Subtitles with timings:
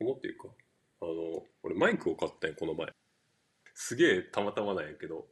[0.00, 0.48] このっていうか、
[1.02, 1.12] あの、
[1.62, 2.88] 俺マイクを買ったんや、この前。
[3.74, 5.26] すげえたまたまなんやけど。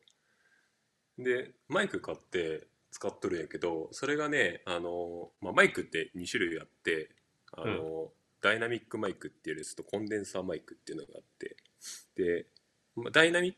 [1.18, 7.08] で、マイク買って使っとるんやけど、それがね、あの、まあ、マイクって2種類あって、
[7.52, 8.12] あの、
[8.42, 11.56] ダイナミックマイクっていうやつとコンデンサーマイクっていうのがあって、
[12.14, 12.46] で、
[12.94, 13.54] まあダイナミッ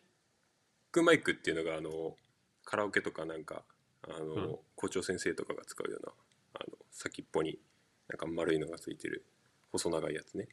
[0.92, 2.16] クマイクっていうのが、あの、
[2.64, 3.64] カラオケとかなんか、
[4.02, 6.12] あの、うん校長先生とかが使うような、
[6.54, 7.58] あの、先っぽに
[8.08, 9.26] なんか丸いのがついてる
[9.72, 10.48] 細長いやつね。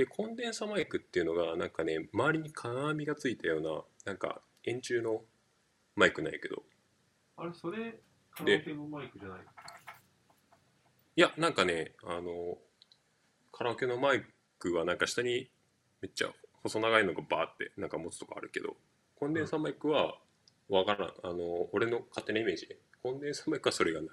[0.00, 5.20] で、コンデンサマイクっていうのが、なんかね、周りに金網がついたような、なんか円柱の
[5.94, 6.62] マイクなんやけど、
[7.36, 8.00] あれ、それ、
[8.30, 9.40] カラオケのマイクじゃない
[11.16, 12.56] いや、なんかね、あの、
[13.52, 14.24] カラオケのマイ
[14.58, 15.50] クはなんか下に
[16.00, 16.30] めっちゃ
[16.62, 18.78] 細長いのがバーってなんか持つとこあるけど、
[19.16, 20.18] コンデンサマイクは
[20.70, 21.12] わからん。
[21.24, 22.76] あの、俺の勝手なイメージね。
[23.02, 24.10] コンデンサマイクはそれがない。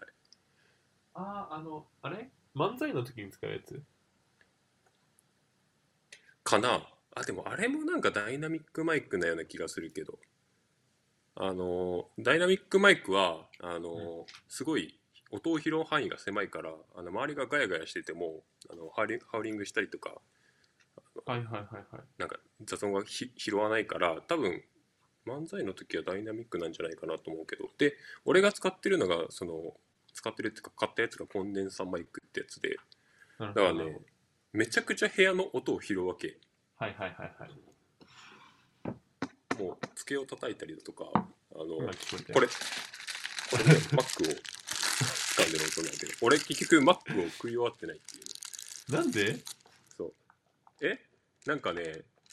[1.14, 2.30] ああ、あの、あれ？
[2.54, 3.82] 漫才の時に使うやつ？
[6.48, 6.82] かな。
[7.14, 10.18] あ、でもあれもなんかダイナミックマイクなような気がするけど、
[11.36, 14.98] あの、ダイナミックマイクは、あの、すごい
[15.30, 20.22] 音を拾う範囲が狭いから、あの周りがガヤガヤしてても、あのハウリングしたりとか、
[21.26, 22.02] はいはいはいはい。
[22.18, 24.64] なんか雑音がひ拾わないから、多分
[25.26, 29.74] 漫才の時はダイナミックなんじゃないかなと思うけど、で、俺が使ってるのが、その、
[30.14, 32.78] 使ってるっていうか買ったやつがコンデンサーマイクってやつで、
[33.38, 34.00] だからね、
[34.54, 36.38] めちゃくちゃ部屋の音を拾うわけ。
[36.78, 37.52] はいはいはいはい。
[39.62, 41.20] もう机を叩いたりだとか、あ
[41.58, 48.98] の、今聞こえたよこれ、これね、 Mac を掴んでる音なんだけど、俺結局 Mac を食い終わってないっていうね。
[49.00, 49.38] なんで？
[49.98, 50.14] そう。
[50.82, 51.00] え？
[51.46, 51.84] なんかね、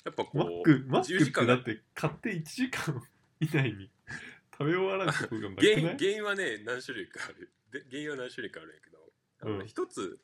[0.05, 3.03] やっぱこう、マック、マック10時てだって買って1時間
[3.41, 3.91] 以内に
[4.53, 5.97] 食べ終わらんことがなく原因ない？
[5.99, 7.51] 原因はね、何種類かある。
[7.73, 8.99] で原因は何種類かあるんやけど、
[9.41, 10.21] あのうん一つ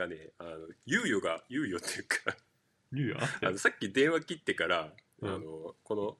[0.00, 0.50] がね、あの
[0.86, 2.36] 猶予が、猶予っていうか、
[2.92, 3.18] 言うよ。
[3.42, 6.16] あのさっき電話切ってから、うんあのこの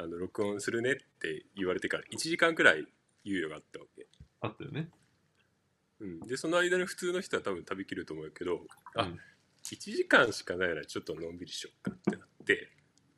[0.00, 2.86] あの録音するねって言われてから1時間くらい
[3.26, 4.06] 猶予があったわけ。
[4.40, 4.88] あったよね。
[5.98, 8.60] うん、でその間に普通の人は多分食べきると思うけど
[8.94, 9.18] あ、うん
[9.64, 12.70] 1時間しかないならちょっとのんびりしよっかってなって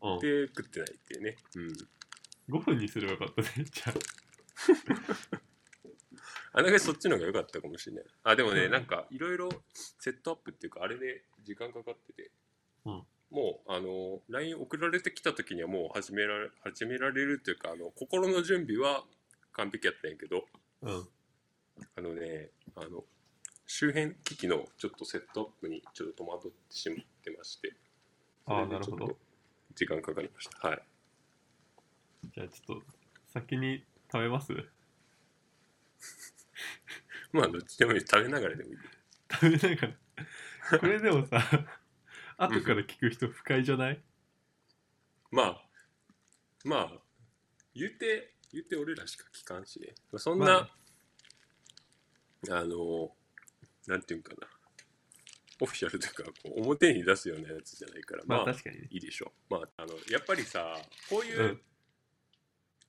[0.02, 3.48] うん、で食ってないっていうね、うん、5分にすればよかったね。
[3.70, 3.92] じゃ
[5.34, 5.40] あ。
[6.52, 8.04] あなんかそっちの方が良かったかもしれない。
[8.24, 8.70] あでもね、うん。
[8.72, 12.30] なんかいろいろセットアップっていうかあれで時間かかってて、
[12.84, 12.92] うん。
[13.30, 19.04] もうあの LINE 送られてきた時にはもう始められ始められるっていうかあの心の準備は
[19.52, 20.44] 完璧やったんやけど。
[20.82, 21.08] うん。
[21.96, 23.04] あのねあの
[23.66, 27.72] 周辺機器のちょっとセットアップにちょっと戸惑ってしまってまして。
[28.46, 29.16] あなるほど。
[29.76, 30.68] 時間かかりました。
[30.68, 30.82] はい。
[32.34, 32.82] じゃあちょっと、
[33.32, 34.52] 先に食べます？
[37.32, 38.00] まあどっちでもいい。
[38.00, 38.78] 食べながらでもいい。
[39.32, 40.78] 食べながら。
[40.78, 41.38] これでもさ、
[42.36, 44.02] 後から聞く人不快じゃない？
[45.30, 45.68] まあ
[46.64, 47.02] まあ
[47.74, 49.94] 言うて言うて俺らしか聞かんしね。
[50.10, 50.70] まあそんな、
[52.48, 53.16] あ、の
[53.86, 54.48] なんていうんかな。
[55.62, 58.88] オフィシャルというかこう表に出すようなやつじゃないからまあ、まあ確かにね。
[58.90, 59.54] いいでしょう。
[59.54, 60.76] まああのやっぱりさ
[61.08, 61.62] こういう、うん。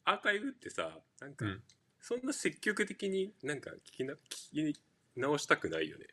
[0.06, 1.64] アーカイブってさなんか、うん
[2.02, 4.82] そんな積極的になんか聞きな聞き
[5.16, 6.06] 直したくないよね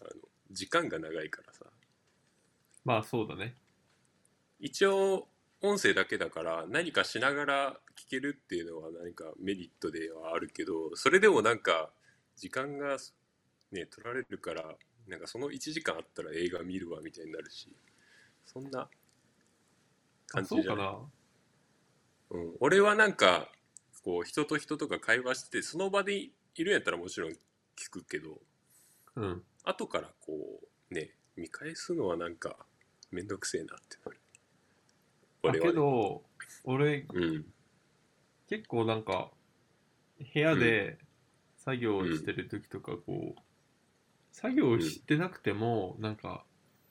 [0.00, 0.10] あの
[0.50, 1.64] 時間が長いからさ
[2.84, 3.54] まあそうだね。
[4.58, 5.28] 一応
[5.62, 11.90] 音声だけだから何かしながら聞けるっていうのは何かメリットではあるけどそれでもなんか
[12.36, 12.96] 時間が
[13.72, 14.64] ね取られるから
[15.06, 17.70] なんかその1時間あったら映画見るわみたいになるし
[18.46, 18.88] そんなあ
[20.28, 20.64] 感じじゃない？
[20.64, 20.98] そうかな。
[22.30, 23.50] うん、俺はなんか
[24.04, 28.38] こう人と人とか会話しててその場でいるんやったらもちろん聞くけど
[29.16, 29.42] うん。
[29.64, 32.56] 後からこうね見返すのはなんか
[33.10, 34.20] めんどくせえなってなる。
[35.42, 35.72] だけ俺はね。
[35.72, 36.22] ど、
[36.64, 37.44] 俺、うん。
[38.48, 39.30] 結構なんか、
[40.18, 40.98] 部屋で
[41.56, 43.40] 作業をしてる時とか、こう、
[44.32, 46.44] 作業してなくても、なんか、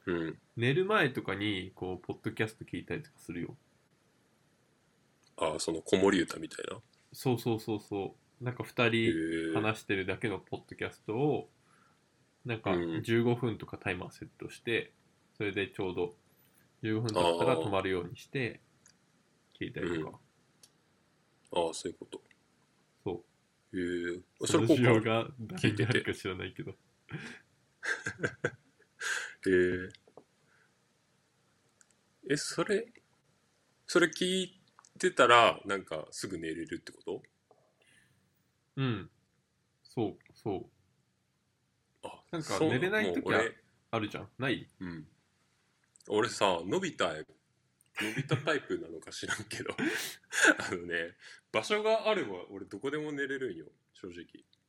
[0.05, 0.39] うん。
[0.57, 3.55] 寝る前とかに、こう、ポッドキャスト聞いたりとかするよ。
[5.37, 6.81] ああその子守歌みたいな？
[7.13, 8.43] そうそうそうそう。
[8.43, 11.49] なんか二へ人え話してるだけのポッドキャストを、
[12.45, 14.93] なんかうん15分とかタイマーセットして、
[15.37, 16.15] それでちょうど
[16.83, 18.61] 15分経ったら止まるようにして、
[19.59, 20.19] 聞いたりとか。
[21.51, 22.21] ああそういうこと
[23.03, 23.23] そ
[23.73, 23.77] う。
[23.77, 23.81] へ
[24.15, 26.71] えそそのれ効が誰にあるか知らないけど。
[29.47, 29.89] へえ
[32.29, 32.85] えそれ
[33.87, 34.58] それ聞い
[34.99, 37.23] てたらなんかすぐ寝れるってこと？
[38.75, 39.09] うん。
[39.83, 42.07] そう、そう。
[42.07, 43.55] あなんかそう寝れない時う俺
[43.91, 44.29] あるじゃん？
[44.37, 44.67] ない？
[44.79, 45.07] うん
[46.07, 47.05] 俺さのび太
[48.01, 49.75] 伸びたタイプなのか知らんけど
[50.71, 51.15] あのね
[51.51, 54.25] 場所があれば俺どこでも寝れるんよ正直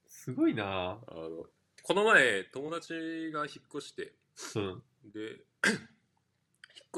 [0.06, 0.65] すごいな
[1.06, 1.47] あの
[1.83, 2.93] この前友達
[3.33, 4.12] が引っ越して
[4.56, 4.83] うん。
[5.05, 5.21] で
[5.65, 5.81] 引っ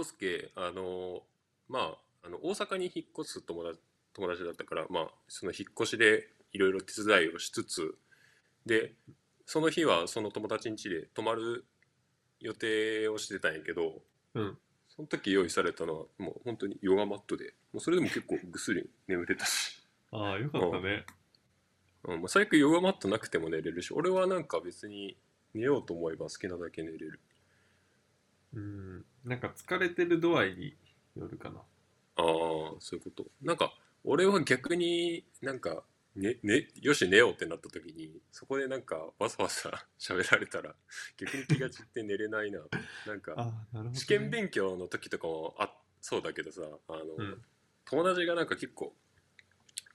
[0.00, 1.26] 越すけあの
[1.69, 3.80] まああの大阪に引っ越す友達
[4.14, 7.94] 友達だったからまあその引っ越しでいろいろ手伝いをしつつ
[8.66, 8.94] で
[9.46, 11.64] その日はその友達ん家で泊まる
[12.40, 14.02] 予定をしてたんやけど、
[14.34, 14.58] うん
[14.94, 21.06] その時用意されたのはもう本当にヨガマットでもうそれでも結構ぐっすり眠れたし、ああ、よかったね。
[22.04, 25.16] うんまあ、最悪ヨガマットなくても寝れるし俺はなんか別に
[25.54, 27.20] 寝ようと思えば好きなだけ寝れる
[28.54, 29.04] うん。
[29.25, 30.75] なんか疲れてる度合いに
[31.16, 31.62] よるかな。
[32.17, 32.25] ああ
[32.79, 33.73] そういうことなんか
[34.05, 35.82] 俺は逆になんか
[36.14, 40.75] ねねよし寝ようってなった時にそこでなんかわざわざ 喋られたら
[41.17, 42.61] 逆に気が散って寝れないな
[43.06, 43.94] なんかああ、なるほど、ね。
[43.94, 47.44] 試験勉強の時とかもあそうだけどさあの、うん
[47.85, 48.94] 友達がなんか結構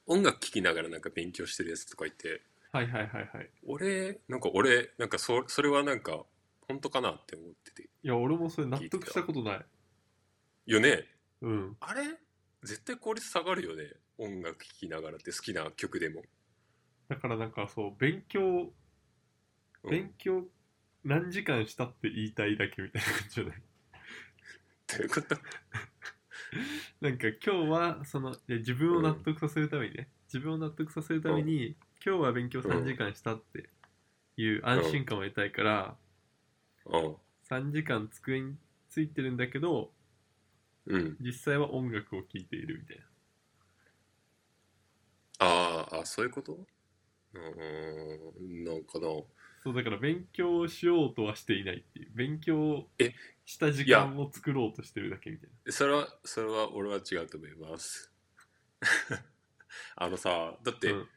[0.06, 2.42] 音楽聴きながらなんか勉強してるやつとかいて
[2.72, 3.50] はいはいはいはい。
[3.66, 6.25] 俺なんか俺なんかそそれはなんか
[6.68, 9.66] 本当かなって思ってていや、俺もそれ納得したことない。
[10.66, 11.06] よね
[11.42, 11.78] うん。
[11.80, 12.01] あれ？
[12.63, 13.84] 絶対効率下がるよね。
[14.18, 16.24] 音楽聴きながらって好きな曲でも、
[17.07, 18.42] だからなんかそう、勉強、
[19.84, 19.89] うん。
[19.89, 20.44] 勉強
[21.04, 23.62] 何時間したって言いたいだけみたいな感じじゃない？
[24.88, 25.36] ということ？
[27.01, 31.75] なんか今日はそのいや自分を納得させるためにね、自分を納得させるために、
[32.06, 33.69] 今日は勉強3時間したって
[34.38, 35.98] いう安心感を得たいから、
[36.88, 37.16] うん。
[37.50, 38.57] 3時間机に
[38.90, 39.94] ついてるんだけど
[40.88, 41.18] うん。
[41.19, 43.04] 実際は音楽を聴いているみたいな。
[45.39, 46.54] あーあそういうこと？
[46.54, 49.07] うーんなんかな。
[49.63, 52.12] そうだから勉強をしようとはしていないっていう。
[52.16, 53.13] 勉強え
[53.45, 55.72] した時間を作ろうとしてるだけみたいな。
[55.72, 58.12] それはそれは俺は違うと思います。
[59.95, 61.10] あのさだって、うん。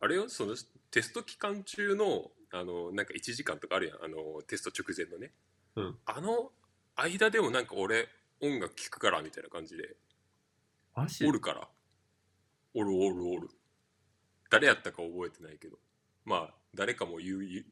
[0.00, 0.28] あれよ？
[0.28, 0.54] その
[0.90, 4.04] テスト期間中のあのなんか1時間とかあるやん。
[4.04, 5.32] あのテスト直前のね、
[5.74, 5.98] うん。
[6.04, 6.52] あの
[6.94, 8.08] 間でもなんか俺
[8.40, 9.96] 音楽聴くからみたいな感じで。
[10.94, 11.24] マジ？
[11.26, 11.68] おるから。
[12.74, 13.48] おるおるおる。
[14.50, 15.78] 誰やったか覚えてないけど。
[16.24, 17.64] まあ誰かも言う言う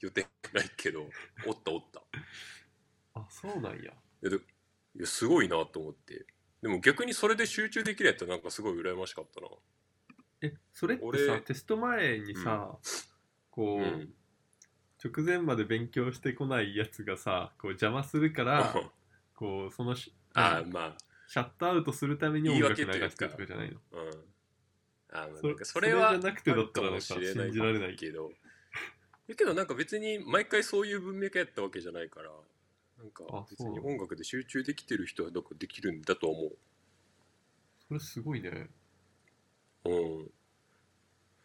[0.00, 1.02] 予定ないけど
[1.46, 2.02] おったおった。
[3.14, 3.78] あそうなんや。
[3.78, 3.84] い
[4.22, 6.26] やでいやすごいなと思って。
[6.62, 9.48] でも逆にそれで集中できるやったらなんかすごい羨ましかったな。
[10.42, 12.78] えそれってさ俺テスト前にさ、
[13.50, 14.14] こう、うん。
[15.02, 18.74] 直前まで勉強してこないやつがさこう邪魔するから
[19.40, 20.94] こうそのしああま
[21.26, 23.78] シャットアウトするために音楽流す言い訳してるとかじゃないの？
[23.92, 24.08] あうん。
[24.08, 24.12] あ
[25.12, 28.30] まあそなんかそれはそれじゃなくてだったらなんか信じられないけど。
[29.26, 29.54] だけど。
[29.54, 32.30] なんか別に毎回そういう文脈やったわけじゃないから
[32.98, 36.50] なんかあ別に音楽で集中できてる人はどこできるんだと思
[37.88, 38.68] それすごいね。
[39.86, 39.94] うう
[40.24, 40.30] ん。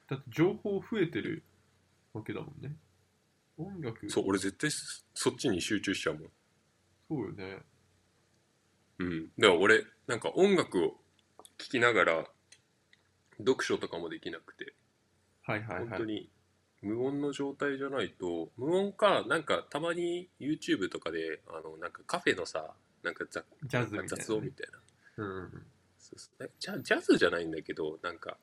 [0.10, 1.44] だって情報増えてる
[2.14, 2.76] わけだもんね。
[3.58, 6.30] 音楽そう俺絶対そそっちに集中しちゃうもん。
[7.08, 7.60] そうよね
[9.00, 9.28] うん。
[9.38, 10.98] だから俺なんか音楽を聴
[11.58, 12.26] きながら
[13.40, 14.74] 読書とかもできなくて。
[15.44, 15.88] はいはいはい。
[15.90, 16.30] 本当に
[16.82, 24.08] 無音の状態じゃないと無音かなんかたまに YouTube とかであのなんかカフェのさなんか雑ジャズみたいなね。
[24.08, 24.68] 雑音みたい
[25.18, 25.24] な。
[25.24, 25.52] うんうん
[25.98, 26.44] そうそう。
[26.46, 28.38] えジャジャズじゃないんだけどなんか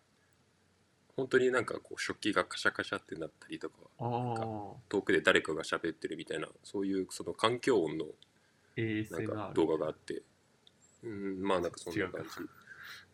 [1.17, 8.11] 本当になんかこう食器がカシャカシャってなったりとかああ遠くで誰かが喋ってるみたいなそういうその環境音のな。
[8.11, 10.23] んか ASMR 動画があって
[11.03, 12.31] うんまあなんかそんな感じ。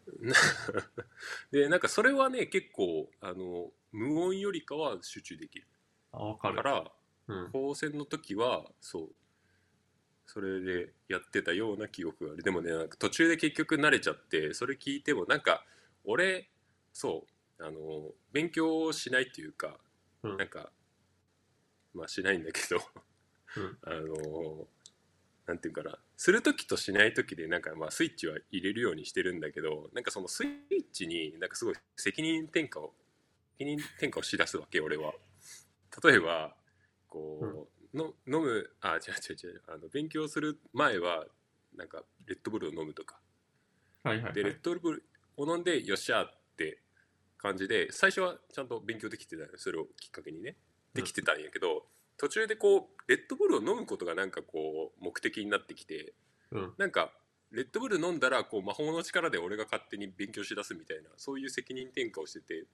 [1.51, 5.67] でなんかそれはね結構あの無音よりかは集中できる。
[6.13, 6.57] あわかる。
[6.57, 6.93] から
[7.29, 7.51] うん。
[7.53, 9.15] 高専の時はそう
[10.27, 12.43] それでやってたような記憶がある。
[12.43, 15.65] でもねなんか途中で結局慣れちゃってそれ聞いてもなんか
[16.05, 16.51] 俺
[16.93, 17.27] そ
[17.59, 19.79] うあの勉強しないっていうか、
[20.23, 20.37] うん。
[20.37, 20.71] なんか
[21.95, 22.81] まあしないんだけど、
[23.57, 23.79] うん。
[23.83, 24.69] あの
[25.49, 25.99] なんていうかな。
[26.17, 30.51] する時としない時でなんかまあスイッチは入れるようにしてるんだけどなんかそのスイッ
[30.93, 32.93] チになんかすごい責任転嫁を
[33.59, 35.13] 責任転嫁をしだすわけ俺は。
[36.05, 36.55] 例えば
[37.09, 38.99] こう、の飲むあ違う
[39.33, 41.25] 違う違うあの勉強する前は
[41.75, 43.19] なんかレッドブルを飲むとか。
[44.05, 45.05] はいはいでレッはいドブル
[45.39, 46.83] を飲んでよっしゃって
[47.39, 50.57] 感じで最初はちゃんと勉強できてたよそれをきっかけにね。
[50.95, 51.87] できてたんやけど、
[52.19, 56.13] 途中でこうレッドブルを飲むことがなんかこう目的になってきて
[56.51, 56.73] うん。
[56.77, 57.13] なんか
[57.51, 62.67] レッドブル飲んだらこう魔法の力で俺が勝手に勉強しだすみたいなそういう責任転嫁をしてて、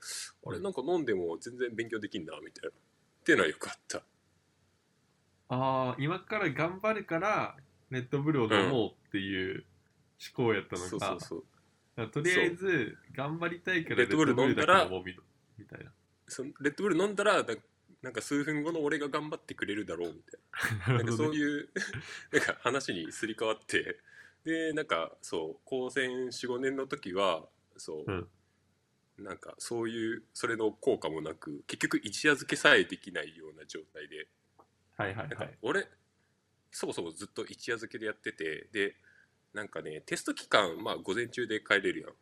[0.45, 2.71] あれなんか飲んでも全然勉強できんなみたいな。
[2.71, 2.73] っ
[3.25, 3.99] ていうのはよかった。
[5.49, 7.57] ああ今から頑張るから
[7.91, 9.65] レッドブルを飲もうっていう
[10.37, 11.45] 思考やったのそうが、そうそう。
[11.97, 15.05] だからとりあえず頑張りたいからレッドブル飲んだらみ
[15.57, 15.93] みたいな。
[16.61, 17.45] レッドブル飲んだら
[18.05, 21.35] ななんか数分後の俺が頑張ってくれるだろうみたいな なんかそうう。
[21.35, 21.69] い う
[22.31, 23.99] なんか話にすり替わって
[24.45, 28.31] でなんかそう高専45年の時はそう、うん
[29.17, 34.27] なんかそういうそれの効果もなく結局一夜漬けさえできないような状態で
[34.97, 35.59] はいはいなんかはい。
[35.63, 35.89] 俺
[36.73, 38.97] そもそもずっと一夜漬けでやっててで
[39.53, 42.15] なんかねテスト期間まあ午前中で帰れるやん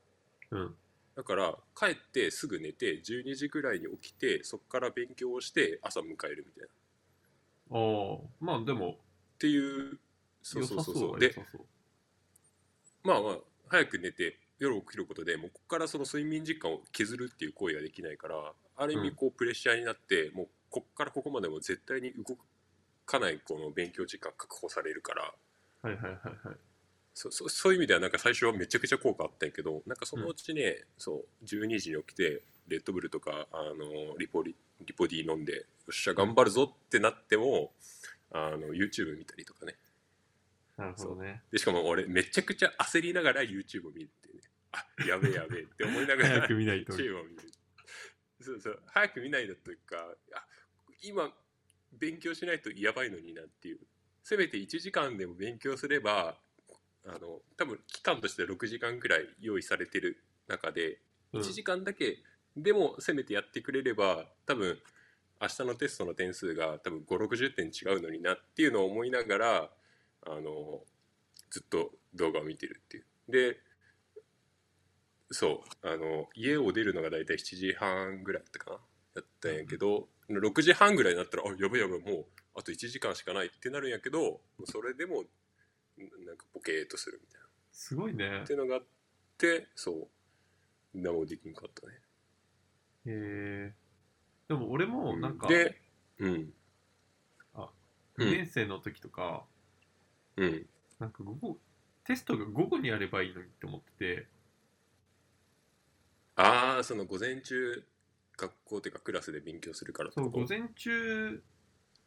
[0.50, 0.76] うん。
[1.14, 6.82] だから帰ってすぐ寝て12時ぐらいに起きてそこから勉強をして朝迎えるみたいなっ
[7.72, 8.96] ああ、まあでも、
[9.38, 9.98] ていう
[10.42, 11.34] そうそううそうそうで。
[13.02, 13.38] まあまあ
[13.68, 22.36] 早く寝て夜起きることでもうここからその睡眠時間を削るっていう行為ができないからある意味こうプレッシャーになって、もうこっからここまでも絶対に動
[23.06, 25.32] かないこの勉強時間確保されるから
[25.82, 26.12] はいはいはい
[26.46, 26.56] はい。
[27.14, 37.74] そ そそういう意味ではなんか最初はめちゃくちゃ効果あったんやけどなんかそのうちね、そう12時に起きてレッドブルとかあのリポリリポディ飲んでよっしゃ頑張るぞってなっても
[38.30, 39.76] あの YouTube 見たりとかね。
[40.76, 41.42] なるほどね。
[41.50, 44.42] でしかも俺めちゃくちゃ焦りながら YouTube を見るっていうね。
[44.72, 46.94] あやべえやべえって思いながら早く見ないと。
[46.94, 47.42] YouTube を見る
[48.40, 48.82] そうそう。
[48.86, 50.46] 早く見ないだというかあ
[51.02, 51.32] 今
[51.92, 53.80] 勉強しないとやばいのになっていう。
[54.22, 56.38] せめて1時間でも勉強すれば
[57.06, 60.98] あの多分期間として6時間くらい用意されてる中で
[61.32, 61.40] うん。
[61.40, 62.18] 1時間だけ
[62.56, 64.78] でもせめてやってくれれば多分
[65.40, 69.70] 明日のテストの点数が多分560点違うのになっていうのを思いながら
[70.26, 70.80] あの
[71.50, 73.04] ずっと動画を見てるっていう。
[73.28, 73.58] で
[75.30, 78.76] そうあの家を出るのが大体7時半ぐらいだったかな
[79.16, 85.24] やったんやけど6時半ぐらいになったらあやばいやばいもうあと1時間しかないってなるんやけどそれでも
[86.26, 87.46] なんかボケーっとするみたいな。
[87.72, 88.40] すごいね。
[88.42, 88.46] っ。
[88.46, 88.82] ていうのがあっ
[89.38, 90.08] てそう。
[90.94, 91.94] 何もできんかったね。
[93.06, 93.74] へえ。
[94.48, 95.80] でも俺もなんか、で
[96.18, 96.52] うん。
[98.18, 99.44] 2年生の時とか、
[100.36, 100.66] うん。
[100.98, 101.58] なんか午後、
[102.04, 104.26] テストが午後にやればいいのにって思ってて、
[106.36, 107.84] ああその午前中
[108.36, 111.42] 学校っていうかクラスで勉強するからってそう、こと午前中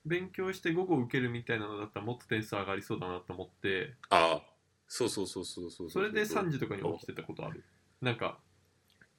[0.06, 4.56] 勉強して午後受けるみたいなのだったらもっと点数上がりそうだなと思って、ああ。
[4.88, 7.64] そうそうそうそうそうそれで3時とかに起きてたことある。
[8.02, 8.40] なんか、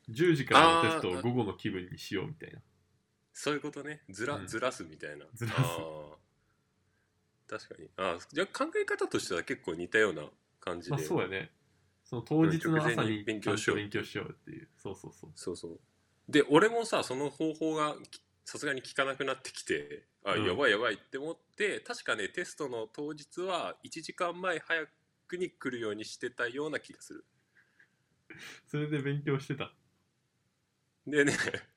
[0.09, 2.61] 10時からのテストを午後の気分にしようみたいな。
[3.33, 4.03] そういうことね。
[4.09, 4.47] ずら,、うん。
[4.47, 5.27] ずらすみたいな。
[5.35, 5.59] ずらす。
[7.49, 7.89] 確かに。
[7.97, 8.27] あー。
[8.33, 10.23] じゃあ考え方としては結構似たような
[10.61, 11.51] 感じで、まあそうやね。
[12.05, 14.69] その当日の朝にに勉強しよう勉強しようっていう。
[14.77, 15.31] そうそうそう。
[15.35, 15.81] そうそう。
[16.29, 20.47] で俺もさその方法がきさすがに効かなくなってきてあ、うん。
[20.47, 24.87] やばいやばいって思って確かねテストの当日は1時間前早
[25.29, 27.25] くに来るようにしてたような気がする。
[28.67, 29.73] それで勉強してた。
[31.07, 31.33] でね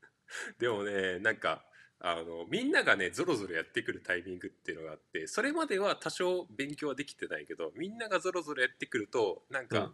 [0.58, 1.64] でもねなんか
[2.00, 9.78] あのみんながねぞろぞろやってくるタイミングっていうのがあってそれまでは多少勉強はできてないけどみんながぞろぞろやってくるとなんうん。
[9.78, 9.94] か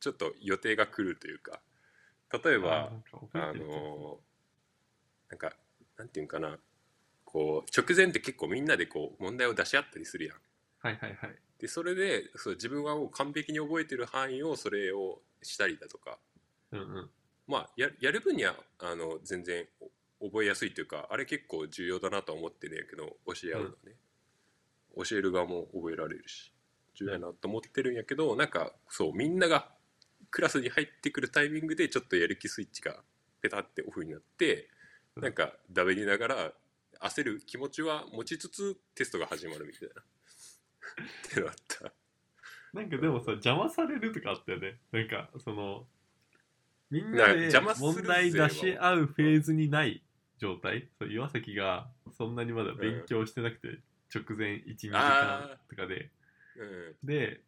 [0.00, 1.62] ちょっと予定が来るというか
[2.44, 2.92] 例えば、
[3.32, 4.20] あなんあの
[5.28, 5.56] なんか
[5.96, 6.58] なんていうんかな
[7.34, 10.36] こう直前って結構みんなでこう問題を出し合ったりするやん。
[10.78, 11.34] はいはいはい。
[11.58, 16.16] でそれでそう自分はもう完璧に覚えてる範囲をそれをしたりだとか
[16.70, 17.10] うんうん。
[17.48, 19.66] まあややる分にはあの全然
[20.20, 23.96] お覚えやすいというかあれ結構重要だなとは思ってるんやけど教え合うのね、
[24.96, 26.52] 教える側も覚えられるし
[26.94, 29.68] 重要やなと思ってるんやけどなんかそうみんなが
[30.30, 32.96] クラスに入ってくるタイミングでちょっとやる気スイッチが
[33.42, 34.68] ペタってオフになって
[35.16, 36.52] うんなんかダメりながら
[37.00, 41.92] 焦る気持ちは持ちつつテストが始まるみたいなってのあった
[42.74, 44.78] なんかでもさ、邪魔されるとかあったよね。
[44.90, 45.86] なんか、その、
[46.90, 50.02] みんななで問題出し合うフェーズにない
[50.38, 50.88] 状態。
[51.08, 53.78] 岩崎がそんなにまだ勉強してなくて、
[54.12, 56.10] 直前1、2時間とかで。
[56.56, 57.40] うんで、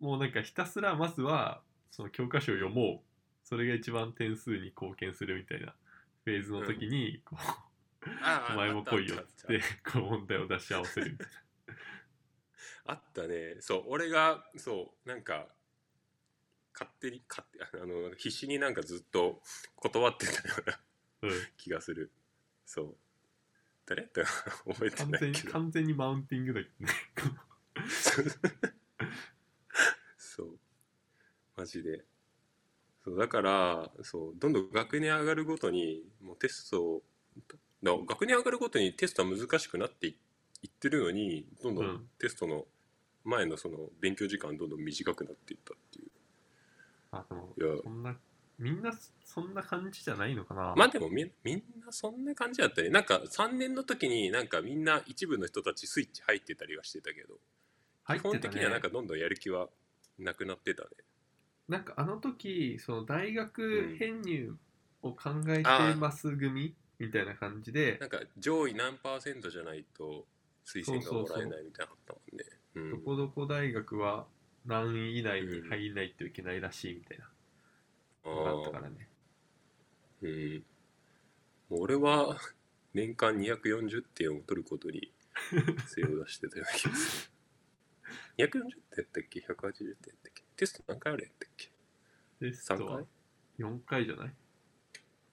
[0.00, 3.10] もうなんかひたすらまずは、その教科書を読もう。
[3.44, 5.74] それが一番点数に貢献するみたいな
[6.24, 7.69] フェーズの時に、こうあー
[8.50, 9.60] お前も来いよって、
[9.92, 11.26] こう問題を出し合わせるみたい
[12.86, 13.56] あったね。
[13.60, 15.46] そう俺がそうなんか
[16.72, 19.42] 勝手に勝手あの必死になんかずっと
[19.76, 20.80] 断ってたようなな。
[21.22, 21.30] うん。
[21.58, 22.10] 気がする。
[22.64, 22.96] そう。
[23.86, 24.22] 誰って
[24.66, 25.52] 覚えてないけど。
[25.52, 26.92] 完全にマウンティングだけどね。
[30.16, 30.58] そう。
[31.56, 32.04] マジで。
[33.04, 37.02] そうだからそうどんどん学年上がるごとにもうテストを
[37.82, 40.16] だ学年上がるごとにテストは難しくなってい
[40.62, 41.86] いってるのにどんどうん。
[41.86, 42.66] んテストの
[43.24, 46.10] 前のその勉強時間どんどん短くなっていったっていう。
[47.12, 47.82] あでもいや。
[47.82, 48.16] そんな
[48.58, 48.92] みんな
[49.24, 50.74] そんな感じじゃないのかな。
[50.76, 52.90] まあでもみみんなそんな感じだったね。
[52.90, 57.34] なんか3年の時になんかみんな一部の人たちスイッチ入ってたりはしてたけど
[58.08, 59.68] 基本的にはなんかどんどんやる気は
[60.18, 60.90] なくなってたね。
[61.68, 63.32] なんかあの時その大
[63.72, 63.96] う学ん。
[63.98, 64.56] 編入
[65.02, 67.98] を考えてます組みたいな感じで。
[67.98, 70.26] なんか上位何パーセントじゃないと
[70.64, 72.44] 推薦がもらえないみたいなのあったもんね。
[72.74, 72.90] うん。
[72.90, 74.26] どこどこ大学は
[74.66, 77.28] 何位以内に入らないといけないらしいみたいな。
[78.24, 79.08] のがあったからね
[80.22, 80.64] うん。
[81.70, 82.36] 俺は
[82.92, 85.10] 年間240点を取ることに
[85.86, 87.30] 精を出してたような気がす
[88.36, 88.46] る。
[88.46, 90.42] 240点やったっけ？180点やったっけ？
[90.56, 91.70] テスト何回あるやったっけ？
[92.40, 93.06] テスト3は回
[93.58, 94.34] ？4回じゃない？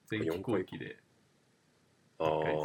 [0.10, 0.98] 前期後期で
[2.20, 2.58] ああ回い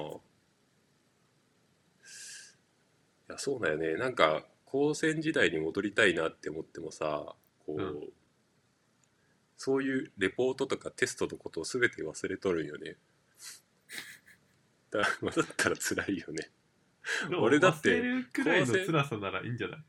[3.29, 3.95] やそうだよね。
[3.95, 7.35] なんか高専時代に戻りたいなって思ってもさ
[7.67, 8.13] こう、うん。
[9.57, 12.97] そういうレポートとかテストのことを全て忘れとるんよね。
[14.91, 16.51] だ まあだったら辛いよね。
[17.41, 19.85] 俺だって忘れるくらいの辛さならいいんじゃない？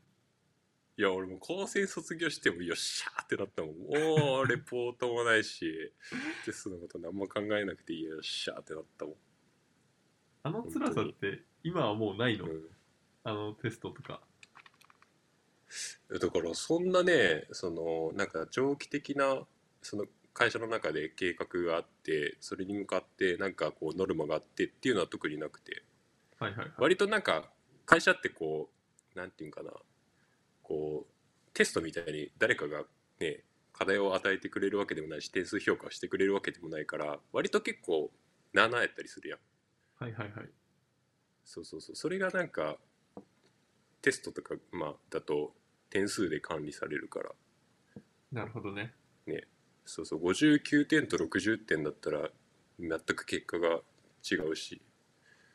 [0.96, 3.76] いや俺も高専卒業してもよっしゃーってなったもん。
[3.78, 5.92] もうレポートもないし
[6.44, 9.16] テストのこと何も考えなくていいよっしゃーってなったもん、
[10.44, 12.60] あの辛さって今はもうないの、うん。
[13.24, 14.20] あのテストとか。
[16.10, 19.40] だからそんなねそのなんか長期的な
[19.82, 25.82] その会社の中で計画があってそれに向かってなんかこうノルマがあってっていうのは特になくて。
[26.38, 26.72] はいはいはい。
[26.76, 27.44] 割となんか
[27.86, 28.68] 会社ってこ
[29.16, 29.70] うなんていうんかな。
[30.62, 32.84] こうテストみたいに誰かが
[33.20, 38.10] ね課題を与えてくれるわけでもないし点数評価をしてくれるわけでもないから割と結構
[38.52, 39.38] なあなあやったりするやん
[40.04, 40.48] はいはいはい。
[41.44, 41.96] そうそうそう。
[41.96, 42.76] それがなんか
[44.02, 45.52] テストとかまあだと
[45.88, 47.30] 点数で管理されるから。
[48.32, 48.92] なるほどね。
[49.86, 50.20] そうそう。
[50.20, 52.28] 59点と60点だったら
[52.78, 53.80] 全く結果が
[54.30, 54.82] 違うし。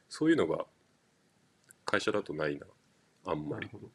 [0.08, 0.66] そういうのが
[1.86, 2.66] 会社だとないな。
[3.26, 3.90] あんまり、なるほど。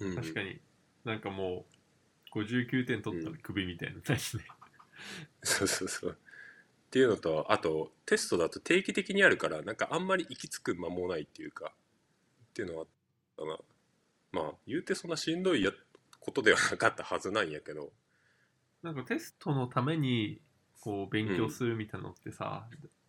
[0.00, 0.60] うん、確かに。
[1.04, 1.64] なんかも
[2.34, 4.44] う59点取ったらクビみたいな大しね、
[5.42, 6.18] そうそうそう
[6.86, 12.88] っていうのとあとテストだと定期的にあるからなんかあんまり行き着く間もないっていうかっていうのはあっ
[13.36, 13.58] たな。
[14.32, 15.72] まあ言うてそんなしんどいや
[16.20, 17.92] ことではなかったはずなんやけど。
[18.82, 20.40] なんかテストのために
[20.80, 22.68] こう勉強するみたいなのってさ、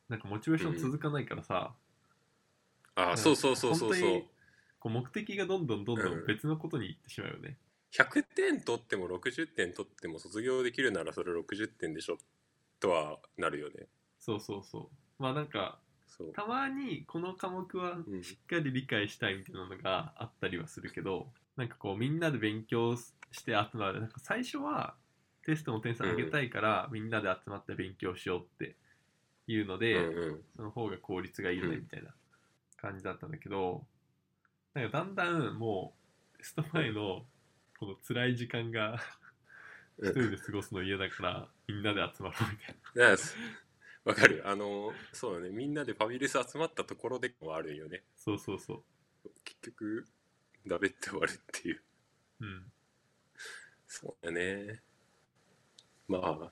[0.10, 1.76] なんかモチベーション続かないからさ、
[2.96, 4.24] ああそうそうそうそうそう。
[4.80, 6.20] こう目的がどんどんどんどうん。
[6.24, 7.58] ん別のことに行ってしまうよね、
[7.94, 12.18] 100点取っても60点取っても卒業できるならそれ60点でしょ
[12.80, 13.88] とはなるよね。
[14.20, 15.24] そうそうそう。
[15.24, 16.34] まあなんかそう。
[16.34, 18.24] たまにこの科目はうん。
[18.24, 24.02] しっかり理解したいみたいなのがあったりはするけど、なんかこうみんなで勉強して集まる。
[24.02, 24.96] なんか最初は
[25.46, 28.76] テストの点数上げたいから、みんなで集まって勉強しようって
[29.48, 30.42] いうので、うんうん。
[30.56, 32.10] その方が効率がいいよねうんみたいな
[32.78, 33.86] 感じだったんだけど、
[34.74, 35.94] なんかだんだんも
[36.36, 37.26] うテスト前の
[37.80, 38.98] この辛い時間がうん
[40.00, 42.76] 一人で過ごすの嫌だからみんなで集まろうみたい
[43.10, 43.18] な。
[44.06, 44.42] わかる。
[44.46, 45.50] あのそうだね。
[45.50, 48.04] みんなでファミレス集まったところでもあるんよね。
[48.16, 48.84] そうそうそう。
[49.44, 50.06] 結局
[50.66, 51.82] ダメって終わるっていう。
[52.42, 52.72] うん。
[53.88, 54.82] そうだね。
[56.08, 56.52] まあ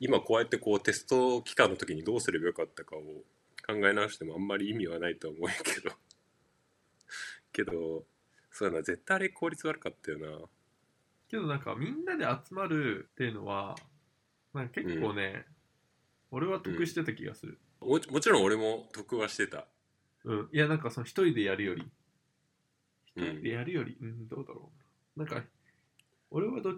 [0.00, 3.00] 今こうやってこうテスト期間の時にどうすればよかったかを
[3.66, 5.92] 考え直してもあんまり意味はないとは思うけど。
[7.52, 8.04] けど
[8.50, 8.82] そうだな。
[8.82, 10.26] 絶対あれ効率悪かったよな
[11.34, 13.74] けどなんかみんなで集まるっていうのは
[14.54, 15.44] なんか結構ね、
[16.30, 17.58] 俺は得してた気がする。
[17.80, 19.66] ももちろん俺も得はしてた。
[20.24, 20.48] うん。
[20.52, 21.82] いやなんかその一人でやるより、
[23.16, 24.70] うん一人でやるより、うん、どうだろ
[25.16, 25.20] う。
[25.20, 25.26] な。
[25.26, 25.44] なんか、
[26.30, 26.74] 俺はどっ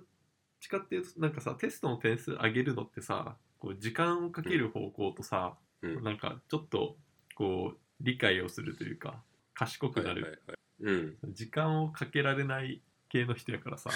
[0.60, 6.02] ちかっていうと、なんかさ、テストの点数上げるのってさ、こう時間をかける方向とさ、うん。
[6.02, 6.96] なんかちょっと
[7.34, 9.22] こう理解をするというか、
[9.54, 10.58] 賢くなる、はいはいはい。
[10.80, 11.34] うん。
[11.34, 13.90] 時間をかけられない系の人やからさ、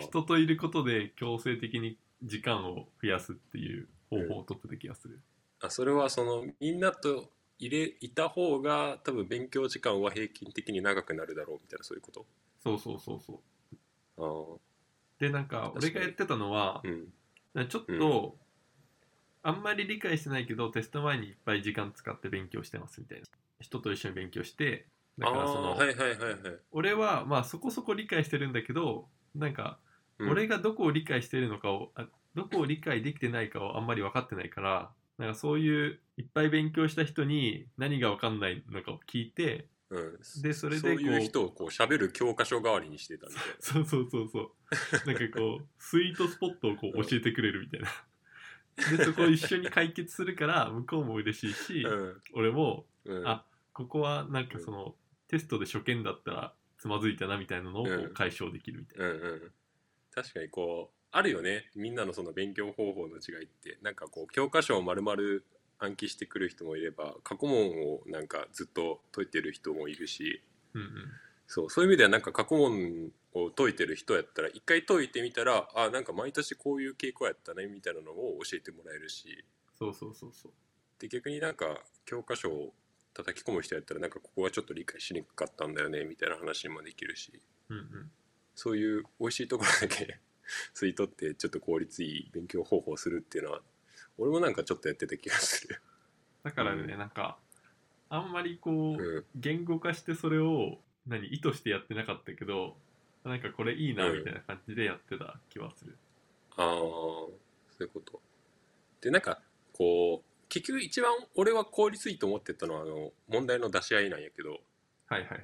[0.00, 5.20] 人といることで強制的に時間を増やすっていう方法を取ってた気がする。
[5.60, 12.26] あそれはそのみんなと入れいた方が多分勉強時間は平均的に長くなるだろうみたいなそういうこと？
[12.62, 13.40] そうそうそうそう。
[14.18, 14.58] ああ
[15.18, 17.08] で、なんか俺がやってたのは、うん
[17.68, 18.36] ちょっと、
[19.42, 23.26] あんまり理解してないけど、テスト前にいっぱい時間使って勉強してますみたいな。
[23.60, 24.86] 人と一緒に勉強して、
[25.18, 26.38] だからその、はいはいはいはい、
[26.72, 29.78] 俺はまあそこそこ理解してるんだけど、なんか、
[30.18, 30.30] うん。
[30.30, 44.50] 俺がどこを理解してるのかをあどこを理解できてないかをあんまり分かってないからなんかそういういっぱい勉強した人に何が分かんないのかを聞いてうん、でそれでそういうこう人をこう喋る教科書代わりにしてたみたいそうそうそうそう。
[45.06, 48.96] なんかこうスイートスポットをこう教えてくれるみたいな。
[48.98, 51.90] でそこを一緒に解決するから向こうも嬉しいし、な。
[51.90, 52.22] うん。
[52.34, 54.96] 俺もうん、あここはなんかその、
[55.28, 58.14] テストで初見だったらつまずいたなみたいなのをこううん。
[58.14, 59.52] 解消できるみたいな、うんうん、
[60.14, 61.70] 確かにこうあるよね。
[61.74, 63.78] みんなのその勉強方法の違いって。
[63.82, 65.16] なんかこう教科書を丸々
[65.78, 70.42] 暗記してくる人もいれば過去問をなんかずっと解いてる人もいるし。
[70.74, 70.88] うんうん。
[71.46, 79.44] そうそういう意味ではなんか過去問を解いてる人やったら一回解いてみたらあなんか毎年こういう傾向やったねみたいなのを教えてもらえるし。
[79.78, 80.52] そうそうそうそう。
[80.98, 82.74] で逆になんか教科書を
[83.16, 87.40] 叩き込む人やったらなんかここはちょっと理解しにくかったんだよねみたいな話もできるし。
[87.70, 88.10] うんうん。
[88.54, 90.18] そういう美味しいところだけ
[90.74, 93.62] 吸い取ってちょっと効率いい勉強方法をするっていうのは
[94.16, 95.80] 俺もなんかちょっとやってた気がする。
[96.42, 96.98] だからね、うん。
[96.98, 97.38] なんか
[98.08, 99.24] あんまりこう、うん。
[99.34, 102.76] 言語化してそれを何意図してやってなかったけど
[103.24, 105.96] なんかこれいいなうんみたいな感じでやってた気はする、
[106.56, 107.32] ああそ
[107.80, 108.20] ういうこと。
[109.00, 114.50] でなんかこう結局一番俺は効率いいと思ってたのはあの問題の出し合いなんやけど。
[115.08, 115.42] はいはいはい。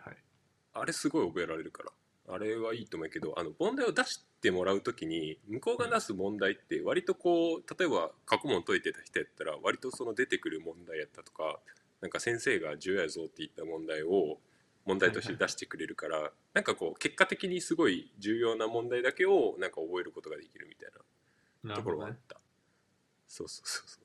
[0.75, 1.91] あれすごい覚えられるから。
[2.35, 11.59] あれはいいと思うけどあの問題を出してもらう時に向こうが出す問題って割とこう例えば過去問解いてた人やったら割とその出てくる問題やったとか
[12.01, 14.39] なんか先生が重要やぞって言った問題を
[14.85, 20.91] 問題として出してくれるから、なんかこう結果的にすごい重要な問題だけをなんか覚えることができるみたい
[21.65, 22.37] なところはあった。
[23.29, 24.02] そうそうそうそう。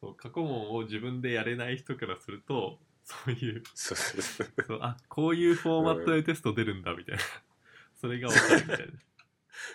[0.00, 3.98] そう過去問を自分でやれない人からするとそういうそう。
[3.98, 7.22] そうそうそうあこういうフォーマットでテスト出るんだみたいな。
[8.00, 8.92] それが分かるみたいな。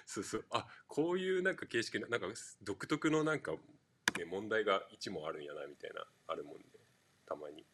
[0.06, 0.46] そうそう。
[0.50, 2.28] あこういうなんか形式のなんか
[2.64, 3.52] 独特のなんか、
[4.18, 6.66] ね、問題が一問あるんやなみたいなあるもんで。
[7.26, 7.66] たまに。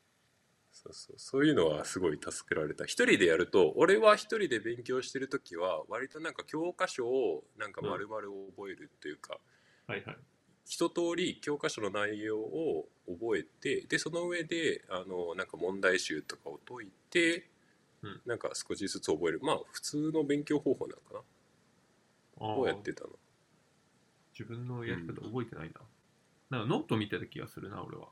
[0.71, 1.19] そうそう。
[1.19, 2.85] そういうのはすごい助けられた。
[2.85, 8.21] 一人でやると俺は一人で勉強してる時は割となんか教科書をなんか丸々
[8.55, 9.39] 覚えるというか、
[9.87, 10.17] はいはい
[10.71, 17.49] 一通り教科書の内容を覚えてでその上であのなんか問題集とかを解いて、
[18.01, 18.21] うん。
[18.25, 19.41] なんか少しずつ覚える。
[19.43, 21.19] まあ普通の勉強方法なのかな。
[22.39, 22.55] あー。
[22.55, 23.09] どうやってたの？
[24.31, 25.71] 自分のやり方覚えてない
[26.49, 28.07] な、なんかノート見てた気がするな俺は。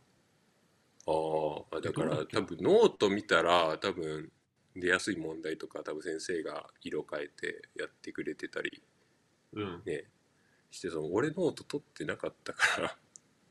[1.08, 4.30] ああだから多分ノート見たら多分
[4.76, 8.84] 出やすい問題とか多分先生が色変えてやってくれてたり
[9.54, 9.82] うん。
[9.86, 10.04] ね
[10.72, 12.98] してその俺ノート取ってなかったから。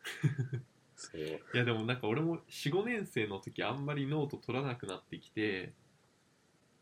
[0.97, 5.73] そういやでもなんか俺も45年生の時あんまりノート取らなくなってきて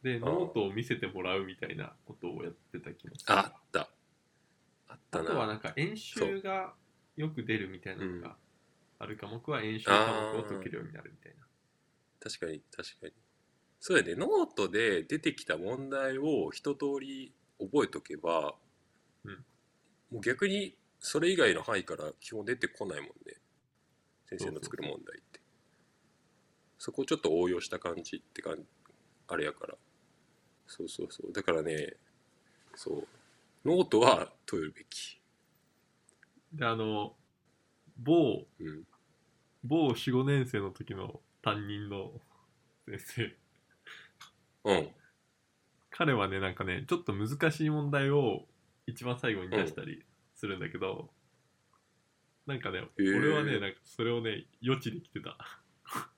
[0.02, 3.34] でノートを見せてもらうみたいなことをやってた気もする。
[3.34, 3.90] あった。
[4.88, 5.24] あったな。
[5.24, 6.74] あとはなんか演習が
[7.16, 8.36] よく出るみたいなのが
[8.98, 11.46] ある科目は演習科目を解けるようになるみたいな。
[12.20, 13.12] 確かに確かに。
[13.80, 18.65] そうやねノートで出てきた問題を一通り覚えとけば、うん
[20.10, 23.34] もう逆にそれ以外の範囲から基本出てこないもんね。
[24.28, 25.40] 先生の作る問題って。
[26.78, 28.62] そこをちょっと応用した感じって感じ
[29.28, 29.74] あれやから。
[30.66, 31.32] そうそうそう。
[31.32, 31.94] だからね
[32.74, 33.06] そう。
[33.64, 35.20] ノートは取るべき。
[36.52, 37.14] であの
[37.98, 38.84] 某うん。
[39.64, 42.12] 某45年生の時の担任の
[42.86, 43.36] 先生。
[44.64, 44.88] うん。
[45.90, 48.44] 彼はねなんかねちょっと難しい問題を
[48.86, 51.10] 一番最後に出したりするんだけど、
[52.46, 53.18] なんかね、ー。
[53.18, 55.36] 俺はねなんかそれをね予知できてた。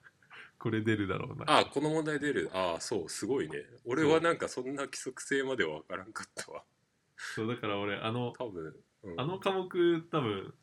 [0.59, 1.59] これ出るだろうな。
[1.59, 2.49] あこの問題出る。
[2.53, 3.65] ああそうすごいね。
[3.85, 6.63] 俺はなんかそんな規則性までは分からんかったわ。
[7.35, 9.19] そうだから俺あの多分、うん。
[9.19, 10.53] あの科目多分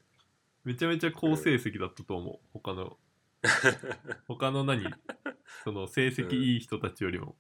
[0.65, 2.39] めちゃめちゃ好成績だったと思う。
[2.53, 2.99] 他の
[4.29, 4.85] 他の何？
[5.65, 7.37] その成績いい人たちよりも、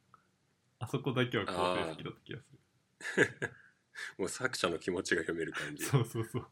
[0.79, 3.33] あそこだけは好成績だった気がする
[4.19, 5.85] もう作者の気持ちが読める感じ。
[5.85, 6.47] そうそうそう。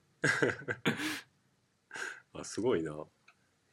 [2.41, 2.93] あすごいな。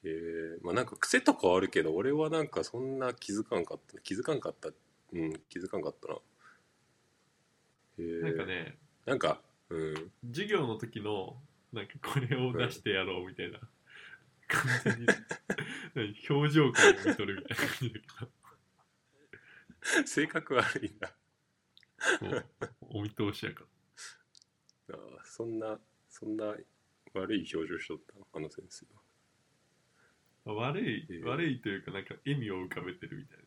[0.04, 4.00] えー、まあなんか癖とかはあるけど俺はなんかそんな気づかんかった。
[4.00, 4.70] 気づかんかった。
[4.70, 4.72] う
[5.18, 6.20] ん気づかんかったな。
[7.98, 10.12] えー、なんかねなんかうん。
[10.28, 13.60] 授業の時のなんかこれを出してやろうみたいな。
[14.52, 15.08] 感じに
[15.96, 18.00] 何表情から読み取るみたいな感じだ
[20.02, 21.21] け性格悪いんだどもう
[22.90, 23.66] お見通しやか
[24.90, 26.56] あーそんなそんな
[27.14, 29.02] 悪い表情しとったのあの先生は。
[30.46, 31.26] ら悪い、えー。
[31.26, 33.46] 悪いというかなんか笑みを浮かべてるみたいな。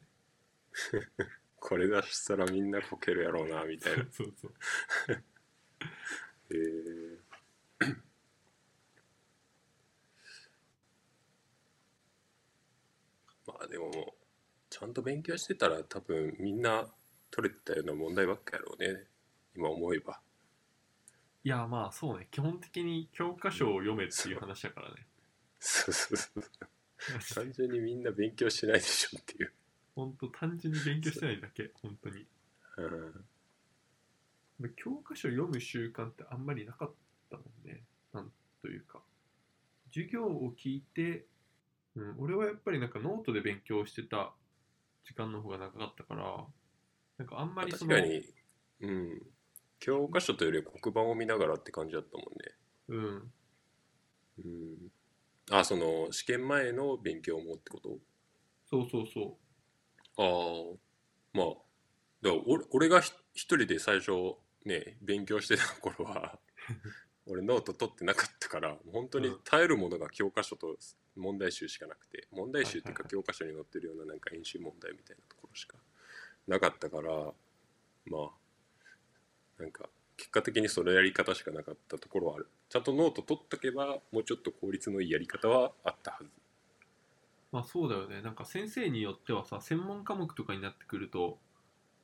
[1.57, 4.07] これ出したらみんなこけるやろうなみたいな。
[4.13, 4.55] そうそう。
[6.51, 7.19] えー。
[13.47, 14.25] まあでももう
[14.69, 16.95] ちゃゃんと勉強してたら多分みんな
[17.35, 19.07] 取れてたような問題ばっかやろうね。
[19.57, 20.21] 今思えば。
[21.43, 22.29] いやまあそうね。
[22.31, 25.07] 基本的に教科書を読めっていう話だからね。
[25.59, 26.43] そうそうそう。
[27.35, 29.53] 単純にみんな勉強しないでしょっていう、
[29.97, 32.25] 本当単純に勉強してないだけ本当に。
[34.61, 36.93] うん、教科書読む習慣ってあんまりなかっ
[37.31, 37.83] たもんね。
[38.13, 38.31] なん
[38.63, 39.01] というか。
[39.93, 41.27] 授業を聞いて、
[41.97, 44.33] うん、俺はやっぱりなんかノートで勉強してた
[45.05, 46.47] 時間の方が長かったから
[47.19, 48.35] なんかあんまりその確かに。
[48.81, 49.23] うん。
[49.81, 52.55] 教科書というよりは黒板を見ながらって感じだったもんね。
[52.89, 53.33] うん。
[54.45, 54.93] うん。
[55.51, 57.99] あその試験前の勉強もってこと？
[58.71, 59.39] そうそうそ
[60.17, 60.77] ああ
[61.35, 61.47] まあ
[62.23, 64.13] だから俺俺がひ一人で最初
[64.65, 66.39] ね勉強してた頃は
[67.27, 70.77] 俺ノート取ってなかったから本当に頼れるものが教科書と
[71.15, 75.77] 問題集しかなくて問題集っていうか教科書に載ってるようななんか演習問題みたいなところしか
[76.47, 77.11] なかったから
[78.07, 78.19] ま
[79.59, 82.49] あなんか結果的にそのやり方しかなかったところはある。
[82.69, 86.25] ちゃんとノート取っとけばもうちょっと効率のいいやり方はあったはず。
[86.25, 86.29] う
[87.53, 88.23] まあそうだよね。
[88.23, 91.39] なんか先生によってはさ専門科目とかになってくると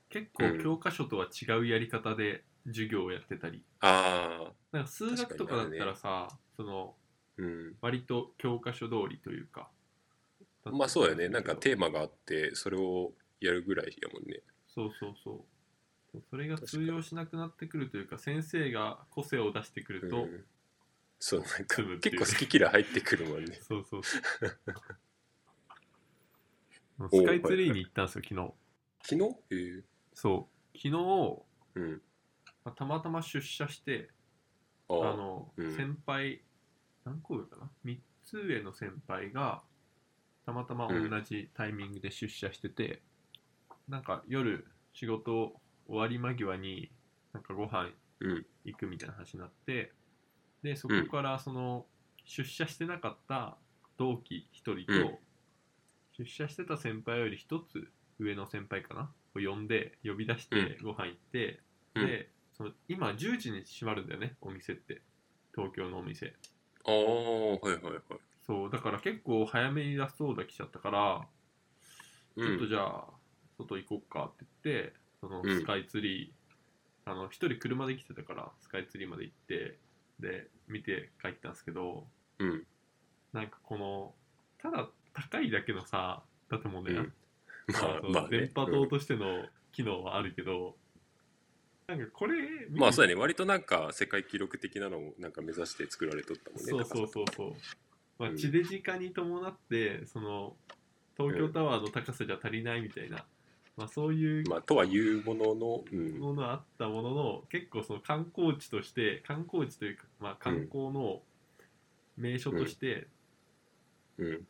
[0.08, 6.94] 結構うん教科書とは違うやり方で授業をやってたり、ああなんか数学とかだったらさ、その
[7.36, 7.76] うん。
[7.80, 9.68] 割と教科書通りというか
[10.64, 11.28] まあそうだよね。
[11.28, 14.40] なんかーテーマがあってそれをやるぐらいやもんね。
[14.66, 15.44] そうそうそう。
[16.28, 20.44] それが通用しなくなってくるというか先生が個性を出してくると、うん。
[21.18, 23.58] そうなんか結構好き嫌い入ってくるもんね。
[23.62, 24.22] そうそうそう。
[27.10, 28.52] スカイツリーに行ったんですよ昨日。
[29.02, 29.36] 昨日？
[29.50, 30.78] ええそう。
[30.78, 31.42] 昨日
[31.76, 32.02] うん。
[32.64, 34.10] まあたまたま出社して
[34.88, 35.76] あの、うん。
[35.76, 36.42] 先輩
[37.04, 39.62] 何個上かな？3つ上の先輩が
[40.44, 43.02] たまたま同じタイミングで出社してて、
[43.90, 46.90] なんか夜仕事終わり間際に
[47.32, 48.46] なんかご飯うん。
[48.64, 49.92] 行くみたいな話になって
[50.62, 51.86] でそこからその
[52.26, 53.56] 出社してなかった
[53.96, 55.18] 同期1人と、うん。
[56.18, 59.10] 出社してた先輩より1つ上の先輩かな？
[59.34, 61.60] を呼んで呼び出してご飯行って、
[61.94, 62.06] うん。
[62.06, 65.00] でその今10時に閉まるんだよねお店って。
[65.54, 66.34] 東京のお店。
[66.84, 68.02] ああはいはいはい。
[68.46, 71.22] そうだから結構早めに出そうだ来ちゃったから、
[72.36, 72.46] うん。
[72.46, 73.04] ちょっとじゃあ
[73.60, 75.60] 外行こっかって言ってそのうん。
[75.60, 79.78] スカイツリー、あの一人車で来てたからスカイツリーまで行って
[80.18, 82.06] で見て帰ったんですけど
[82.38, 82.66] うん。
[83.32, 84.14] なんかこの
[84.62, 87.12] ただ高いだけのさ建物や、うん。
[87.72, 88.38] まあそうまあね。
[88.38, 90.76] 電波塔としての機能はあるけど、
[91.86, 93.20] なんかこれうんまあそうやね。
[93.20, 97.52] 割となんか世界記録的なのをなんか目指して作られとったもんねそうそうそうそう、
[98.18, 98.36] まあ、うん。
[98.36, 100.56] 地デジ化に伴ってその
[101.16, 103.24] 東京タワーの高さじゃ足りないみたいな、
[103.76, 106.18] まあ、そういうまあとはいうもののうん。
[106.18, 111.22] ものはあったものの結構その観光地として観光地というか、まあ、観光の
[112.16, 113.08] 名所として、
[114.18, 114.46] うん。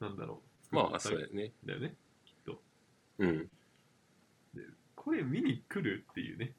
[0.00, 2.60] なんだろうまあそうやねんだよねきっと。
[3.18, 3.48] うん。
[4.96, 6.52] これ見に来るっていうね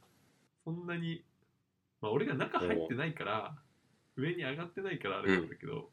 [0.63, 1.23] そんなに
[2.01, 3.55] まあ俺が中入ってないから
[4.15, 5.89] 上に上がってないからあれなんだけど、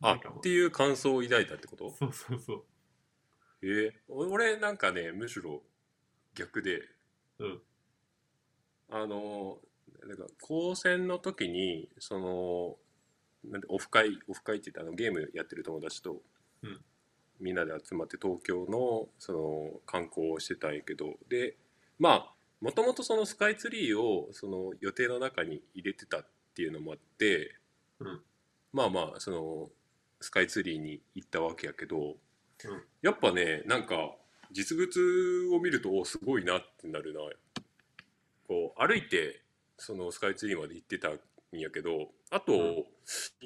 [0.00, 0.38] なあんかも。
[0.38, 1.90] っていう感想を抱いたってこと？
[1.90, 2.64] そうそうそう
[3.62, 5.62] ええ俺なんかねむしろ
[6.34, 6.82] 逆で、
[7.38, 7.60] うん。
[8.90, 9.58] あの
[10.06, 12.76] なんか高専の時にその
[13.50, 16.22] なんでオフ会オフ会って言ってあのゲームやってる友達と、
[16.62, 16.80] うん。
[17.40, 21.14] みんなで集まって東京のその観光をしてたんやけど。
[21.28, 21.56] で
[21.98, 27.54] まあもともとそのスカイツリーをその予定の中に入れてたっていうのもあって、
[28.00, 28.20] うん。
[28.72, 29.70] まあまあその
[30.20, 32.14] スカイツリーに行ったわけやけど、うん
[33.02, 34.12] やっぱねなんか
[34.52, 37.20] 実物を見るとおすごいなってなるな。
[38.46, 39.42] こう歩いて
[39.78, 41.18] そのスカイツリーまで行ってたん
[41.52, 42.58] やけどあと、うん。
[42.58, 42.84] 2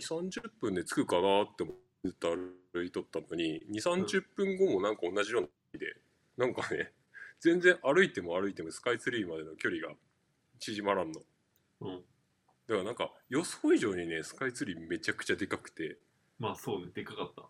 [0.01, 2.27] 3 0分で着くかなって思って
[2.73, 5.97] 歩いとったのに2 3 0分後もなんか同じような距離で
[6.37, 6.93] なんかね
[7.41, 9.95] 全然歩いても歩いてもスカイツリーまでの距離が
[10.59, 11.21] 縮まらんの。
[11.83, 12.05] うん。
[12.67, 15.99] だからなんか予想以上にねスカイツリーめちゃくちゃでかくて。
[16.39, 17.43] まあそうねでかかった。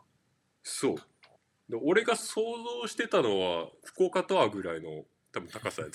[0.63, 0.97] そう
[1.69, 2.41] で俺が想
[2.83, 5.91] 像してたのは福岡タワーぐらいの多分高さで。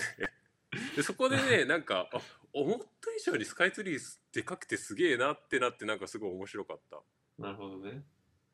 [0.96, 2.22] でそこでね なんかあ
[2.54, 7.02] 思った以上にスカイツリーでかくてすげえなってなってなんかすごい面白かった。
[7.38, 8.04] なるほどね。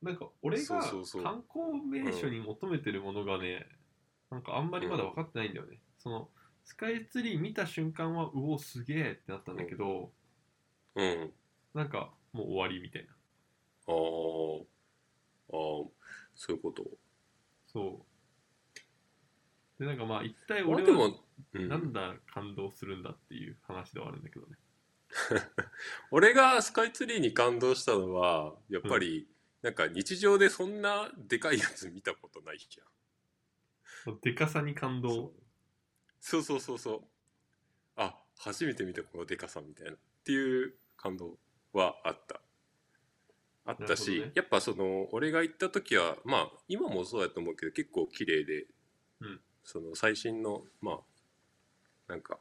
[0.01, 3.67] なんか俺が観光名所に求めてるものがね、
[4.29, 6.29] なんかあんまりまだ分かってないんだよね、その
[6.63, 10.11] スカイツリー見た瞬間はうおすげえってなったんだけど、
[10.95, 11.33] うん。
[11.73, 13.13] なんかもう終わりみたいな。
[13.87, 14.65] あー。
[15.49, 15.89] あー。
[16.35, 16.83] そういうこと
[17.67, 19.79] そう。
[19.79, 21.19] でなんかまあ一体まあ俺はでも、
[21.53, 21.69] うん。
[21.69, 24.57] なんだ感動するんだっていう話ではあるんだけどね。
[26.11, 29.29] 俺がスカイツリーに感動したのはやっぱり、
[29.61, 32.87] なんか日常でそんなでかいやつ見たことないじゃん。
[34.03, 35.33] そのでかさに感動？
[36.19, 36.41] そう。
[36.43, 37.01] そうそうそう
[37.95, 39.93] あ初めて見たこのでかさみたいな。
[39.93, 41.39] っていう感動
[41.73, 42.41] はあった
[43.67, 48.65] あったし、ねやっぱその俺が行った時はまあ今もそうだと思うけど結構綺麗で、
[49.19, 49.39] うん。
[49.65, 50.95] その最新のまあ
[52.07, 52.37] なんか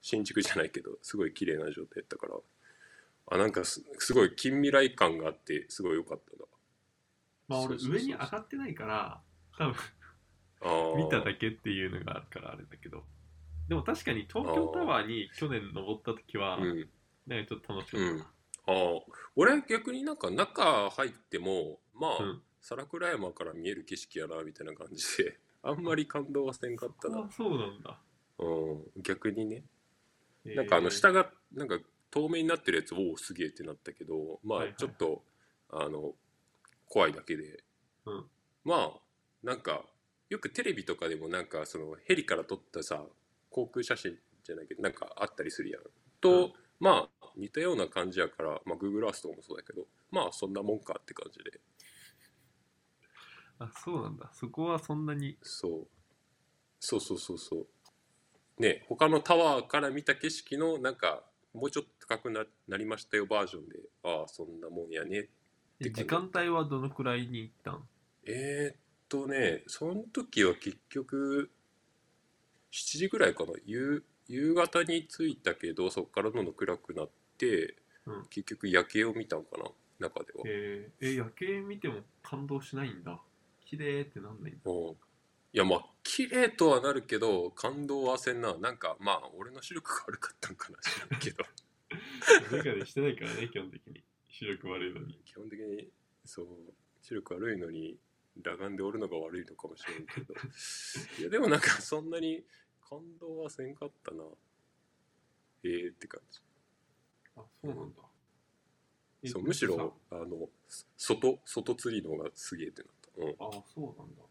[0.00, 2.36] 新築じゃないけどすごい綺麗な状態だったから
[3.32, 6.44] あなんかすすごい近未来感があってすごい良かったな。
[7.48, 9.20] まあ俺上に上がってないから
[9.58, 9.74] 多分
[11.04, 13.02] 見ただけっていうのがあるからあれだけど。
[13.68, 16.88] でも確かに東京タワーに去年登った時はうん。
[17.26, 18.26] なんかちょっと楽しかったな、うん
[18.66, 18.74] ああ
[19.36, 22.42] 俺逆になんか中入ってもまあ、うん。
[22.60, 27.20] 皿倉山から見える景色やなみたいな感じで あんまり感動はせんかったな。
[27.20, 28.00] あ、そうなんだ、
[28.38, 29.64] うん、逆にね。
[30.44, 30.56] えー。
[30.56, 34.76] なんかあの下がなんか透明になってるやつおおすげえってなったけどまあはいはい。
[34.76, 35.24] ちょっと、
[35.70, 36.14] あの
[36.86, 37.64] 怖いだけで、
[38.06, 38.30] うん。
[38.64, 39.00] まあ
[39.42, 39.84] なんか
[40.28, 43.04] よくテレビとかでもなんかそのヘリから撮ったさ
[43.50, 45.82] 航空写真じゃないけどなんかあったりするやん。
[46.20, 51.60] と、うんまあ似たような感じやから、まあ、Google Earth とかもそうだけどまあそんなもんかって感じで。
[53.60, 54.28] あそうなんだ。
[54.32, 55.38] そこはそんなに。
[55.42, 55.86] そう。
[56.80, 57.66] そうそうそうそう。
[58.58, 61.22] ね他のタワーから見た景色のなんか
[61.54, 65.28] もうちょっと高くななりましたよバージョンでああそんなもんやね。
[65.78, 67.88] え時間帯はどのくらいに行ったん？
[68.26, 68.76] えー、っ
[69.08, 71.50] とねその時は結局
[72.72, 73.52] 7時ぐらいかな？
[73.64, 78.26] 夕夕方に着いたけどそこからどんどん暗くなって、うん。
[78.30, 79.64] 結局夜景を見たんかな
[79.98, 83.20] 中では、えー、え夜景見ても感動しないんだ。
[83.64, 84.60] 綺麗ってなんないんだ。
[84.64, 84.74] うん。
[85.54, 88.56] いやまあ綺麗とはなるけど感動はせんな。
[88.58, 91.44] なんかまあ俺の視力が悪かったんかな知らんけど。
[92.50, 94.02] メガネしてないからね基本的に。
[94.28, 95.20] 視力悪いのに。
[95.24, 95.88] 基本的に
[96.24, 96.46] そう
[97.02, 97.96] 視力悪いのに
[98.42, 100.34] 裸眼でおるのが悪いのかもしれんけど。
[101.20, 102.42] いやでもなんかそんなに
[102.92, 104.22] 感動はせんかったな。
[105.64, 106.40] ええって感じ。
[107.36, 108.02] あそうなんだ。
[109.22, 110.50] えそうむしろあの
[110.98, 113.24] 外外釣りの方がすげえってなった。
[113.24, 113.30] うん。
[113.48, 114.22] あそうなんだ。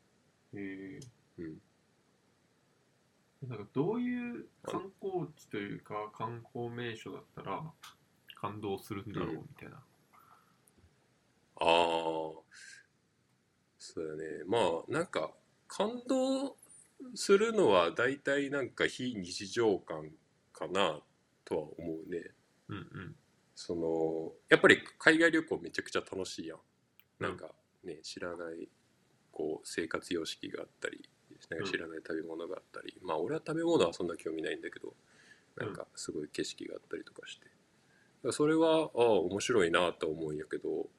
[0.53, 0.99] へえ
[1.39, 1.61] うん。
[3.49, 7.63] なんかどういう観光地というか観光名所だったら
[8.39, 9.35] 感動するんだろううん。
[9.37, 9.81] みたいな、あ
[11.61, 11.63] あ
[13.79, 14.43] そうだね。
[14.45, 15.31] まあなんか
[15.67, 16.55] 感動
[17.15, 20.11] するのは大体なんか非日常感
[20.53, 20.99] かな
[21.45, 22.31] とは思うね。
[22.69, 23.15] うんうん。
[23.55, 26.59] そのやっぱり海外旅行めちゃくちゃ楽しいやん。
[27.19, 28.69] なんかね知らない
[29.31, 31.07] こう生活様式があったり
[31.49, 31.59] なん。
[31.63, 34.93] か知らない食べ物があったり、まあ俺は食べ物はそんな興味ないんだけど
[35.57, 37.47] なんかすごい景色があったりとかして。
[38.31, 40.89] それはああ面白いなと思うんやけど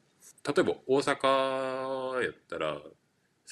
[0.45, 2.81] 例えば大阪やったら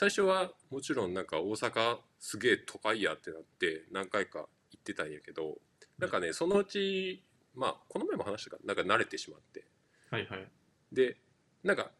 [0.00, 4.46] 最初はもちろんなんか大阪すげえ都会やってなって何回か行
[4.78, 5.58] ってたんやけど
[5.98, 7.22] なんかねそのうち
[7.54, 9.66] まあこの前も話したかなんか慣れてしまって。
[10.10, 10.48] はいはい。
[10.90, 11.18] で
[11.62, 11.90] なんか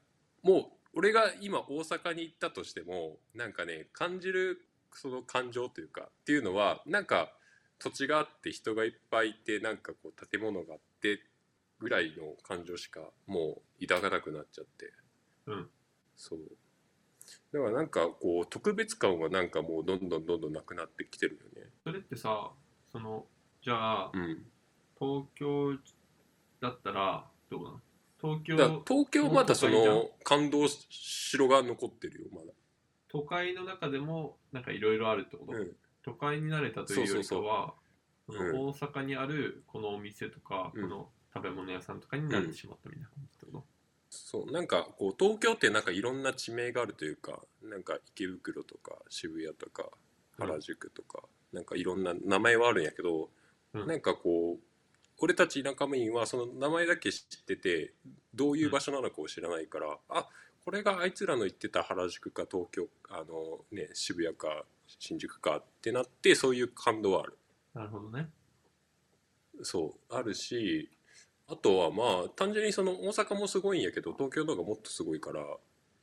[0.42, 4.62] もう俺が今大阪に行ったとしてもなんかね感じる
[4.94, 7.34] その感情というかっていうのはなんか
[7.78, 11.20] 土地があって人がいっぱいいてなんかこう建物があって
[11.78, 14.90] ぐらいの感情しかもう抱かなくなっちゃって。
[15.48, 15.70] うん。
[16.16, 16.38] そう
[17.52, 21.70] だからなんかこう特別感はなんかもうどんどんどんどんなくなってきてるよね。
[21.84, 22.50] それってさ
[22.90, 23.26] その
[23.62, 24.46] じゃあ、うん。
[24.98, 25.72] 東京
[26.60, 27.80] だったらどうなの？
[28.20, 32.52] 東京東京まだその感動城が残ってるよまだ。
[33.08, 35.76] 都会の中でもなんかいろいろあるってこと、うん。
[36.04, 37.74] 都会に慣れたというよりかは
[38.28, 38.34] 大
[38.72, 40.82] 阪にあるこのお店とか、うん。
[40.82, 43.24] この食べ物屋さんとかになってしまったみたいな感
[44.10, 49.88] そうなんかこう東京ってなんかいろんな地名があるというかなんか池袋とか渋谷とか
[50.40, 50.48] うん。
[50.48, 53.30] 原宿とか、なんかいろんな名前はあるんやけど、
[53.74, 53.86] うん。
[53.86, 54.58] なんかこう
[55.18, 57.92] 俺たち田舎民はその名前だけ知ってて
[58.34, 60.26] どういう場所なのかを知らないから、あ
[60.64, 67.38] これがあいつらの言ってた原宿か東京あのね渋谷か新宿かってなってそういう感動はある。
[67.74, 68.28] となるほどね。
[69.62, 70.88] そうあるし
[71.50, 75.44] あとはまあ単純にその大阪もすごいんやけど東京の方がもっとすごいから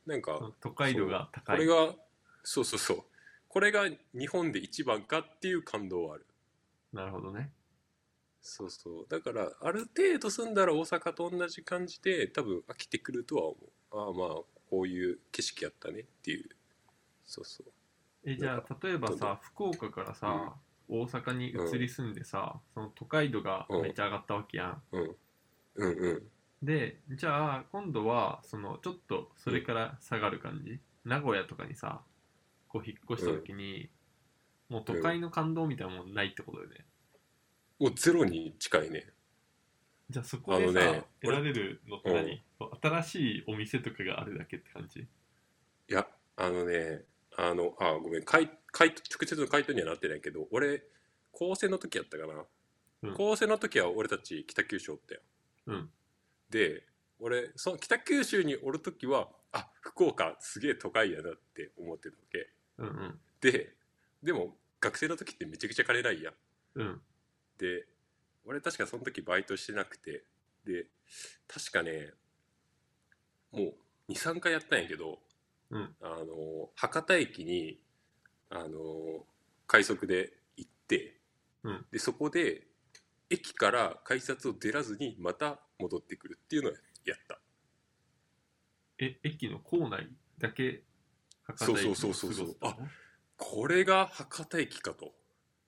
[0.06, 1.56] なんか都会度が高い。
[1.56, 1.94] これが
[2.42, 3.02] そうそうそう。
[3.48, 6.26] これが日本で一番かっていう感動はある。
[6.92, 7.50] なるほどね。
[8.40, 9.06] そうそう。
[9.08, 13.68] だからある程度住んだら大阪と同じ感じで多分飽きてくるとは思う。
[13.92, 14.38] ああまあ
[14.70, 16.48] こういう景色やったねっていう。
[17.26, 17.72] そうそう。
[18.24, 20.54] えじゃあ例えばさ福岡からさ、
[20.88, 25.16] 大阪に移り住んでさ、その都会度がめっちゃ上がったわけやん、うん
[25.78, 26.22] うんうん。
[26.60, 32.02] でじゃあ今度はそのちょっとそれから下がる感じ、名古屋とかにさ
[32.68, 33.88] こう引っ越した時に、
[34.68, 36.84] もう都会の感動みたいなもんないってことよね、
[37.78, 39.06] もうゼロに近いね。
[40.10, 42.42] じゃあそこでさ、あのね得られるのって何、
[42.82, 45.00] 新しいお店とかがあるだけって感じ？
[45.00, 45.06] い
[45.88, 46.06] や
[46.36, 47.04] あのね
[47.36, 48.24] あのあごめん。
[48.24, 48.96] 回回直
[49.28, 50.82] 接の回答にはなってないけど俺
[51.30, 52.44] 高専の時やったかな、
[53.02, 53.14] うん。
[53.14, 55.20] 高専の時は俺たち北九州おったよ
[55.68, 55.90] うん。
[56.50, 56.82] で
[57.20, 62.48] 俺その北九州におる時はあ福岡すげえ都会やなって思ってたわけ。
[62.78, 63.20] うんうん。
[63.40, 63.74] で
[64.22, 66.34] でも学生の時ってめちゃくちゃ金ないやん。
[66.76, 67.00] うん。
[67.58, 67.86] で
[68.44, 70.24] 俺確かその時バイトしてなくて
[70.64, 70.86] で
[71.46, 72.12] 確かね
[73.52, 73.74] も
[74.08, 75.18] う23回やったんやけど、
[75.70, 75.94] うん。
[76.00, 77.78] あの博多駅に
[78.48, 79.26] あの
[79.66, 81.20] 快速で行って、
[81.62, 81.86] うん。
[81.90, 82.67] でそこで
[83.30, 86.72] 駅から改札を出らずにまた戻ってくるっていうのを
[87.04, 87.40] やった。
[88.98, 90.08] え駅の構内
[90.38, 90.82] だけ
[91.44, 92.88] 博多駅そうそうそうそうに過ごすの
[93.36, 95.12] これが博多駅かと。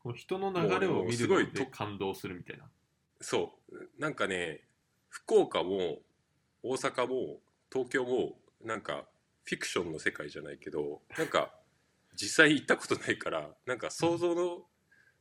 [0.03, 2.65] こう人の流れを見るので感動するみたいな。
[3.21, 4.01] そう。
[4.01, 4.63] なんかね
[5.09, 5.99] 福岡も
[6.63, 7.41] 大阪も
[7.73, 9.05] 東京もなんか
[9.45, 11.53] フィクションの世界じゃないけどなんか
[12.15, 14.63] 実際行ったことないからなんか想像の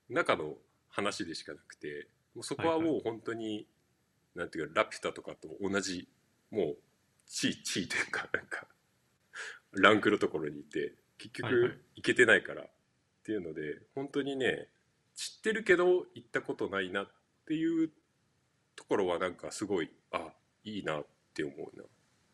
[0.10, 0.56] 中の
[0.90, 3.67] 話でしかなくてもうそこはもう本当に、
[4.36, 6.07] なんていうかラピュタとかと同じ
[6.51, 6.77] もう
[7.27, 8.67] 地位地位というかなんか
[9.73, 11.71] ランクのところにいて結はいはい。
[11.71, 12.69] 局行けてないからっ
[13.23, 14.69] ていうので本当にね
[15.15, 17.11] 知ってるけど行ったことないなっ
[17.45, 17.91] ていう
[18.75, 21.84] ところはなんかすごいあいいなって思うな。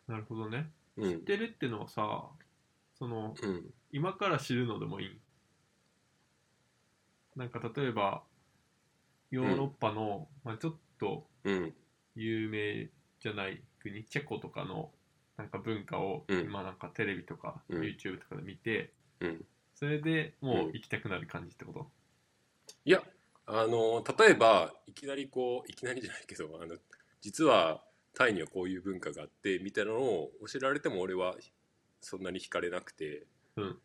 [0.07, 0.71] なるほどね。
[1.01, 2.29] 知っうんてるってのはさ
[2.93, 3.73] そのうん。
[3.91, 5.21] 今から知るのでもいい。
[7.35, 8.23] なんか例えば
[9.35, 11.73] ヨーロッパの、まあ、ちょっとうん。
[12.15, 14.91] 有名じゃない国チェコとかの
[15.37, 16.39] なんか文化をうん。
[16.41, 17.81] 今なんかテレビとかうん。
[17.81, 19.45] YouTube とかで見て、うん。
[19.73, 21.91] それでもう行きたくなる感じってこと、
[22.85, 23.03] いや
[23.45, 26.77] あの例えばいきなりこういきなりじゃないけどあの
[27.21, 27.83] 実は
[28.13, 31.35] タイにはこういう文化があってみたいなのを教えられても俺は
[31.99, 33.27] そんなに惹かれなくて、
[33.57, 33.77] うん。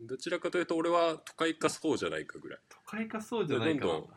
[0.00, 2.60] どちらかというと俺は都会かそうじゃないかぐらい。
[2.70, 3.92] 都会かそうじゃないかな。
[3.92, 4.10] どんどん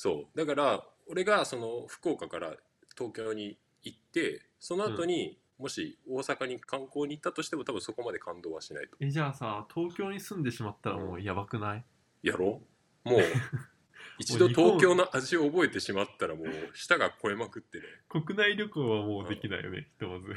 [0.00, 0.38] そう。
[0.38, 2.54] だから俺がその福岡から
[2.96, 8.96] 東京に行ってその後に、もし大阪に観光に行ったとしても多分そこまで感動はしないと。
[9.00, 11.84] えじゃあさ東京に住んでしまったらもうやばくない、
[12.22, 12.62] やろ
[13.06, 13.08] う。
[13.10, 13.20] もう
[14.20, 17.84] 一度東京の味を覚えてしまったらもう舌が超えまくってね。
[18.08, 20.32] 国内旅行はもうできないよね、ひとまず。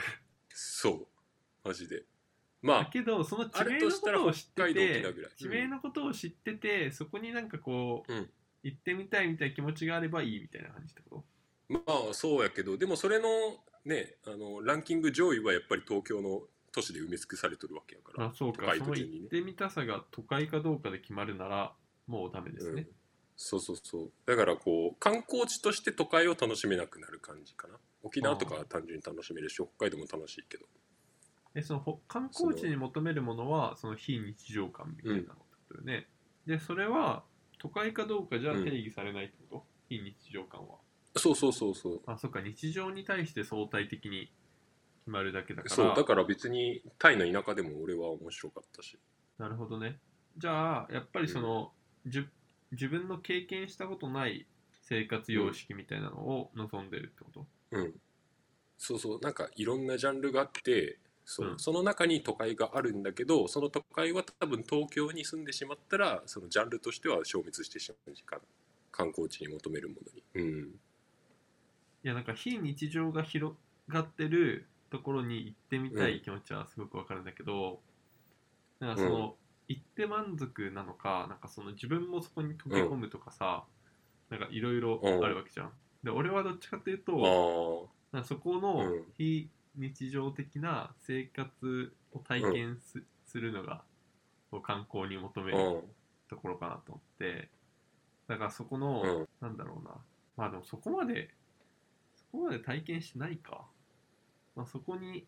[0.50, 1.08] そ
[1.64, 1.68] う。
[1.68, 2.06] マジで。
[2.64, 5.32] まだあけどその地ある名のとしたらことを知って北海道て沖縄ぐらい。
[5.36, 8.32] 地名のことを知っててそこになんかこう、うん
[8.64, 11.24] 行ってみたいみたいな気持ちがあればいいみたいな感じってこ
[11.70, 12.78] まあそうやけど。
[12.78, 13.28] でもそれの
[13.86, 16.42] ねあのランキング上位はやっぱり東京の
[16.72, 18.26] 都市で埋め尽くされてるわけやから。
[18.26, 18.74] とあそうか。
[18.78, 21.74] その行ってみたさが都会かどうかで決まるなら
[22.08, 22.88] もうダメですね、うん。
[23.36, 24.12] そうそうそう。
[24.26, 27.76] だからこう観光地として都会を楽しめなくなる感じかな。
[28.04, 30.66] 沖縄とかは単純に楽しめるし北海道も楽しいけど。
[31.54, 36.08] えそのほ観光地に求めるものはその非日常感みたいなことよね、
[36.46, 37.24] でそれは
[37.62, 38.64] 都会かどうかじゃうん。
[38.66, 40.78] 定義されないってこと、非日常感は。
[41.16, 42.02] そうそうそうそう。
[42.08, 42.42] あそっか。
[42.42, 44.32] 日常に対して相対的に
[45.02, 45.76] 決まるだけだから。
[45.76, 48.98] そうだから別にタイの田舎でも俺は面白かったし。
[49.38, 50.00] なるほどね。
[50.38, 51.72] じゃあやっぱりその、
[52.08, 52.30] じゅ
[52.72, 54.48] 自分の経験したことない
[54.82, 57.94] 生活様式みたいなのを望んでるってこと、うん。
[58.80, 59.20] そうそう。
[59.22, 61.60] なんかいろんなジャンルがあってそう、うん。
[61.60, 68.40] その中に都会があるんだけどその都会は多分東京に住んでしまったらそのジャンルとしては消滅してしまう時間
[68.92, 70.24] 観光地に求めるものに。
[70.36, 70.80] うん。
[72.04, 73.56] いやなんか非日常が広
[73.88, 77.80] がってるところに行ってみたい気持ちはすごくわかるんだけど、
[78.80, 79.36] なんかその、
[79.68, 83.64] 行って満足なのかなんかその自分もそこに溶け込むとかさ、
[84.30, 85.72] なんかいろいろあるわけじゃん。
[86.04, 89.04] で俺はどっちかっていうとあなんかそこのうん。
[89.18, 93.84] 非日常的な生活を体験す,、するのが
[94.64, 95.82] 観光に求めあるうん。
[96.30, 97.50] ところかなと思って。
[98.28, 99.28] だからそこの、うん。
[99.40, 99.96] なんだろうな。
[100.38, 101.34] まあでもそこまで
[102.16, 103.66] そこまで体験してないか、
[104.56, 105.26] まあ、そこに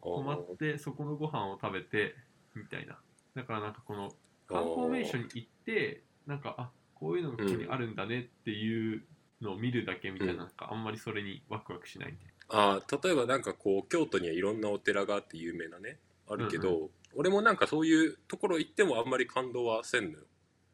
[0.00, 2.14] 泊まってそこのご飯を食べて
[2.54, 2.98] みたいな。
[3.34, 4.10] だからなんかこの
[4.46, 9.02] 観光名所に行ってなんかあこういうのがここにあるんだねっていう
[9.40, 16.88] のを見るだけみたいな,、うんなんかあんまりそれにワクワクしないんであー例えばなんかこう京都にはいろんなお寺があって有名なねあるけど、うん。
[17.16, 20.24] 俺もなんかそういうところ行ってもあんまり感動はせんのよ。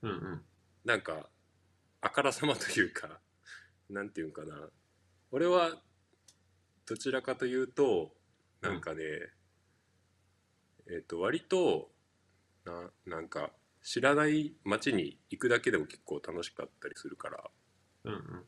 [0.02, 0.42] うんうん。
[0.84, 1.28] なんか
[2.00, 3.20] あからさまというか
[3.88, 4.68] なんていうんかな。
[5.30, 5.80] 俺は
[6.86, 8.14] どちらかというと
[8.60, 9.04] なんかね、
[10.88, 11.90] えっ、と割と
[12.64, 13.52] ななんか
[13.82, 17.50] 知らない街に行くだけでも結構楽しかったりするから。
[18.04, 18.46] うんうん。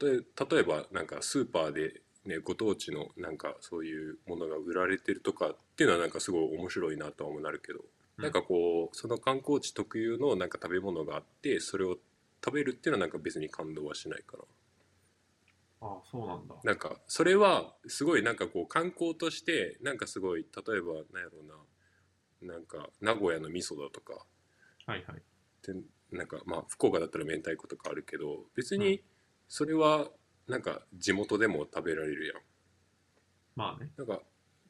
[0.00, 7.80] 例え例えばなんかスーパーで、ね、ご当地のなんかそういうものが売られてるとかっていうのはなんかすごい面白いなとは思うなるけど、
[8.18, 8.24] うん。
[8.24, 11.98] なんかこうその観光地特有のなんか食べ物があってそれを
[12.44, 14.44] 食べるっていうのはなんか別に感動はしないかな。
[15.82, 16.54] ああそうなんだ。
[16.64, 21.40] なんかそれはすごいなんかこう観光としてなんかすごい例えばなんやろ
[22.42, 24.24] うななんか名古屋の味噌だとか。
[24.86, 25.22] はいはい。
[25.62, 25.74] で
[26.10, 29.02] なんかまあ福岡だったら明太子とかあるけど別うに
[29.48, 30.08] それは
[30.48, 32.36] なんか地元でも食べられるやん。
[33.56, 33.90] まあね。
[33.96, 34.20] なんか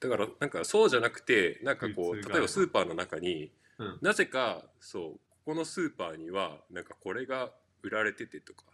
[0.00, 3.98] だからなんかそうじゃなくてなんかこう例えばスーパーの中にうん。
[4.02, 7.50] なぜかそうここのスーパーにはなんかこれが
[7.82, 8.64] 売られててとか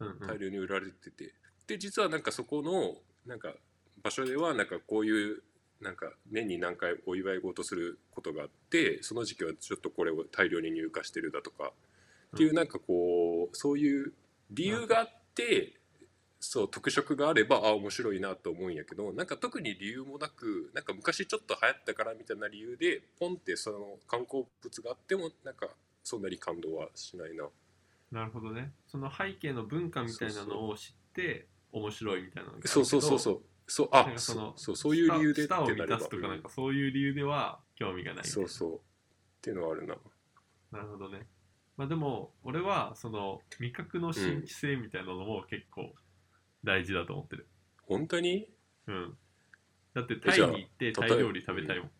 [0.00, 0.26] うんうん。
[0.26, 1.34] 大量に売られてて、
[1.66, 2.94] で実はなんかそこの
[3.26, 3.52] なんか
[4.02, 5.42] 場所ではなんかこういう
[5.80, 11.72] なんか年に何回お祝い事することがあってその時期はちょっとこれを大量に入荷してるだとか
[12.34, 14.12] っていうなんかこうそういう
[14.50, 15.77] 理由があって
[16.40, 25.68] そう特色があればあ面白いなと思うんやけどなんか特に理由もなくなんか昔ちょっと流行ったからみたいな理由でポンってその観光物があってもなんか
[26.04, 27.44] そんなに感動はしないな。
[28.10, 28.72] なるほどね。
[28.86, 33.42] その背景の文化みたいなのを知って面白いみたいなそうそうそうそう。
[33.66, 35.98] そうあそのそうそうそういう理由でってなれば。
[36.28, 38.74] なんかそういう理由では興味がないそうそう。
[38.76, 38.80] っ
[39.42, 39.96] ていうのはあるな。
[40.72, 41.26] なるほどね。
[41.76, 45.92] まあでも俺はその味覚の新規性みたいなのも結構
[46.68, 47.46] 大事だと思ってる。
[47.86, 48.46] 本当に？
[48.86, 49.16] うん。
[49.94, 51.90] だってタイに行ってタイ料理食べたいもん。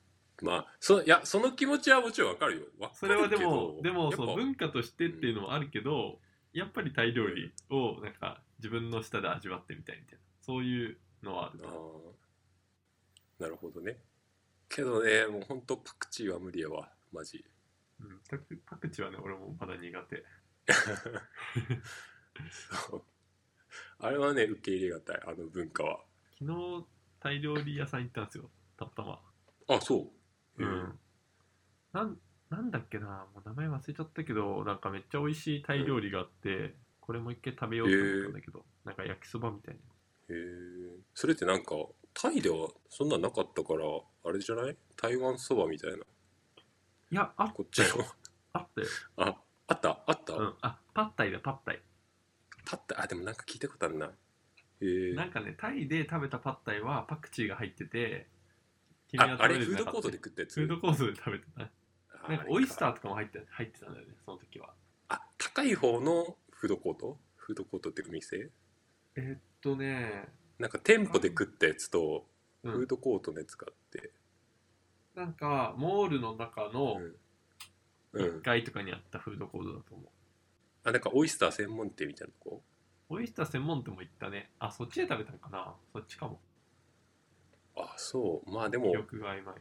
[0.42, 2.62] まあそいやその気持ちはもちろんわかるよ。
[2.78, 3.50] わかそれはでるけど。
[3.50, 6.18] もでもやっぱその文化としてっていうのもあるけど
[6.52, 10.20] やっぱりタイ料理をなんか自分の舌で味わってみたいみたいな。
[10.42, 13.42] そういうのはあるあー。
[13.42, 13.96] なるほどね。
[14.68, 16.90] けどねもうほんとパクチーは無理やわ。
[17.10, 17.42] マジ。
[18.00, 20.24] うん、パクパクチーはね俺もまだ苦手。
[22.50, 23.02] そう
[24.00, 26.00] あれはね受け入れがたいあの文化は。
[26.38, 26.86] 昨日
[27.20, 29.20] タイ料理屋さん行ったんですよたったま。
[29.68, 30.10] あそ
[30.58, 30.62] う。
[30.62, 30.98] うん。
[31.92, 32.18] なん
[32.50, 39.80] なんだっけなもう名前忘れちゃったけどなんかめっちゃ美味しいタイ料理があって、これもう一回食べようと思ったんだけど、なんか焼きそばみたいな。
[40.34, 41.00] へえ。
[41.14, 41.74] それってなんか
[42.14, 43.84] タイではそんなんなかったから
[44.24, 44.76] あれじゃない？
[44.96, 45.96] 台湾そばみたいな。
[45.98, 46.02] い
[47.10, 48.04] やあこっちの。
[48.52, 48.86] あったよ。
[49.18, 50.54] ああったあった、うん。
[50.62, 51.82] あパッタイだパッタイ
[52.70, 54.06] パッタあでもなんか聞いたことあるな。
[54.06, 54.10] へ
[54.82, 55.14] え。
[55.14, 58.26] なんかねタイで食べたパッタイはパクチーが入ってて
[59.08, 60.60] 君はああれフードコートで食ったやつ？
[60.60, 61.62] フードコートで食べてた。
[61.62, 64.74] あなんかオイスターとかも入って入ってたんだよねその時は。
[65.08, 67.18] あ高い方のフードコート？
[67.36, 68.50] フードコートっていう店？
[69.16, 72.26] えーっとねなんか店舗で食ったやつと
[72.64, 72.72] うん。
[72.72, 74.10] フードコートのやつがあって。
[75.14, 76.98] なんかモールの中の
[78.12, 78.36] うん、うん。
[78.38, 80.06] 1階とかにあったフードコートだと思う、
[80.88, 82.62] あなんかオイスター専門店みたいなとこ？
[83.10, 84.50] オイスター専門店も行ったね。
[84.58, 85.74] あそっちで食べたのかな？
[85.92, 86.40] そっちかも。
[87.76, 88.50] あそう。
[88.50, 89.54] まあでも記憶が曖昧。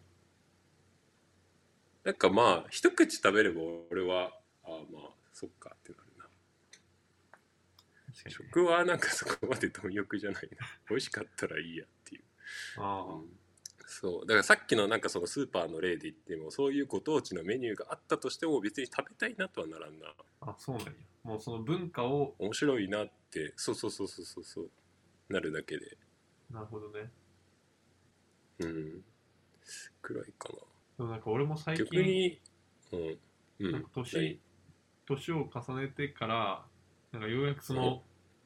[2.04, 3.62] なんかまあ一口食べれば
[3.92, 4.32] 俺は
[4.64, 6.24] あまあそっかってなるな。
[6.26, 6.30] ね、
[8.30, 10.66] 食はなんかそこまで貪欲じゃないな。
[10.90, 12.24] 美味しかったらいいやっていう。
[12.78, 13.26] ああ、うん
[13.90, 14.28] そう。
[14.28, 20.14] だからさっきのなんかそのスーパーの例で言ってもそういうご当地のメニューがあったとしても別に食べたいなとはならんな。
[20.42, 20.92] あそうなんや。
[21.24, 23.54] もうその文化を面白いなって。
[23.56, 24.44] そうそうそうそうそう。
[24.44, 24.70] そう
[25.30, 25.98] なるだけで。
[26.52, 27.10] なるほどね。
[28.60, 29.04] うん。
[30.02, 30.50] くらいか
[30.98, 32.42] でもなんか俺も最な逆近に
[32.92, 33.18] うん。
[33.60, 33.86] うん。
[33.94, 34.40] 年
[35.08, 36.66] 年を重ねてから
[37.14, 38.04] なんかようやくその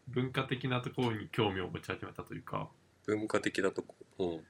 [0.08, 2.70] 文化的なところに興味を持ち始めたというか。
[3.08, 3.96] 文化的なとこ。
[4.20, 4.44] うん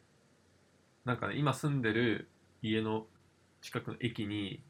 [1.06, 2.30] なんかね今住んでる
[2.62, 3.08] 家の
[3.62, 4.62] 近くの駅に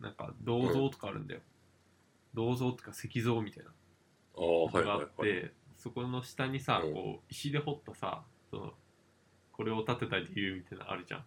[0.00, 1.40] なんか銅像とかあるんだよ、
[2.34, 3.70] 銅像とか石像みたいな。
[3.70, 5.52] ああはいのがあって、はいはい
[5.82, 6.94] そこの下にさ、うん。
[6.94, 8.22] こう石で掘ったさ
[8.52, 8.72] その
[9.50, 11.24] これを建てた理由みたいなのあるじゃん。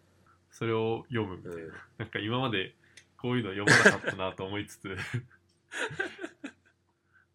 [0.49, 1.71] それを読むみたいな、うん。
[1.97, 2.73] なんか今まで
[3.17, 4.95] こういうの読まなかったなと思いつつ。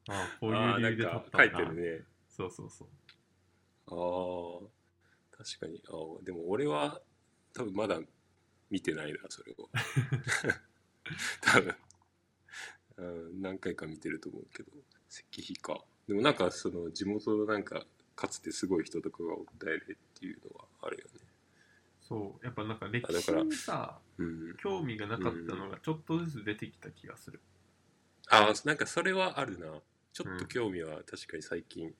[0.08, 2.04] ああこういう理由で建あっか書いんだてるね。
[2.26, 2.88] そうそうそう。
[3.88, 5.82] ああ確かに。
[5.88, 7.02] あーでも俺は
[7.54, 8.00] 多分まだ
[8.70, 9.68] 見てないなそれを。
[11.42, 11.74] 多分、
[12.96, 14.70] うん、何回か見てると思うけど。
[15.10, 15.84] 石碑か。
[16.06, 17.84] でもなんかその地元のなんか
[18.14, 21.20] かつてすごい人とかがおったやでっていうのはあるよね。
[22.00, 22.44] そう。
[22.44, 27.40] やっぱなんか歴史あだからにさううん、興味がなかったのがちょっとずつ出てきた気がする。
[28.28, 29.66] あなんかそれはあるな。
[30.12, 31.92] ちょっと興味は確かに最近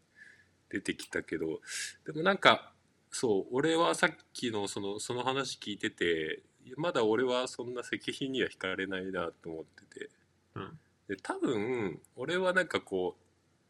[0.69, 1.61] 出てきたけど、
[2.05, 2.73] でもなんか
[3.11, 6.43] そう俺はさっきのそのその話聞いてて
[6.77, 10.11] まだ俺はそんな石碑には惹かれないなと思ってて、
[10.55, 10.79] うん。
[11.09, 13.23] で多分俺はなんかこう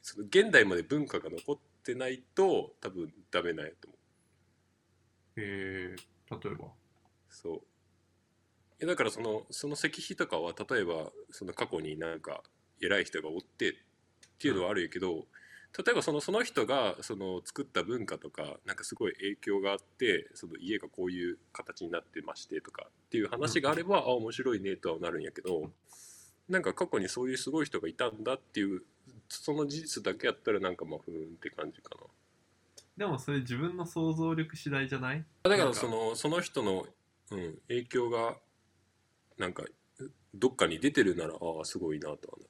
[0.03, 3.99] その現代まで文化が残ってないと多分ダメなんやと思う。
[5.36, 6.66] えー、例えば？
[7.30, 7.55] そう。
[7.57, 7.61] い
[8.80, 12.43] やだからそのその石碑とかは例えばその過去になんか
[12.82, 13.74] 偉い人がおってっ
[14.38, 15.26] ていうのはあるんやけど、
[15.79, 25.71] 例えばそのその人がその作った文化とかなんかすごい影響があってその家がこういう形になってましてとかっていう話があれば、あ面白いねとはなるんやけど
[26.49, 28.83] なんか過去にそういうすごい人がいたんだっていう
[29.29, 32.01] その事実だけやったらなんかまあふーんって感じかな。
[32.97, 35.25] でもそれ自分の想像力次第じゃない？
[35.45, 36.85] だからそのその人の、
[37.31, 38.35] うん、影響が
[39.39, 39.62] なんか
[40.35, 42.45] どっかに出てるならああすごいなとはな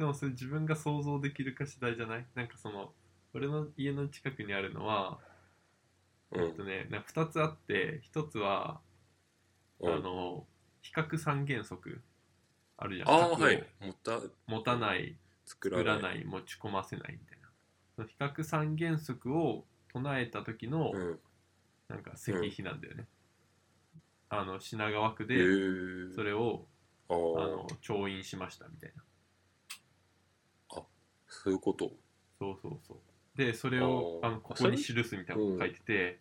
[0.00, 2.26] でもそれ自分が想像できるか次第じゃない？
[2.34, 2.92] なんかその
[3.34, 5.18] 俺の家の近くにあるのは、
[6.32, 6.48] ど、うん。
[6.48, 8.80] えっとねなんか2つあって1つは、
[9.78, 10.46] うん、あの
[10.80, 12.00] 比較三原則
[12.78, 13.08] あるじゃん。
[13.10, 13.62] あはい。
[13.80, 16.24] 持った持たない作らない。
[16.24, 17.48] 持ち込ませないみたいな。
[17.94, 21.20] その比較三原則を唱えた時のうん。
[21.88, 23.08] なんか石碑なんだよね、
[24.28, 26.68] あの品川区へでえそれを
[27.08, 29.02] あの調印しましたみたいな
[31.30, 31.90] そういうこと？
[32.38, 32.98] そうそうそう。
[33.36, 36.20] でそれをあのここに記すみたいなこと書いてて、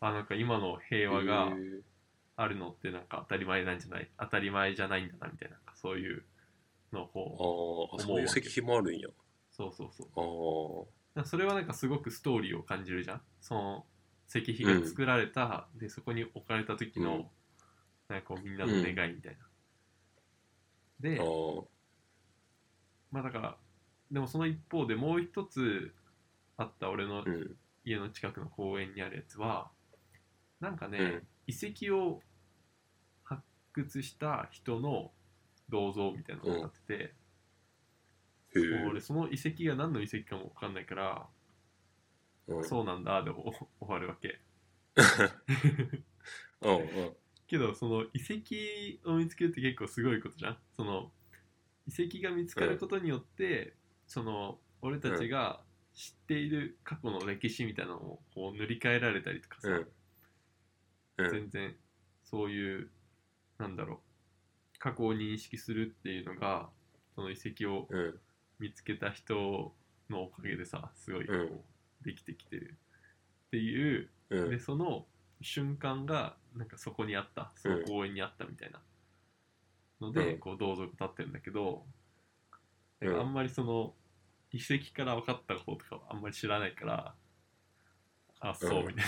[0.00, 1.52] あなんか今の平和が
[2.36, 4.10] あるのってなんか当たり前なんじゃない？
[4.18, 6.24] 当たり前じゃないんだなみたいなそういう
[6.92, 9.08] のをこうああそういう石碑もあるんや。
[9.50, 11.20] そうそうそう。
[11.20, 13.20] あそれはなんかすごくストーリーを感じるじゃん？
[13.40, 13.84] その
[14.28, 17.26] 石碑が作られた、でそこに置かれた時の、うん。
[18.08, 19.46] なんかこうみんなの願いみたいな、
[20.98, 21.26] でああ
[23.10, 23.56] まあだから
[24.10, 25.94] でもその一方でもう一つ
[26.56, 27.56] あった俺のうん。
[27.84, 29.70] 家の近くの公園にあるやつは
[30.60, 31.26] なんかね、うん。
[31.46, 32.20] 遺跡を
[33.24, 33.42] 発
[33.72, 35.10] 掘した人の
[35.70, 37.14] 銅像みたいなのが立って
[38.54, 41.26] て、俺その遺跡が何の遺跡かも分かんないから、
[42.48, 42.64] うん。
[42.64, 44.40] そうなんだで 終わるわけ。
[46.62, 46.80] うんう
[47.10, 47.16] ん。
[47.46, 50.58] けどその遺跡を見つけるって結構すごいことじゃん。
[50.72, 51.12] その
[51.86, 53.74] 遺跡が見つかることによって、
[54.08, 55.60] その俺たちが
[55.94, 59.86] 知っている過去の歴史みたいなのをこう塗り替えられたりとかさ、うん。
[61.18, 61.30] うん。
[61.30, 61.76] 全然
[62.24, 62.90] そういう
[63.58, 66.68] なんだろう過去を認識するっていうのが
[67.14, 68.18] その遺跡をうん。
[68.58, 69.72] 見つけた人
[70.10, 71.40] のおかげでさすごいこうん。
[71.42, 71.60] う
[72.04, 72.76] できてきてる。
[73.48, 74.50] っていう、うん。
[74.50, 75.06] でその
[75.42, 78.80] 瞬間がなんかそこにあったその公園にあったみたいな
[80.00, 80.38] ので、うん。
[80.40, 81.84] こう銅像が立ってるんだけど、
[83.00, 83.94] あんまりその
[84.52, 87.14] 遺跡から分かったこととかはあんまり知らないから
[88.40, 89.04] あそううんみたい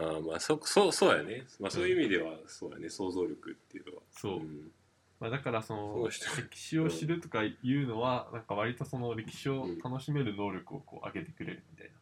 [0.00, 1.44] な、ああまあそそうそうやね。
[1.58, 2.90] まあそういう意味ではそうやね。
[2.90, 4.02] 想像力っていうのは。
[4.10, 4.70] そう、ん。
[5.18, 11.92] まあ、だからそその歴史を知るとかいうのはなんか割とその歴史を楽しめる能力をこう上げてくれるみたいな、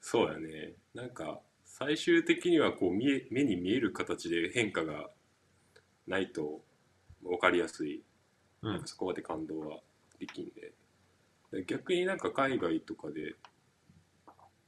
[0.00, 0.72] そうやね。
[0.94, 5.10] なんか最終的にはこう見え目に見える形で変化が
[6.06, 6.62] ないと
[7.22, 8.02] 分かりやすい、うん
[8.66, 9.78] なんかそこまで感動は
[10.18, 10.72] できんで。
[11.52, 13.34] で逆になんか海外とかで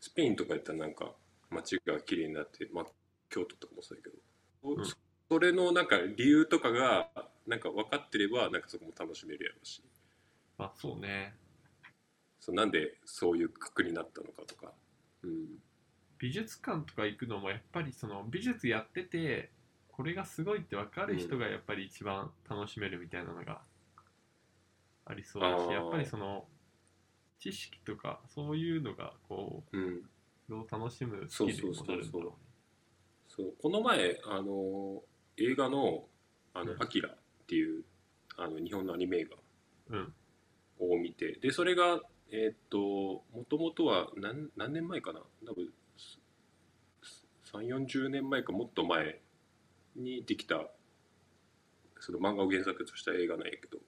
[0.00, 1.12] スペインとかやったらなんか
[1.50, 2.86] 街が綺麗になって、まあ、
[3.28, 4.16] 京都とかもそうやけど、
[4.74, 4.84] うん。
[5.30, 7.08] それのなんか理由とかが
[7.46, 9.82] なんか分かってればなんかそこも楽しめるやろうし。
[10.56, 11.34] まあそうね。
[12.40, 14.72] そうなんでそういう格になったのかとか、
[15.22, 15.58] うん、
[16.18, 19.50] 美術館とか行くのもやっぱりその美術やってて
[19.88, 23.60] これがすごいって分かる人がやっぱり一番楽しめるみたいなのが
[25.08, 26.46] ありそうだし、やっぱりその
[27.38, 30.02] 知識とかそういうのがこうん、う
[30.46, 32.30] それを楽しむスキルにもなるんだろうね。
[33.28, 33.54] そう。
[33.60, 35.02] この前あの
[35.36, 36.08] 映画の
[36.54, 36.82] 「あのうん。
[36.82, 37.84] アキラっていう
[38.36, 39.28] あの日本のアニメ映
[39.90, 40.14] うん。
[40.80, 42.00] 画を見てでそれが
[42.30, 42.78] えーっと
[43.32, 45.20] もともとは何何年前かな？
[45.46, 45.72] 多分
[47.46, 49.20] 3 4 0年前かもっと前
[49.96, 50.68] にできた
[52.00, 53.84] その漫画を原作とした映画なんやけど、うん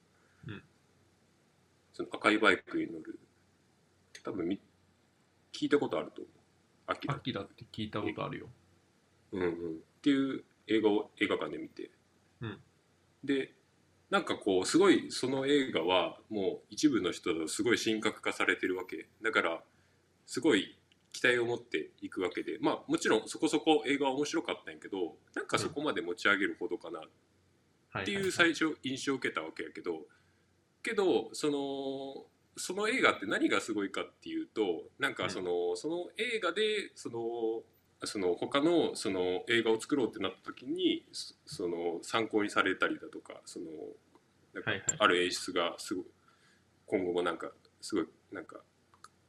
[2.01, 3.19] その赤いバイクに乗る
[4.25, 4.59] 多分み
[5.53, 6.35] 聞いたことあると思う。
[6.87, 7.15] アキラ。
[7.15, 8.47] アキラって聞いたことあるよ。
[9.33, 9.53] うんうん、っ
[10.03, 11.91] ていう映画を映画館で見て、
[12.41, 12.59] うん。
[13.23, 13.53] で
[14.09, 19.07] なんかこうすごいその映画はもう一部の人だとすごい神格化されてるわけ。
[19.23, 19.61] だから
[20.27, 20.79] すごい
[21.13, 22.59] 期待を持っていくわけで。
[22.61, 27.01] まあもちろんそこそこ映画は面白かったんやけどなんかそこまで持ち上げるほどかな
[28.01, 30.01] っていう最初印象を受けたわけやけど
[30.83, 32.27] けどその
[32.57, 37.63] その映画って何がすごいかっていうとなんかその,、その映画でその
[38.07, 41.05] その他のその映画を作ろうってなった時に
[41.47, 43.67] その参考にされたりだとかその
[44.55, 46.05] なんかある演出がすごい
[46.87, 47.51] 今後もなんか
[47.81, 48.61] すごいなんか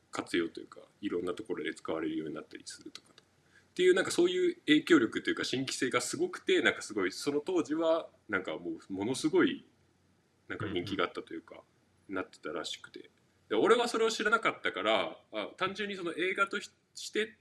[0.10, 3.08] 活用というかいろんなところで使われるようになったりするとか。
[3.12, 9.64] っていうなんかそういう影響力というか新規性がすごくてなんかすごいその当時はなんかもうものすごい
[10.52, 11.56] なんか人気があったというか、
[12.10, 13.10] なってたらしくて。
[13.48, 16.72] で俺はそれを知らなかったからあ単純にその映画とし
[17.12, 17.36] て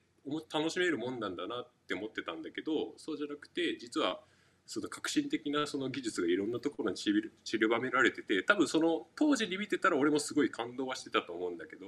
[0.53, 4.19] 楽しめるもんなんだなって思ってたんだけどそうじゃなくて実は
[4.67, 11.87] その革新的なその技術がいろんなところに散りばめられてて多分その当時に見てたら俺もすごい感動はしてたと思うんだけど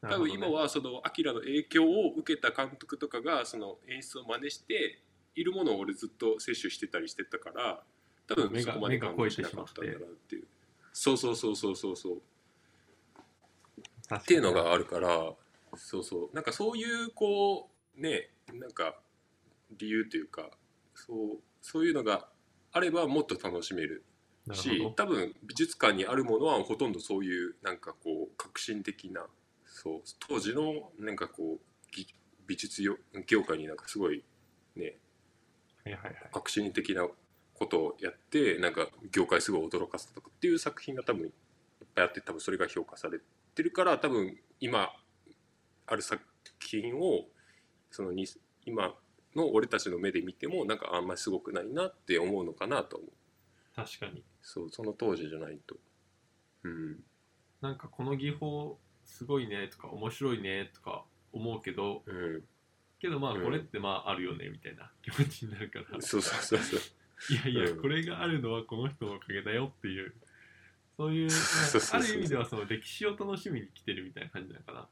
[0.00, 4.98] 多分今はそのアキラの影響を受けた監督とかがその演出を真似して
[5.34, 7.82] いるものを俺ずっと摂取してたりしてたから
[8.28, 10.44] 多分そこまで感動しなかったんだなっていう。
[10.92, 12.22] そうそうそうそうそうそう。
[14.14, 15.32] っていうのがあるから
[15.76, 16.34] そうそう。
[16.34, 18.96] なんかそういうこうねなんか
[19.78, 20.50] 理由というか
[20.94, 21.16] そう
[21.60, 22.28] そういうのが
[22.72, 24.04] あればもっと楽しめる
[24.52, 29.26] し多分美術館にあるものはほとんどそういうなんかこう革新的な
[29.64, 31.60] そう当時のなんかこう
[32.46, 34.24] 美術業界になんかすごい
[34.76, 34.96] ね、
[35.84, 37.06] はいはいはい、革新的な
[37.54, 41.30] ことをやってなんか業界すごい驚かせたとかっていう作品が多分いっ
[41.94, 43.18] ぱいあって多分それが評価され
[43.54, 44.90] てるから多分今
[45.86, 46.22] ある作
[46.60, 47.26] 品を
[47.90, 48.26] そのに
[48.64, 48.94] 今
[49.36, 53.10] の俺たちの目で見てもなんかあんまりすごくないなって思うのかなと思う。
[53.74, 54.22] 確かに。
[54.42, 55.76] そうその当時じゃないと。
[56.64, 56.96] うん。
[57.60, 62.42] なんかこの技法すごいねとか面白いねとか思うけど、うん、
[63.00, 66.80] けどまあこれってまああるよねみたいな気持ちになるから、そうそうそうそう
[67.30, 70.14] いやいや、これがあるのはこの人のおかげだよっていう。
[70.96, 71.28] そういう
[71.92, 74.88] ある意味ではその歴史を楽しみに来てるみたいな感じなのかな。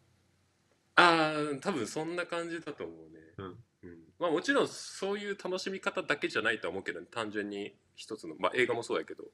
[0.96, 3.20] ああ多分そんな感じだと思うね。
[3.36, 3.64] うん。
[3.82, 4.04] うん。
[4.18, 9.24] まあもちろんそういう楽しみ方だけじゃないと思うけど、ね、単純に一つの、まあ、映画もそうやけど。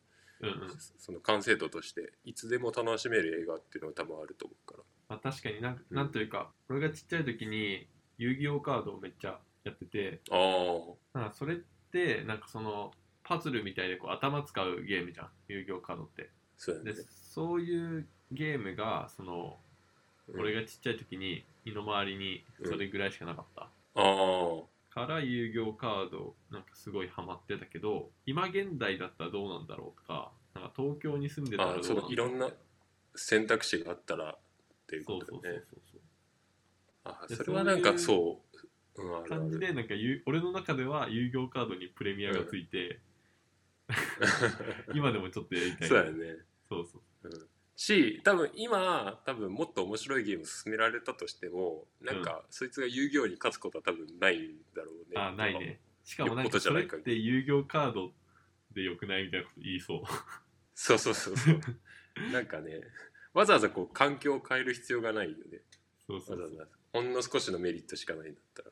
[0.40, 7.88] うんうん、その完成度としていつでも楽しめる映画っていうのは多分あると思うから、まあ、確かになんなんというか、俺がちっちゃい時に
[8.18, 10.20] 遊戯王カードをめっちゃやってて。
[10.30, 11.58] ああそれっ
[11.92, 12.92] てなんかその
[13.24, 15.28] パズルみたいでこう頭使うゲームじゃん。
[15.48, 16.30] 遊戯王カードって。
[16.56, 19.58] そう,、ね、でそういうゲームがその、
[20.28, 24.76] うん、俺がちっちゃい時に身の回りにそれぐらいしかなかった、うん、ああ。
[24.96, 32.12] から遊戯王カードなんかすごいハマってたけど今現代だったらどうなんだろうとかなんか東京に住んでたらどうなんだろう。
[32.12, 32.48] いろんな
[33.14, 34.36] 選択肢があったらっ
[34.86, 35.60] ていうことだね。
[37.04, 38.36] あそれはなんかそう、うん、
[39.28, 39.94] 感じでなんか
[40.26, 43.00] 俺の中では遊戯王カードにプレミアがついて、
[44.88, 45.88] うん、今でもちょっとやりたい。
[45.88, 46.36] そうやね。
[46.68, 47.46] そうそう、うん。
[47.76, 55.20] し多分今多分もっと面白いゲーム進められたとしてもなんか、そいつが遊戯王に勝つことは多分ないんだろうね。
[55.20, 55.80] あないね。
[56.04, 58.12] しかもなんかそれって遊戯王カード
[58.74, 60.02] でよくないみたいなこと言いそう。
[60.74, 61.60] そうそうそうそう。
[62.32, 62.80] なんかね
[63.34, 65.60] わざわざこう環境を変える必要がないよね。
[66.06, 66.40] そうそう。
[66.40, 66.76] わざわざ。
[66.92, 68.70] ほんの少しのメリットしかないんだったら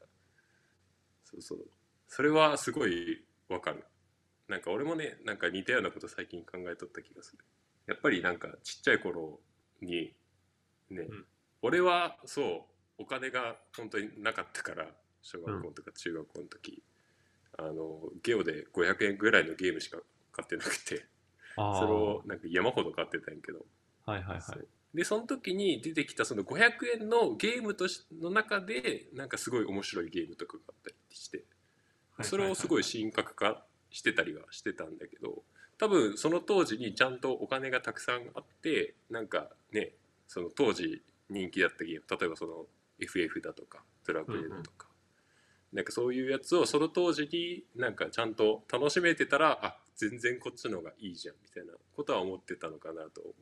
[1.41, 1.69] そうそう。
[2.09, 3.85] それはすごいわかる。
[4.49, 7.45] なんか俺もねなんか似たようなこと最近考えとった気がする。
[7.87, 9.41] やっぱりなんかちっちゃい頃
[9.81, 10.15] に
[10.91, 11.25] ね、うん、
[11.63, 12.43] 俺はそ
[12.99, 14.87] うお金が本当になかったから
[15.23, 16.83] 小学校とか中学校の時、
[17.59, 19.99] うん、あのゲオで500円ぐらいのゲームしか
[20.33, 21.07] 買ってなくて。
[21.57, 23.65] それをなんか山ほど買ってたんやけど。
[24.07, 24.43] はいはいはい
[24.95, 31.45] でその時に出てきたその500円のゲームとしの中でなんかすごい面白いゲームとかがあったりして
[32.23, 35.43] それをすごい神格化してたりはしてたんだけど
[35.79, 39.93] 多分その当時にちゃんとお金がたくさんあってなんかね
[40.29, 42.67] その当時人気だったゲーム例えばその
[43.01, 44.87] FF だとかドラクエだとか、
[45.73, 53.35] うんうん、なんかそういうやつをその当時になんかちゃんと楽しめてたらあ全然こっちの方がいいじゃんみたいなことは思ってたのかなと思う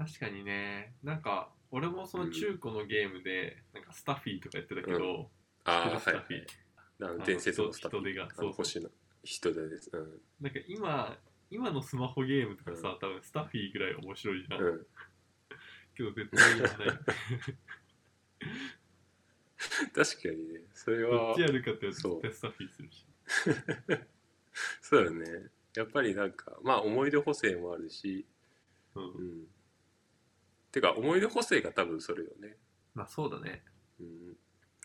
[0.00, 0.94] 確かにね。
[1.04, 5.26] なんか俺もその中古のゲームで、なんかスタッフィーとかやってたけど、うん、
[5.64, 8.12] ああはい、はい、伝説のスタッフィー。
[8.12, 8.88] 人手がそう星の
[9.22, 11.18] 人手です、うん、なんか今
[11.50, 14.86] 今のスマホゲームとかさ、うん、多分スタッフィーぐらい面白いじゃん、うん、
[15.94, 16.98] けど絶対やらない。
[19.94, 20.60] 確かにね。
[20.72, 23.06] それはどっちやるかって絶対スタッフィーするし。
[24.80, 25.50] そうだね。
[25.76, 28.24] やっぱりなんかまあ思い出補正もあるし。
[28.94, 29.46] うん、うん、
[30.72, 32.56] てか思い出補正が多分それよね。
[32.94, 33.62] まあそうだね。
[34.00, 34.36] うん、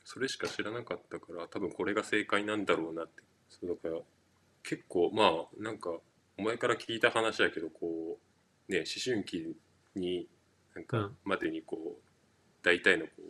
[0.03, 3.23] それしか知らなかったから多分これが正解なんだろうなって。
[3.49, 4.01] そうだから
[4.63, 5.91] 結構まあなんか
[6.37, 8.17] お前から聞いた話やけどこ
[8.67, 9.55] うね思春期
[9.95, 10.27] に
[10.73, 11.17] なんかうん。
[11.23, 12.01] までにこう
[12.63, 13.21] 大体のこう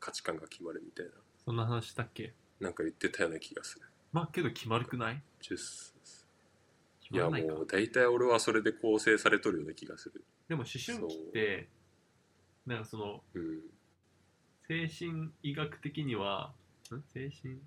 [0.00, 1.12] 価値観が決まるみたいな。
[1.44, 2.32] そんな話したっけ？
[2.60, 3.86] なんか言ってたような気がする。
[4.12, 5.22] まあけど決まるくない？
[5.40, 5.94] ジュース
[7.02, 10.24] 決いやもう大体俺はそれで構成されとるような気がする。
[10.48, 11.68] でも思春期って
[12.66, 13.60] なんかそのうん
[14.68, 16.52] 精神医学的には
[16.94, 17.02] ん？
[17.12, 17.58] 精神？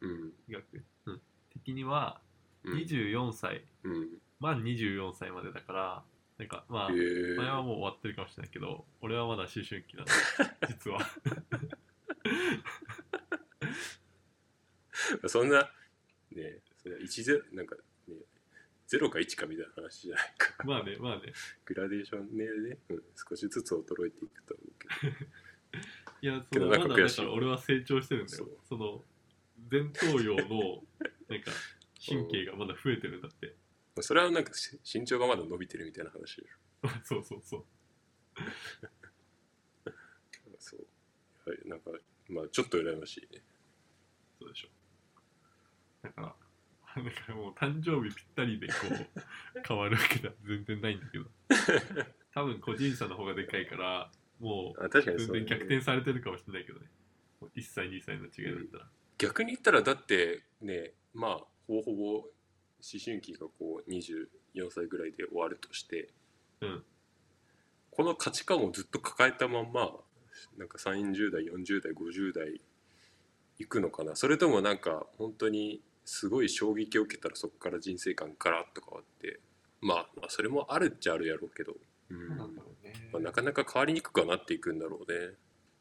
[0.00, 0.64] うん医学、
[1.06, 1.20] うん、
[1.52, 2.20] 的には
[2.64, 2.78] うん。
[2.78, 4.08] 24歳、うん。
[4.40, 6.02] 満24歳までだから
[6.38, 10.12] なんかまあ、へえ前はもう終わってるかもしれないけど俺はまだ思春期なんで
[10.68, 11.00] 実は。
[15.28, 15.70] そんな
[16.32, 17.82] ねそれは1ゼなんかね
[18.90, 20.54] 0か1かみたいな話じゃないか。
[20.64, 21.32] まあねまあね
[21.64, 25.16] グラデーションねね、うん、少しずつ衰えていくと思うけど。
[26.20, 29.04] いやそのまだだから俺は成長してるんだよその
[29.70, 30.82] 前頭葉の
[31.28, 31.52] なんか
[32.04, 33.54] 神経がまだ増えてるんだって
[34.00, 36.88] それはなんかし身長がまだ伸びてるみたいな話でしょ。
[37.04, 37.64] そうそうそう
[40.58, 40.86] そう。
[41.48, 41.90] はい、なんか、
[42.28, 43.42] まあちょっと羨ましいね。
[44.38, 44.68] そうでしょ
[46.02, 46.34] だから
[47.04, 51.24] だからもう誕生日ぴったりでこう変わるわけでは全然ないんだけど。
[52.34, 56.86] 多分個人差の方がでかいからもあ確かう全にそう、ね、然逆転されてるかもしれないけどね。
[57.40, 62.30] もう1歳2歳の違いだったら、逆に言ったらだってねまあほぼほぼ思
[63.04, 66.12] 春期がこう24歳ぐらいで終わるとして、
[66.60, 66.84] うん。
[67.90, 69.92] この価値観をずっと抱えたまんま
[70.56, 72.60] なんか30代40代50代
[73.58, 74.14] いくのかな。
[74.14, 79.40] それともなんか本当にすごい衝撃を受けたらそこから人生観ガラッと変わって
[79.82, 81.74] まあまあそれもあるっちゃあるやろうけど、
[82.10, 85.34] うんなんだろうねまあ、なかなか変わりにくくはなっていくんだろうね。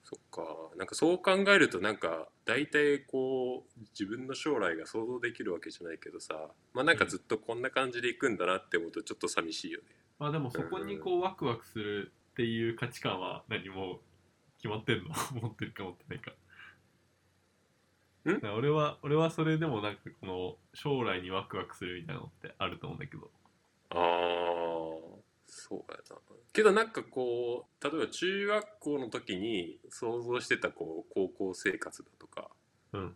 [0.04, 0.44] そっか。
[0.78, 9.86] なんかそう考えるとなんか大体こう自分の将来が想像できるわけじゃないけどさまあなんかずっとこんな感じでいくんだなって思うとちょっと寂しいよね。
[10.20, 14.02] まあでもそこにこうワクワクするっていう価値観は何も
[14.58, 15.10] 決まってんの？
[15.42, 16.34] 持ってるか持ってないか
[18.56, 23.30] 俺は俺はそれでもなんかこの将来にワクワクするみたいなのってあると思うんだけど。
[23.90, 23.98] ああ
[25.46, 26.18] そうやな。
[26.54, 32.50] けどなんかこう例えば中学校の時に想像してたこう高校生活だとか。
[32.94, 33.16] うん。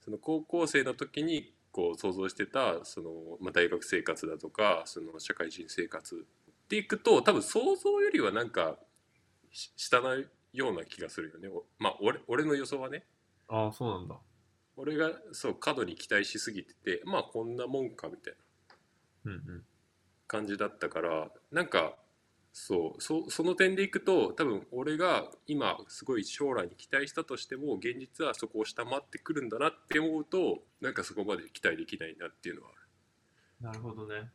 [0.00, 3.10] その高校生の時にこう想像してたその、
[3.40, 8.76] まあ、大学生活だとかその社会人生活っていくと多分想像よりはなんか
[9.52, 10.16] し下な
[10.52, 11.48] ような気がするよね。
[11.48, 13.04] おまあ俺俺の予想はね
[13.54, 14.16] ああそうなんだ。
[14.76, 18.34] 俺がそう過度に期待しすぎててまあこんなもんかみたい
[19.24, 19.32] な。
[19.32, 19.64] うんうん。
[20.26, 21.94] 感じだったからなんか
[22.54, 32.78] そうそその点でいくと多分俺が今すごい将来に期待したとしても現実はそこを下回ってくるんだなって思うとなんかそこまで期待できないなっていうのはある。
[33.60, 34.30] なるほどね。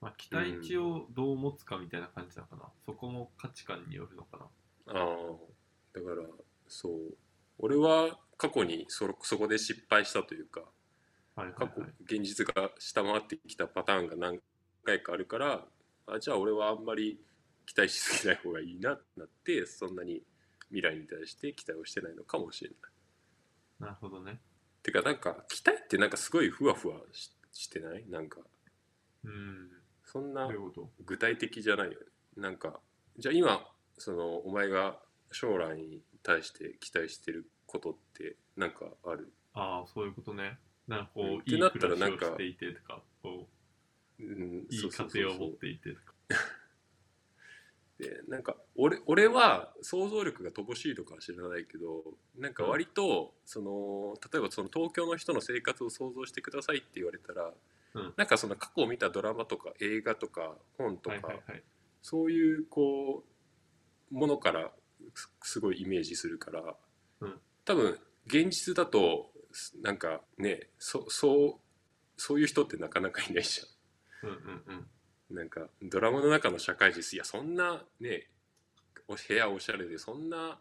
[0.00, 4.44] まあ期待値をどう持つかみたいな感じなのかな、そこも価値観によるのかな。
[4.86, 6.22] ああだから
[6.68, 7.16] そう
[7.58, 10.62] 俺は過去にそそこで失敗したというか
[11.34, 14.40] はいはい過去はい現実が下回ってきたパターンが何
[14.84, 15.64] 回かあるから
[16.06, 17.20] あじゃあ俺はあんまり
[17.66, 20.22] 期待しすぎない方がいいなってなってそんなに
[20.68, 22.78] 未来に対して期待をしてないのかもしれない。
[23.80, 24.40] なるほどね。
[24.82, 28.04] てかなんか期待ってなんかすごいふわふわししてない？
[28.08, 28.40] なんか。
[29.24, 29.70] うん。
[30.04, 30.48] そんな
[31.04, 31.98] 具体的じゃないよね。
[32.36, 32.80] なんか
[33.18, 33.66] じゃあ今
[33.98, 35.00] そのお前が
[35.32, 39.32] 将来に対して期待してることってなんかある？
[39.54, 40.58] ああそういうことね。
[40.88, 41.32] なんかこう、うん。
[41.32, 43.48] いいってなった暮らしらなんかをしていてとかこ
[44.18, 46.14] うんういい家庭を持っていてとか。
[47.98, 52.04] でなんか俺俺は想像力が乏しいとかは知らないけど
[52.36, 57.54] なんか割と、その例えばその東京の人の生活を想像してくださいって言われたら、
[57.94, 58.14] うん。
[58.16, 61.62] なんかその過去を見たドラマとか映画とか本とか、はい。
[62.02, 63.24] そういうこ
[64.10, 64.72] うものから
[65.14, 66.76] すすごいイメージするから、
[67.20, 67.40] うん。
[67.64, 71.60] 多分現実だとすなんかねそそう
[72.16, 74.30] そういう人ってなかなかいないじゃん。
[74.30, 74.86] うんうん
[75.30, 75.36] うん。
[75.36, 78.28] なんかドラマの中の社会人いやそんなね
[79.08, 80.60] お部屋おしゃれでそんな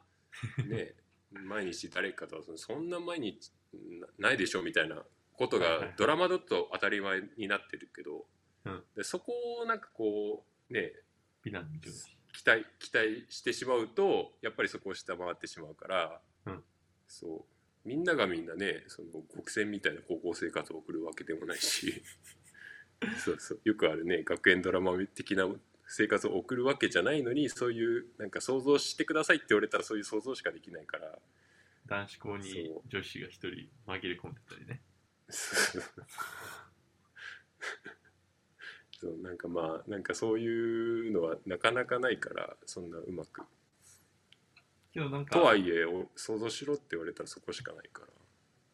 [0.67, 0.93] ね
[1.31, 5.89] 毎日誰かとそんな毎日なないでしょみたいなことはいはいはい。
[5.89, 8.25] がドラマだと当たり前になってるけど、
[8.65, 8.83] うん。
[8.95, 10.93] でそこをなんかこうね
[11.43, 11.91] 美男美女
[12.35, 16.63] 期待期待してしまうとやっぱりそこを下回ってしまうから、うん。
[17.07, 17.45] そ
[17.85, 17.87] う。
[17.87, 22.03] みんながみんなねその極戦みたいな高校生活を送るわけでもないし
[23.23, 23.39] そう。
[23.39, 25.47] そうよくあるね学園ドラマ的な
[25.87, 31.19] 生活を送るわけじゃないのにそういうなんか想像してくださいって言われたらそういう想像しかできないから。
[31.87, 34.81] 男子校に女子が一人紛れ込んでたりね
[39.05, 43.43] そうなんかまあなんかそういうのはなかなかないからそんなうまく。
[44.91, 48.07] けどなんかとはいえお想像しろって言われたらそこしかないから、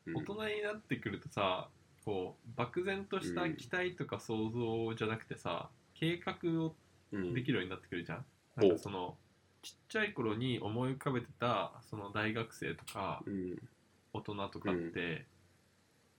[0.08, 0.18] うん。
[0.18, 1.68] 大人になってくるとさ
[2.06, 6.76] こう漠然とした期待とか想像じゃなくてさ、計画を
[7.12, 7.34] うん。
[7.34, 8.26] できるようになってくるじゃん、
[8.58, 8.62] お。
[8.62, 9.18] なんかその
[9.62, 13.62] ちっちゃい頃に思い浮かべてたその大学生とかうん。
[14.14, 15.26] 大人とかって、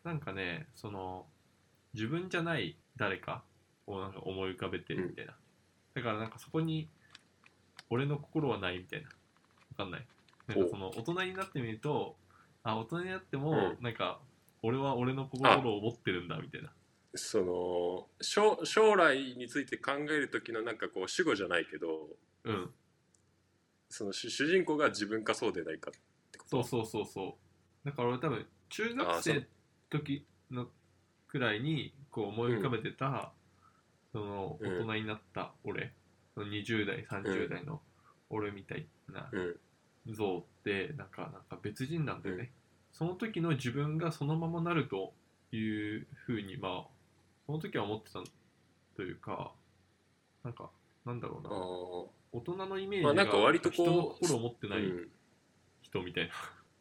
[0.05, 1.27] なんかねその
[1.95, 3.43] 自分じゃない誰か
[3.97, 5.35] をなんか思い浮かべてるみたいな、
[5.95, 6.89] だからなんかそこに
[7.91, 9.09] 俺の心はないみたいな。
[9.09, 9.15] わ
[9.77, 10.07] かんない。
[10.47, 12.17] なんかその大人になってみると
[12.63, 14.19] あ大人になってもうなんか
[14.63, 16.71] 俺は俺の心を持ってるんだみたいな。
[17.15, 22.09] その将将来について考える時のなんかこう主語じゃないけど
[22.45, 22.71] うん。
[23.89, 25.93] その主主人公が自分かそうでないかっ
[26.31, 26.63] てこと？
[26.63, 27.39] そうそうそうそ
[27.85, 27.89] う。
[27.89, 29.41] だから俺多分中学生の。
[29.91, 30.69] 時の
[31.29, 33.31] くらいにこう思い浮かべてた、
[34.13, 34.79] そのうん。
[34.81, 35.93] 大人になった俺、
[36.35, 37.81] その20代30代の
[38.31, 39.57] 俺みたいなうん。
[40.15, 42.51] 像ってなんかなんか別人なんだよね、
[42.93, 45.13] その時の自分がそのままなると
[45.53, 46.89] いうふうにまあ
[47.47, 48.21] その時は思ってた
[48.97, 49.53] というか
[50.43, 50.71] なんか
[51.07, 51.51] なんだろうな。
[52.33, 55.09] 大人のイメージまあなんか割とこう人の心を持ってないうん。
[55.83, 56.29] 人みたい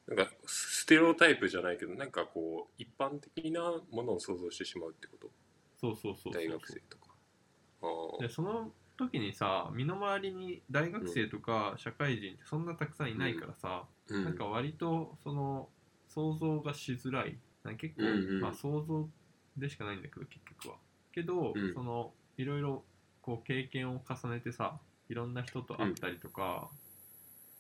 [0.08, 3.62] な、なんかステレオタイプじゃないけどなんかこう一般的な
[3.92, 5.30] ものを想像してしまうってこと？
[5.82, 6.98] そうそうそうそう大学生と
[8.20, 14.26] でその時にさ身の回りに大学生とか社会人ってそんなたくさんいないからさ、うん。
[14.26, 15.70] なんか割とその
[16.08, 17.38] 想像がしづらい。
[17.64, 18.42] なんか結構、うんうん。
[18.42, 19.08] まあ想像
[19.58, 20.76] でしかないんだけど結局は。
[21.14, 21.74] けど、うん。
[21.74, 22.84] そのいろいろ
[23.22, 24.80] こう経験を重ねてさ
[25.10, 26.70] いろんな人と会ったりとか、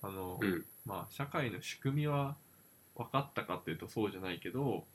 [0.01, 0.65] あの、うん。
[0.85, 2.35] まあ社会の仕組みは
[2.95, 4.85] 分かったかっていうとそうじゃないけど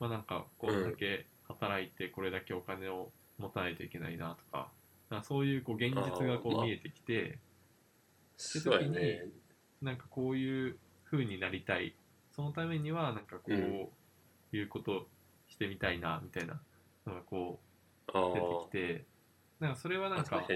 [0.00, 4.70] まあなんかこれだけ働いてこれだけお金を持たないといけないなとか
[5.10, 7.38] なんかそういうこう現実がこう見えてきて、
[8.36, 9.26] そうやね。
[9.82, 11.94] なんかこういう風になりたい。
[12.34, 13.88] そのためにはなんかこう、うん。
[14.52, 15.08] いうこと
[15.48, 16.60] してみたいなみたいな
[17.06, 17.60] のがこ
[18.12, 19.04] あう出てーきて
[19.58, 20.46] なんかそれはなんか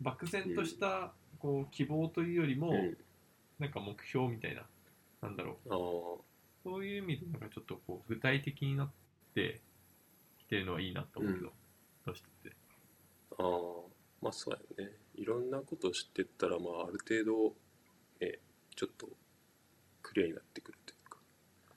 [0.00, 2.96] 漠然としたこう希望というよりも、うん。
[3.60, 4.62] なんか目標みたいな
[5.22, 5.68] なんだろう。
[6.64, 8.90] そういう意味でなんかちょっとこう具体的になっ
[9.34, 9.60] て
[10.54, 11.52] きてるのはいいなと思うけど、
[12.06, 12.56] どうしてって。
[13.38, 13.82] あー
[14.22, 14.92] まあそうやね。
[15.16, 17.54] いろんなことを知ってったらまあある程度
[18.20, 18.38] ね
[18.76, 19.08] ちょっと
[20.02, 21.18] クリアになってくるというか。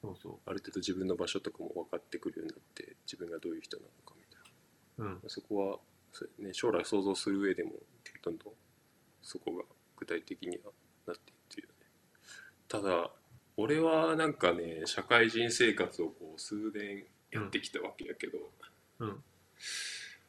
[0.01, 0.33] そうそう。
[0.45, 5.13] ある程度自分の場所とかも分かってくるようになって自分がどういう人なのかみたいな。
[5.13, 5.29] うん。
[5.29, 5.79] そこは
[6.13, 6.53] そうやね。
[6.53, 7.71] 将来想像する上でも
[8.23, 8.53] どんどん
[9.21, 9.63] そこが
[9.95, 10.71] 具体的には
[11.07, 11.85] なっていってるよね。
[12.67, 13.11] ただ
[13.57, 18.37] 俺はなんかね社会人生活をこう数年やってきたわけやけど、
[18.99, 19.23] うん。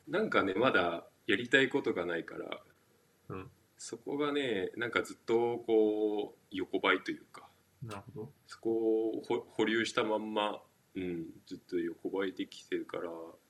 [0.08, 2.60] なんかねまだやりたいことがないから、
[3.28, 3.50] うん。
[3.76, 7.48] そこがねなんかずっとこう横ばいというか
[7.86, 8.28] なるほど。
[8.46, 8.70] そこ
[9.10, 10.60] をほ保留したまんま、
[10.96, 13.04] うん、ずっと横ばいできてるから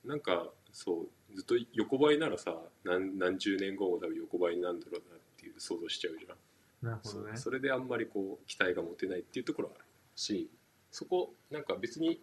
[0.05, 6.35] なんかそうずっと横ばいならさ何何十年後も多分横ばいなんだろうなっていう想像しちゃうじゃ
[6.87, 7.37] ん、なるほどね。
[7.37, 9.85] それであんまりこう期待が持てないっていうところはある
[10.15, 10.51] し
[10.91, 12.21] そこなんか別に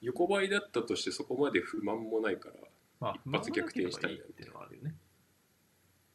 [0.00, 2.54] 横ばいだったとしてそこまで不満もないから
[3.00, 4.94] まあ一発逆転したいないっていうのはあるよね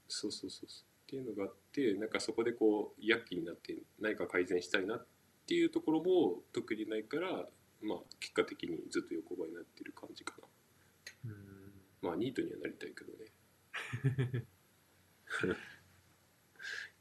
[0.08, 0.68] そうそうそう。
[0.68, 5.06] っていうのがあってなんかそこでこう躍起になって何か改善したいなっ
[5.48, 7.30] ていうところも特にないから
[7.82, 10.34] まあ結果的にずっと横ばいになってる感じか
[11.26, 11.32] な。
[11.32, 11.72] うん。
[12.02, 13.14] まあニートにはなりたいけど
[14.34, 14.46] ね。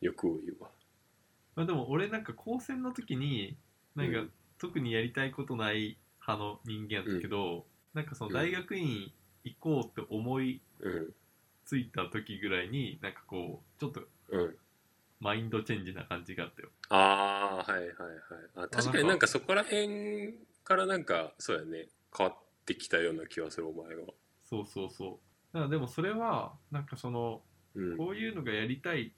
[0.01, 0.71] 欲を言うわ。
[1.57, 3.57] まあでも俺なんか高専の時に
[3.95, 4.33] なんかうん。
[4.57, 9.13] 特にやりたいことない派の人間やったけど、なんかその大学院
[9.45, 11.15] 行こうって思いうん。
[11.65, 14.57] ついた時ぐらいになんかこうちょっとうん。
[15.21, 16.69] マインドチェンジな感じがあったよ。
[16.91, 17.97] ああはいはいはい。
[18.57, 21.89] あ確かになんかそこら辺からなんかそうやね。
[22.17, 24.07] 変わってきたような気がするお前は。
[24.45, 25.55] そうそうそう。
[25.55, 27.43] だからでもそれはなんかその
[27.75, 27.97] うん。
[27.97, 29.15] こういうのがやりたい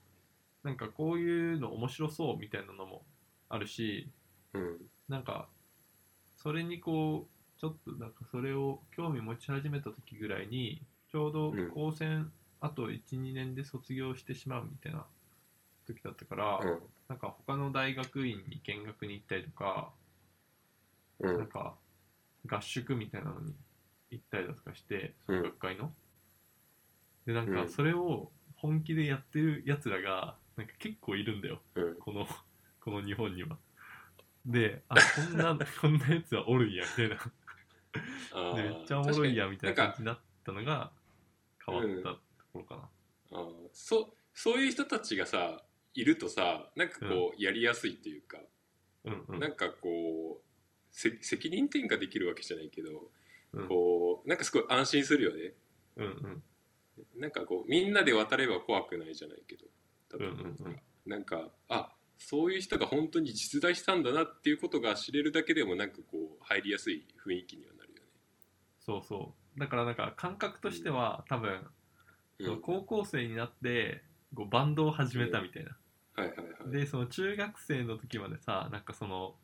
[0.63, 3.03] なんかこういうの面白そうみたいなのも
[3.49, 4.09] あるし
[4.53, 4.77] うん。
[5.09, 5.49] なんか
[6.47, 10.81] それにこうちょっとなんかそれを興味持ち始めた時ぐらいに
[11.11, 11.71] ちょうどうん。
[11.73, 12.31] 高専
[12.61, 15.03] あと12年で卒業してしまうみたいな
[15.85, 16.79] 時だったから、うん。
[17.09, 19.89] なんか他の大学院に見学に行ったりとか、
[21.19, 21.37] うん。
[21.37, 21.73] なんか
[22.49, 23.53] 合宿みたいなのに
[24.11, 25.39] 行ったりだとかしてそうん。
[25.39, 25.91] の学会の、
[27.25, 27.67] でなんかうん。
[27.67, 31.59] それを本気でやってるやつらがなんか結構いるんだよ。
[31.75, 31.95] うん。
[31.95, 32.25] この
[32.79, 33.57] この日本には
[34.47, 37.17] であこんな こんなやつはおるんやみたいな。
[38.31, 40.91] あーでめっちゃおもろいやみたいな感じになったのが
[41.65, 42.19] 変わったと
[42.53, 42.87] ころかな、に
[43.31, 48.37] あーそそういう人たちがさいるとさなんかこうやりやすいっていうか、
[49.03, 49.39] うんうん。
[49.39, 50.45] なんかこう
[50.91, 53.11] せ責任転嫁できるわけじゃないけど、
[53.53, 53.67] うん。
[53.67, 55.53] こうなんかすごい安心するよね。
[55.97, 56.09] うんう
[57.17, 57.19] ん。
[57.19, 59.65] なんかこうみんなで渡れば怖くないじゃないけど。
[60.13, 60.81] うんうんうん。
[61.05, 68.03] なんかあそういう人が本当に実在したんだなっていうことが知れるだけでもなんかこう入りやすい雰囲気にはなるよね。
[68.79, 69.59] そうそう。
[69.59, 71.61] だからなんか感覚としては多分、
[72.39, 74.03] その高校生になって
[74.35, 75.77] こうバンドを始めたみたいな、
[76.15, 76.71] はいはいはい。
[76.71, 79.35] でその中学生の時までさなんかその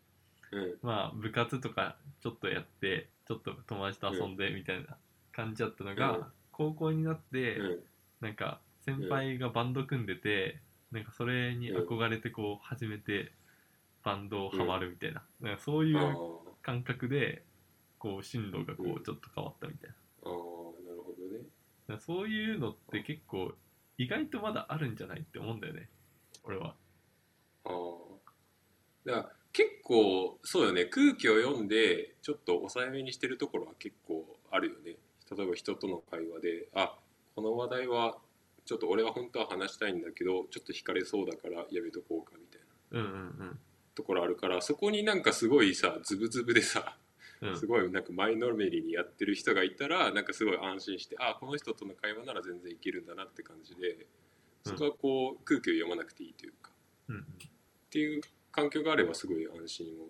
[0.52, 0.76] うん。
[0.82, 4.98] まあ部活とかちょっとやってちょっと友達と遊んでみたいな
[5.32, 6.26] 感じだったのが、うん。
[6.52, 7.80] 高校になって、うん。
[8.22, 10.60] なんか先輩がバンド組んでて、
[10.94, 13.32] なんかそれに憧れてこう始めて
[14.04, 16.16] バンドハマるみたいな,、なんかそういう
[16.62, 17.44] 感覚で
[17.98, 19.96] こう進路がこうちょっと変わったみたいな。
[20.24, 21.46] あーなるほどね。
[21.88, 23.54] だそういうのって結構
[23.98, 25.90] 意外とまだあるんじゃないって思うんだよね。
[26.44, 26.76] 俺は。
[27.66, 27.72] ああ。
[29.06, 30.86] だから結構そうよね。
[30.86, 34.98] 空気を読んでちょっと抑えめにしてるところは結構あるよね。
[35.36, 36.96] 例えば人との会話であ
[37.36, 38.18] この話題は
[38.66, 42.62] ちょっと俺は本当は話したいんだけどちょっと惹かれそうだからやめとこうかみたい
[42.92, 43.00] な。
[43.00, 43.60] うんうん
[43.96, 46.98] ところあるからそこになんかすごいさズブズブでさ
[47.42, 47.50] うん。
[47.50, 54.08] うんすごいなんか前のめりにやってる人がいたらなんかすごい安心してあこの人との会話なら全然いけるんだなって感じで
[54.66, 56.72] そこはこう空気を読まなくていいというか。
[57.10, 60.08] うんっていう環境があればすごい安心を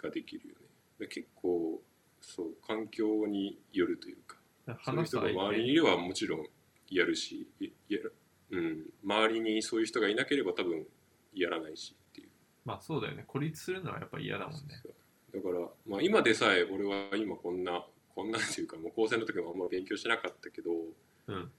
[0.00, 0.60] ができるよね。
[1.00, 1.82] で結構
[2.20, 4.36] そう環境によるというか。
[4.84, 6.46] そういう人が周りにいればもちろん
[6.88, 8.14] やるしいやる
[8.50, 8.86] うん。
[9.04, 10.86] 周りにそういう人がいなければ多分
[11.34, 12.28] やらないしっていう。
[12.64, 13.24] まあそうだよね。
[13.26, 14.60] 孤立するのはやっぱ嫌だもんね。
[15.34, 20.70] だから、まあ、今でさえ俺は今こんなこんなっていうかもう高専の時もあんま勉強しなかったけど
[21.26, 21.50] うん。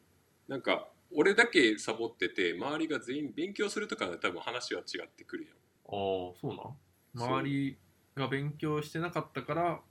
[0.47, 5.53] なんか俺だけサボってて周りが全員勉強するとかは多分話は違ってくるやん。
[5.53, 5.57] あ
[5.89, 7.27] あそうなん？
[7.27, 7.77] 周り
[8.15, 9.81] が勉強してなかったから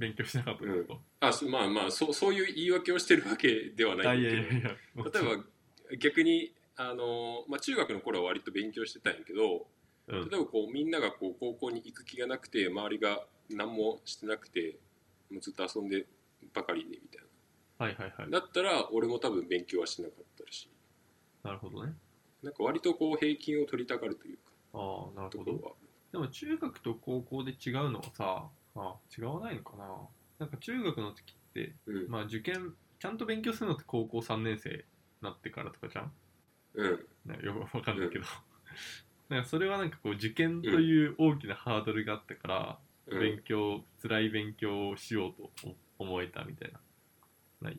[0.00, 4.70] 勉強してなかったこあそまあまあそそういう言い訳をしてるわけではと、あないんだいやいやけどいや
[5.20, 9.66] 例えば逆にあの、まあ、中学の頃は割と勉強してたんやけど
[10.08, 10.28] うん。
[10.30, 13.20] 例えばこうみんながこう高校に行く気がなくて周りが
[13.50, 14.76] 何もしてなくて
[15.30, 16.06] もうずっと遊んで
[16.54, 17.22] ばかりでみたい
[17.80, 18.30] はいはいはい。
[18.30, 20.70] なだったら俺も多分勉強はしなかったし。
[21.42, 21.94] なるほどね。
[22.42, 24.42] なんか割とこう平均を取りたがるというか。
[24.74, 25.76] ああなるほど。
[26.12, 29.86] でも中学と高校で違うのはさあ違わないのかな。
[30.38, 32.08] なんか中学の時ってうん。
[32.08, 34.82] まあ受験ちゃんと勉強するのって高校3年生に
[35.22, 36.12] なってからとかじゃん？
[36.74, 37.06] うん。
[37.26, 38.24] なんかよくわかんないけど、
[39.28, 43.20] なんかそれはなんかこう受験という大きなハードルがあったから、うん。
[43.20, 46.80] 勉強辛い勉強をしようと思えたみたいな。
[47.62, 47.78] ない。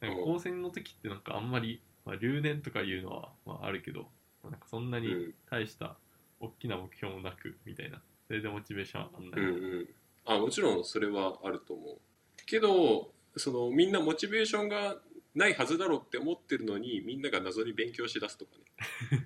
[0.00, 0.24] なんかうん。
[0.24, 4.10] 高専の時ってなんかあんまり、まあ、留年とかいうのは、まあ、あるけど
[4.42, 5.34] なんかそんなにうん。
[5.48, 5.96] 大した
[6.40, 8.02] 大きな目標もなくみたいな。
[8.26, 9.88] それでモチベーション上がんない、うんうん
[10.24, 11.98] あもちろんそれはあると思う。
[12.46, 14.96] けどそのみんなモチベーションが
[15.34, 18.52] ないはずだろうって思ってるのにみんなが謎に勉強しだすとか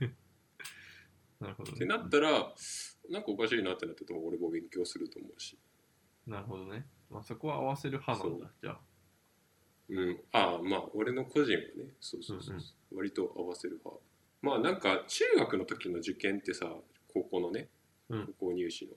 [0.00, 0.14] ね。
[1.40, 2.54] なるほど、ね、ってなったら
[3.10, 5.58] なんかおかしいなってなってても俺も勉強すると思うし。
[6.26, 8.80] なるほどね、まあ、そこは合わせる派なんだじゃあ。
[9.88, 10.20] うん。
[10.32, 11.94] ああまあ俺の個人はね。
[12.00, 12.96] そうそうそう、うん。
[12.96, 14.02] 割と合わせる派。
[14.42, 16.72] まあなんか中学の時の受験ってさ
[17.08, 17.68] 高校のね
[18.08, 18.26] うん。
[18.38, 18.92] 高校入試の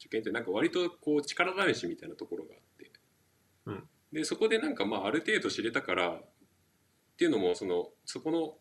[0.00, 2.90] 受験ってなんか割とこう力試しみたいなところがあって、
[3.66, 3.88] うん。
[4.12, 6.22] でそこでなんかまあある程度知れたからっ
[7.16, 8.54] ていうのもそのそこの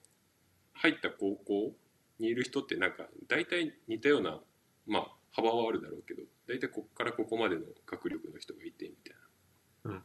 [0.74, 1.72] 入った高校
[2.20, 4.40] にいる人ってなんか大体似たような
[4.86, 9.16] まあ幅はあるだろうけど大体こっからここまでの学力の人がいてみたい
[9.86, 9.98] な、うん。
[10.00, 10.02] っ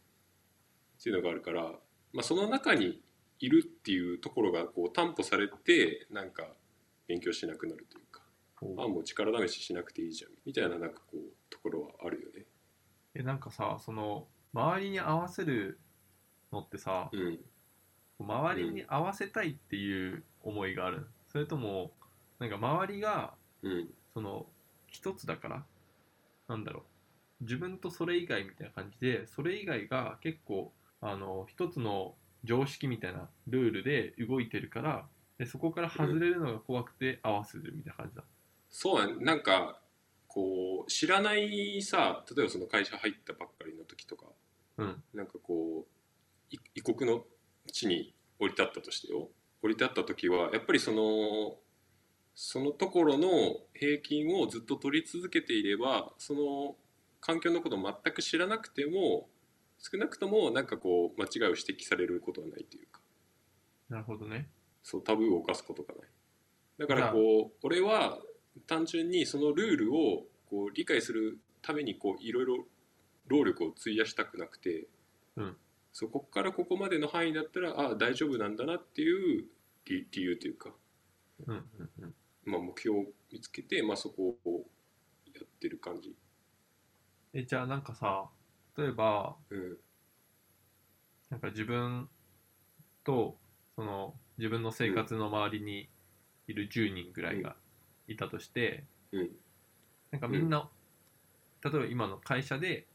[1.03, 1.63] ていうのがあるから、
[2.13, 3.03] まあ、その中に
[3.41, 6.47] いるっていうところがこう担保されてなんか
[7.07, 8.23] 勉強しなくなるというか
[8.79, 10.31] あもう力試ししなくていいじゃん。
[10.45, 11.21] みたいななんかこう
[11.51, 12.45] ところはあるよね。
[13.15, 15.79] えなんかさその周りに合わせる
[16.53, 17.39] のってさ、うん。
[18.21, 21.93] 周りに合わせたいっていう思いがある、それとも
[22.39, 23.89] なんか周りがうん。
[24.13, 24.47] その
[24.87, 25.65] 一つだから？
[26.49, 26.85] なんだろ
[27.41, 27.45] う？
[27.45, 32.15] 自分とそれ以外みたいな感じでそれ以外が結構あの一つの
[32.45, 35.07] 常識みたいなルールで動いてるから
[35.39, 38.23] でそこから外れるのが怖くて合わせるみたいな感じだ、
[38.77, 39.79] そうやなんか
[40.27, 44.27] こう知らないさ例えばその会社入ったばっかりの時とか
[44.79, 45.03] うん。
[45.15, 47.23] なんかこうい異国の
[47.73, 49.29] 地に降り立ったとしてよ。
[49.63, 51.55] 降り立った時はやっぱりその
[52.35, 53.29] そのところの
[53.75, 56.75] 平均をずっと取り続けていればその
[57.21, 59.29] 環境のことを全く知らなくても
[59.79, 63.01] 少なくともなんかこう間違いを指摘されることはないというか。
[63.89, 64.49] なるほどね。
[64.83, 66.09] そうタブーを犯すことがない。
[66.77, 68.19] だからこう俺は
[68.67, 72.65] 単純にそのルールをこう理解するためにこういろいろ
[73.27, 74.87] 労力を費やしたくなくて、
[75.37, 75.57] うん。
[75.93, 79.45] そこからここまでの範囲だったらああ大丈夫なんだなっていう
[79.87, 80.71] 理理由というか、
[81.47, 82.15] うんうんうん。
[82.45, 84.65] まあ、目標を見つけて、まあ、そこを
[85.35, 86.15] やってる感じ。
[87.33, 88.29] えじゃあなんかさ
[88.77, 89.77] 例えばうん。
[91.31, 92.09] なんか自分
[93.03, 93.37] と
[93.75, 95.89] その自分の生活の周りに
[96.47, 97.57] いる10人ぐらいが
[98.09, 99.31] いたとして、うん。
[100.11, 100.71] なんかみんな、
[101.65, 102.87] 例えば今の会社で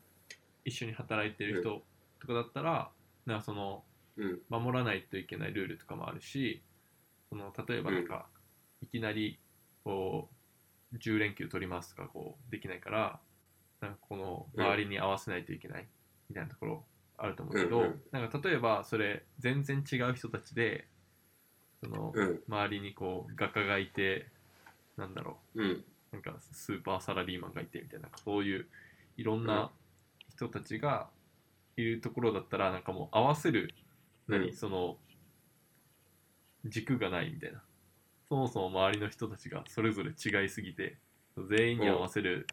[0.63, 1.83] 一緒に働いてる人
[2.19, 2.91] とかだったら、
[3.25, 3.83] なんかその
[4.17, 4.39] うん。
[4.49, 6.61] 守らないといけないルールとかもあるし
[7.29, 8.25] その例えばなんか、
[8.81, 9.39] いきなり
[9.83, 10.29] こ
[10.91, 13.19] う10連休取りますとかこうできないから
[13.79, 15.87] なんかこの周りに合わせないといけない
[16.29, 16.83] みたいなところ
[17.17, 18.01] あると思うけど、うんうん。
[18.11, 20.87] なんか例えばそれ全然違う人たちで
[21.83, 22.39] そのうん。
[22.49, 24.27] 周りにこう画家がいて
[24.99, 25.63] なんだろう。
[25.63, 25.83] うん。
[26.11, 28.67] なんかスーパーサラリーマンがいてみたいなそういう
[29.17, 29.71] いろんな
[30.29, 31.07] 人たちが
[31.77, 33.73] いるところだったらなんかもう合わせる
[34.27, 34.97] 何、うんその
[36.65, 37.61] 軸がないみたいな。
[38.27, 40.97] そもそも周りの人たちがそれぞれ違いすぎて
[41.49, 42.47] 全員に合わせる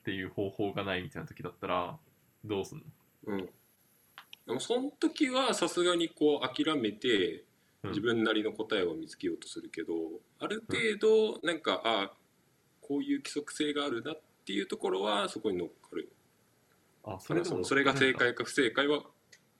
[0.00, 1.96] っていう方法がないみたいな時だったら
[2.44, 2.84] どうすんの？
[3.26, 3.48] うん。
[4.46, 7.47] でもその時はさすがにこう諦めてうん
[7.84, 9.94] 自分なりの答えを見つけようとするけど、
[10.40, 12.12] ある程度なんかあ
[12.80, 16.10] こういう規則性があるなっていうところはそこに乗っかる。
[17.04, 19.02] あそれそそれが正解か不正解は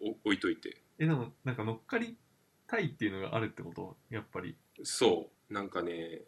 [0.00, 0.76] お置いといて。
[0.98, 2.16] えでもなんか乗っかり
[2.66, 3.96] たいっていうのがあるってこと？
[4.10, 4.56] やっぱり。
[4.82, 5.54] そう。
[5.54, 6.22] なんかね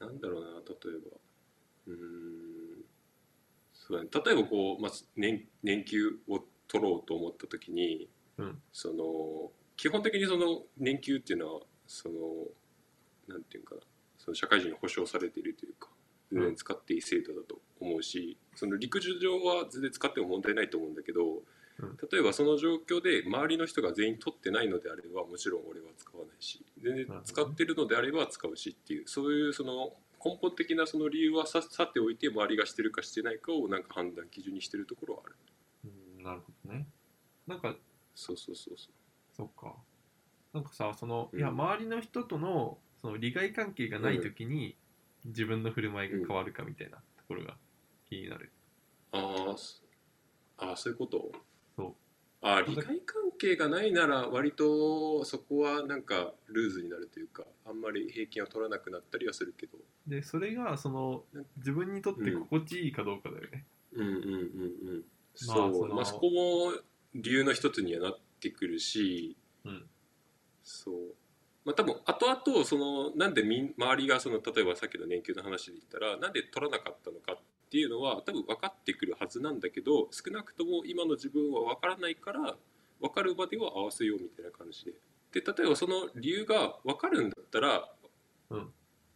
[0.00, 1.16] なんだろうな例えば。
[1.86, 2.84] うーん。
[3.72, 4.10] そうだね。
[4.24, 8.08] 例えばこう、まあ、年年給を取ろうと思った時に、
[8.38, 8.62] うん。
[8.72, 9.50] その
[9.82, 12.14] 基本的にその年給っていうのはその
[13.26, 13.80] なんていうかな
[14.16, 15.88] その社会人に保障されているというか
[16.30, 21.42] 全然使っていい制度だと思うし、その陸上上は全然使っても問題ないと思うんだけど、
[21.80, 21.98] うん。
[22.12, 29.90] 例えばその状況で周りの人が全員取ってないのであればもちろん俺は使わないし全然使ってるのであれば使うしっていうそういうその
[30.24, 35.36] 根本的なその理由はささておいて周りがしてるかしてないかをなんか判断基準にしてるところはある。
[36.18, 36.86] うんなるほどね。
[37.48, 37.74] なんか
[38.14, 38.88] そうそうそうそ
[39.32, 39.74] そっか。
[40.52, 41.38] なんかさ、その、うん。
[41.38, 44.76] いや、周りの人との、その利害関係がないときに、
[45.24, 47.56] 自分の振る舞いが変わるかみたいなところが
[48.08, 48.50] 気になる。
[49.12, 49.80] うあーそ
[50.58, 51.32] あーそういうこと？
[51.76, 51.94] そう。
[52.42, 59.78] あー利害関係がないなら割とそこはなんかルーズになるというかあんまり平均を取らなくなったりはするけど。
[60.08, 61.24] で、それが、その、
[61.58, 63.64] 自分にとって心地いいかどうかだよね。
[63.92, 64.06] うん。
[64.08, 65.02] うんうんうん
[65.46, 66.72] まあそうそのまあそこも
[67.14, 69.88] 理由の一つにはなってくるしうん。
[70.64, 70.94] そう
[71.64, 77.36] まあ多分後々そのなんでみん周りがその例えばさっきの年給の話で言ったらなんで取らなかったのかっ
[77.70, 82.56] ていうのは多分分かってくるはずなんだけど少なくとも今の自分は分からないから
[83.00, 84.92] 分かるまでは合わせようみたいな感じで
[85.32, 87.88] で例えばその理由が分かるんだったら、
[88.50, 88.72] うん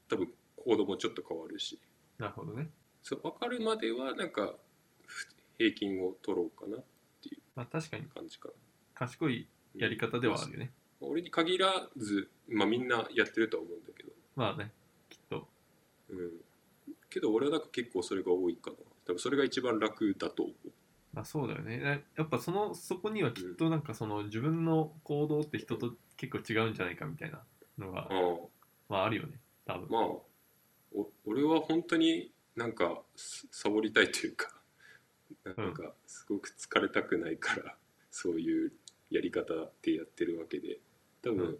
[0.08, 0.28] 多分
[0.64, 1.80] 行動もちょっと変わるし
[2.18, 2.68] なるほどね。
[3.02, 4.54] そう分かるまではなんか
[5.04, 5.26] ふ
[5.58, 6.78] 平均を取ろうかな
[7.56, 8.54] まあ確かに感じかな。
[8.96, 9.46] 賢い
[9.76, 10.72] やり方ではあるよね。
[11.00, 14.72] 俺に限らず、まあ、みんなやってるとは思うんだけど、まあね、
[15.10, 15.46] きっと。
[16.08, 16.30] うん、
[17.10, 20.70] けど俺はなんか結構それが多いかな多分それが一番楽だと思う
[21.12, 21.78] まあそうだよね。
[21.78, 27.40] なやっぱその、そこにはきっとなんかその自分の行動って人と結構違うんじゃないかみたいな
[27.78, 28.36] のが、あ
[28.88, 29.38] まああるよね。
[29.66, 29.86] 多分あ。
[29.90, 30.02] まあ
[30.94, 34.48] お俺は本当になんかすサボりたいというか
[35.44, 37.76] なんかすごく疲れたくないから
[38.10, 38.72] そういう
[39.10, 40.78] やり方でやってるわけで
[41.22, 41.58] 多分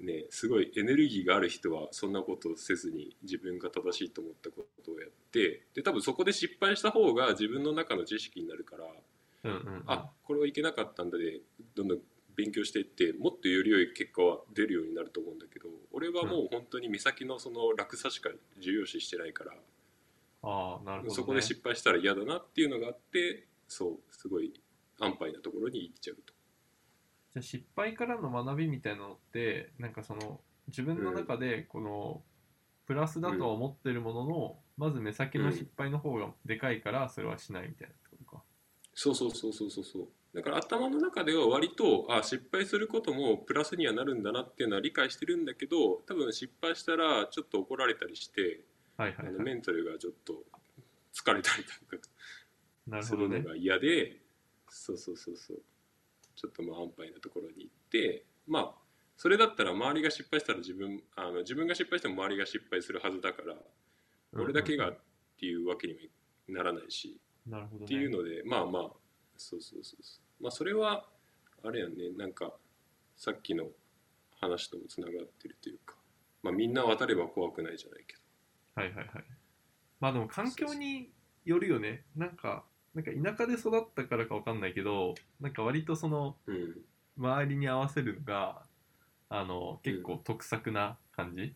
[0.00, 8.84] ねすごいエネルギーがある人はそんなことをせずに自分が正しいと思ったことをやってで多分そこで失敗した方が自分の中の知識になるから
[9.42, 9.82] うんうんうん。
[9.86, 11.40] あこれはいけなかったんだで
[11.74, 11.98] どんどん
[12.36, 19.52] 勉強していってもっとより良い結果は出るようになると思うんだけど俺はもう本当に目先のその楽さしか重要視してないから、
[20.42, 21.14] ああ、なるほど、ね。
[21.14, 24.52] そこで失敗したら嫌だなっていうのがあってそうすごい
[24.98, 26.32] 安牌なところに行っちゃうと。
[27.34, 32.22] じゃあ失敗からの学びみたいなのってなんかその自分の中でこの
[32.86, 38.42] プラスだとは思ってるものの、まず目先の失敗の方がでかいからそれはしないみたいなことか。
[38.94, 48.60] そうそうそうそうそうそうだから頭の中では割とあ失敗することもプラスにはなるんだなっていうのは理解してるんだけど多分失敗したらちょっと怒られたりして、
[48.96, 49.44] はいはい、あのはい。
[49.44, 50.34] メンタルがちょっと
[51.14, 52.02] 疲れたりとか
[52.88, 53.48] なるほどねするの。
[53.50, 54.20] が嫌で、
[54.68, 55.62] そうそうそうそう
[56.40, 58.74] ちょっとまあ安牌なところに行ってまあ
[59.16, 63.54] それだったら周りが失敗したら自分あの自分が失敗しても周りが失敗するはずだから、
[64.32, 64.98] 俺だけがっ
[65.38, 66.00] ていうわけにも
[66.48, 67.84] ならないし、なるほどね。
[67.84, 68.82] っていうのでまあまあ
[69.36, 71.04] そうそうそうそうまあそれは
[71.62, 72.54] あれやねなんか
[73.18, 73.66] さっきの
[74.40, 75.96] 話ともつながってるというか
[76.42, 78.14] まあみんな渡れば怖くないじゃないけ
[78.80, 79.24] はいはいはい。
[80.00, 81.10] まあでも環境に
[81.44, 82.04] よるよね。
[82.16, 82.64] なんか、
[82.94, 86.74] なんか田舎で育ったからかわかんないけど、なんか割とそのどうん
[87.18, 88.62] 周りに合わせるのが、
[89.28, 91.54] あの、結構得策な感じ、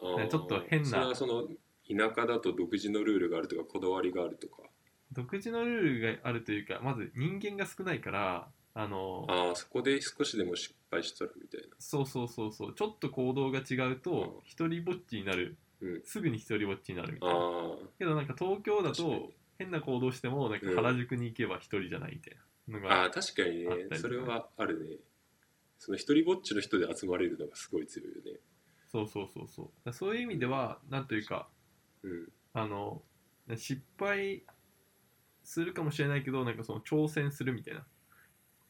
[0.00, 0.88] あーちょっと変な。
[0.88, 1.42] それはその
[1.86, 4.62] 田舎だと独自のルールがあるとかこだわりがあるとか。
[5.12, 11.66] 独自のルールがあるというか、まず人間が少ないから、あの、ああそこで少しでも失敗したらみたいな。
[11.78, 16.02] そうそうそうそう、ちょっと行動が違うと、一人ぼっちになる、うん。
[16.04, 17.36] すぐに一人ぼっちになるみたいな。
[17.36, 20.76] あけどなんか東京だと確かに変な行動してもなんかうん。
[20.76, 22.36] 原宿に行けば一人じゃないみたい
[22.68, 23.94] なのああが、あ確かにあったりとか。
[23.94, 24.96] ねそれはあるね。
[25.78, 28.38] その一人ぼっちの人で集まれるのがすごい強いよね。
[28.90, 29.64] そうそうそうそう。
[29.66, 31.48] だからそういう意味ではなんというか
[32.02, 32.28] うん。
[32.52, 33.02] あの
[33.56, 34.44] 失敗
[35.42, 37.84] するかもしれないけどなんかその挑戦するみたいな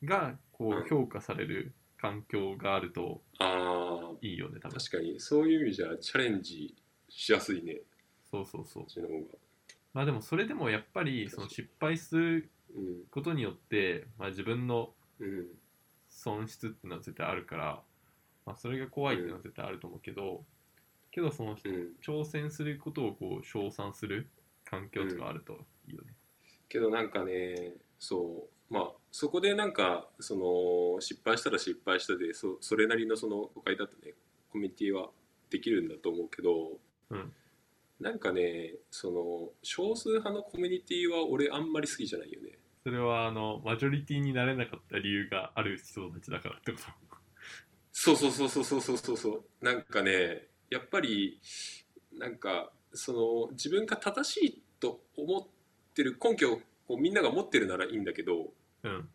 [0.03, 4.79] がこう評価される環境があるとああいいよね多分。
[4.79, 5.21] 確かに。
[5.21, 6.75] そういう意味じゃチャレンジ
[7.09, 7.81] しやすいね。
[8.31, 8.83] そうそうそう。
[8.83, 9.21] こっちの方が
[9.95, 13.05] まあでもそれでもやっぱりその失敗するうん。
[13.11, 14.91] ことによって、まあ、自分の
[15.21, 15.47] うん。
[16.11, 17.83] 損失っていうのは絶対あるから、
[18.47, 20.45] まあ、それが怖いっていうのは絶対あると思うけど、
[21.11, 21.93] けどそのうん。
[22.05, 24.29] 挑戦することをこう称賛する
[24.65, 25.59] 環境とかあると
[25.89, 26.15] いいよね。
[26.69, 28.75] けどなんかねそう。
[28.75, 30.35] まあそこでなんかそ
[30.97, 34.15] の失敗したら失敗したでそそれなりのその都会だとね。
[34.51, 35.09] コミュニティは
[35.51, 36.79] できるんだと思うけど、
[37.11, 37.33] うん
[38.01, 46.85] なんかねその少数派のコミュニティは俺あんまり好きじゃないよねそれはあのマジョリティになれなかった理由がある人たちだからってこと。
[47.93, 51.41] そうそうそうそうそうそうそうそうなんかねやっぱり
[52.19, 53.13] なんかそ
[53.49, 55.47] の自分が正しいと思っ
[55.95, 58.49] てる根拠をみんなが持ってるならいいんだけど
[58.83, 59.09] うん。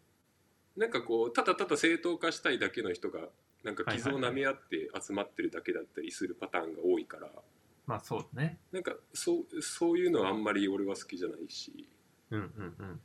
[0.78, 3.28] なんかこうただただ正当化したいだけの人が
[3.64, 7.30] なんか傷をはいはいはい舐め合って集まってるだけだったりするパターンが多いから
[7.90, 8.60] まあそうだね。
[8.72, 11.90] なんかそうそういうのはあんまり俺は好きじゃないし、
[12.30, 13.02] うんうんうん。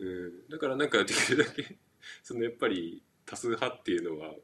[0.00, 1.78] うん、だからなんかできるだけ
[2.22, 4.34] そのやっぱり多数派っていうのは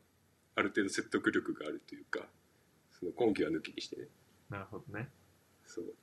[0.55, 2.27] ある程度説得力があるというか
[2.91, 4.09] その根拠は抜きにしてね
[4.49, 5.11] なるほどね。
[5.67, 5.95] そう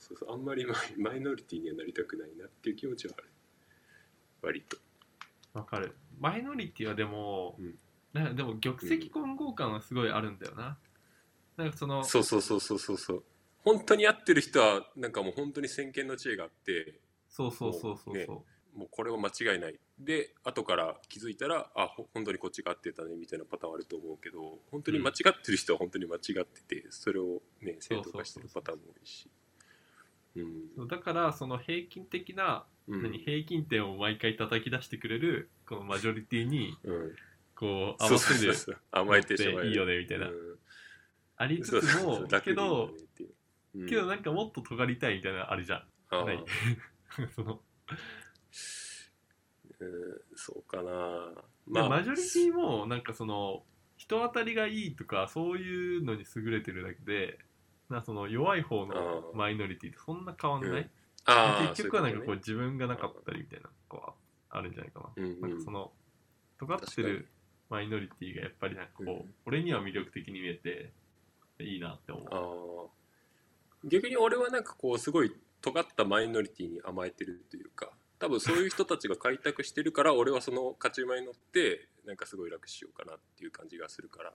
[0.00, 3.28] そうそうあんまりマイマイノリティにはなりたくないなっていう気持ちはある
[4.42, 4.76] 割と
[5.52, 5.94] わかる。
[6.18, 7.78] マイノリティはでも、うん
[8.12, 10.78] なでも玉石混合感はすごいあるんだよな。
[11.58, 13.24] なんかその、そうそうそうそうそうそう。
[13.64, 18.14] 本当に合ってる人はなんかもう本当に先見の知恵があってそうそうそうそうそう。
[18.16, 18.26] ね
[18.74, 19.78] もうこれは間違いない。
[19.98, 29.28] で後から気づいたらあほ本当にこっちが合ってたねみたいなパターンあると思うけど本当に間違ってる人は本当に間違っててそれをね正当化してるパターンも多いし。
[30.36, 30.88] うん。
[30.88, 33.02] だからその平均的な、うん。
[33.02, 37.14] 何平均点を毎回叩き出してくれるこのマジョリティにうん。
[37.56, 40.32] こう合そうわせる甘えてしまえるいいよねみたいな、うん
[41.38, 43.80] ありつつもけどう。
[43.80, 43.88] うん。
[43.88, 46.26] けどなんかもっと尖りたいみたいなのあるじゃん。
[46.26, 46.44] ない。
[47.34, 47.60] その。
[49.80, 49.88] うん
[50.34, 51.32] そうかな。
[51.68, 53.62] でマジョリティもなんかその
[53.96, 57.38] 人当たりがいいとかそういうのに優れてるだけで
[57.88, 60.90] なその弱い方のマイノリティってそんな変わんない、
[61.24, 64.12] あー結局はなんかこそうう自分がなかったりみたいなこう
[64.50, 65.40] あるんじゃないかな、うんうん。
[65.40, 65.92] なんかその
[66.58, 67.28] 尖ってる
[67.70, 69.34] マイノリティがやっぱりなんかこう、うん。
[69.46, 70.92] 俺には魅力的に見えて
[71.60, 72.90] いいなって思
[73.84, 73.88] う。
[73.88, 84.32] 逆に俺はなんかこうすごい尖ったマイノリティに甘えてるというか多分そういう人たちが開拓してるから俺はその勝ち馬に乗ってなんかすごい楽しようかなっていう感じがするから。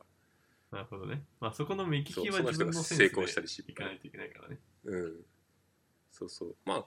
[0.71, 1.23] なるほどね。
[1.39, 3.67] まあそこの目利きはそうその人が自分の成功したり失敗。
[3.67, 4.59] でいかないといけないからね。
[4.85, 5.13] うん。
[6.11, 6.55] そうそう。
[6.65, 6.85] まあ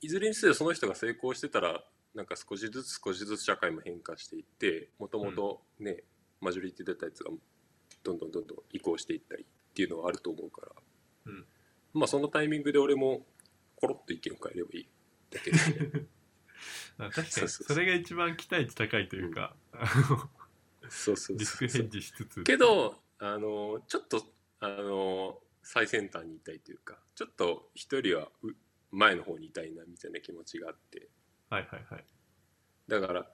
[0.00, 1.84] いずれにせよその人が成功してたら
[2.14, 6.02] なんか少しずつ少しずつ社会も変化していってもともとね、
[6.40, 7.30] マジョリティだったやつが
[8.02, 10.72] どんどんどんどん移行していったりっていうのはあると思うから、
[11.26, 11.46] うん。
[11.94, 13.26] まあそのタイミングで俺も
[13.76, 14.88] コロッと意見を変えればいい。
[15.30, 15.58] だけで
[16.98, 17.48] まあ確かに。
[17.48, 19.56] それが一番期待値高いというか、
[20.90, 22.42] そうそうリスクヘッジしつつ。
[22.42, 24.22] けどあのちょっと
[24.60, 28.52] あの最先端にいたいというかちょっと一人はう
[28.90, 31.08] 前の方にいたいなみたいな気持ちがあって。
[31.48, 32.04] はいはいはい。
[32.88, 33.26] だから例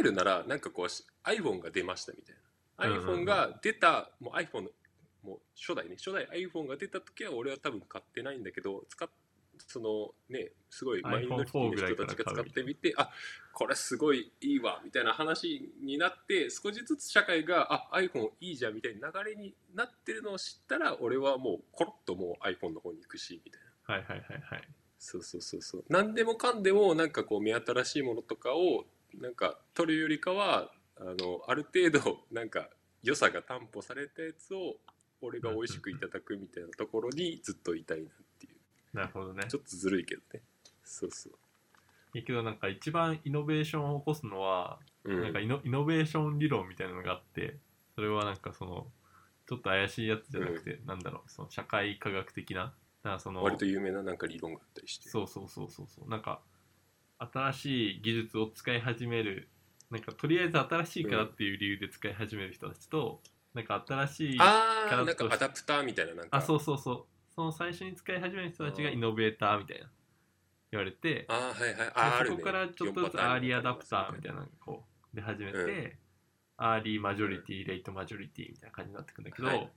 [0.00, 2.42] えるならなんかこうし iPhone が出ましたみたいな。
[2.76, 4.70] iPhone が出た、もう iPhone の
[5.24, 9.08] もう初代ね初代 iPhone が出た時は俺は多分買ってないんだけど使っ
[9.66, 13.10] そのねすごいマイノリティの人たちが使ってみてあ
[13.52, 23.94] これすごいいいわみたいな話になって少しずつ社会があ iPhone いいじゃんみたいな流れになってるのを知ったら俺はもうコロッともう iPhone の方に行くしみたいな。
[23.94, 24.68] はいはいはいはい。
[24.98, 25.84] そうそうそうそう。
[25.88, 28.84] 何でもかんでもなんかこう目新しいものとかを
[29.14, 32.68] なんか取るよりかはあのある程度なんか
[33.02, 34.76] 良さが担保されたやつを
[35.24, 38.96] 俺が美味しくいただくみたいなところにずっといたいなっていう。
[38.96, 39.44] なるほどね。
[39.48, 40.40] ちょっとずるいけどね。
[40.84, 41.32] そうそう。
[42.14, 45.22] いやけどなんか一番イノベーションを起こすのは、うん。
[45.22, 47.56] なんかイノイノベーション理論みたいなのがあって
[47.94, 48.86] それはなんかその
[49.46, 52.74] ちょっと怪しいやつじゃなくて、なんだろうその社会科学的なだか
[53.10, 55.08] らその割と有名ななんか理論があったりして。
[55.08, 56.10] そうそうそうそうそう。
[56.10, 56.40] なんか
[57.18, 59.48] 新しい技術を使い始める
[59.90, 63.20] なんかとりあえず新しいからっていう理由で使い始める人たちと、
[63.54, 66.36] なんか新しいああなんかアダプターみたいななんか。
[66.36, 67.04] あそうそうそう。
[67.34, 69.90] その最初に使い始める人たちがイノベーターみたいな
[70.72, 71.24] 言われて。
[71.28, 71.76] あーはいはい。
[71.76, 75.92] であそこからちょっとずつアーリーアダプターみたいなこう出始めて、うん
[76.56, 79.56] アーリーマジョリティ、レイトマジョリティみたいな感じになってくんだけど、はい。
[79.56, 79.68] はい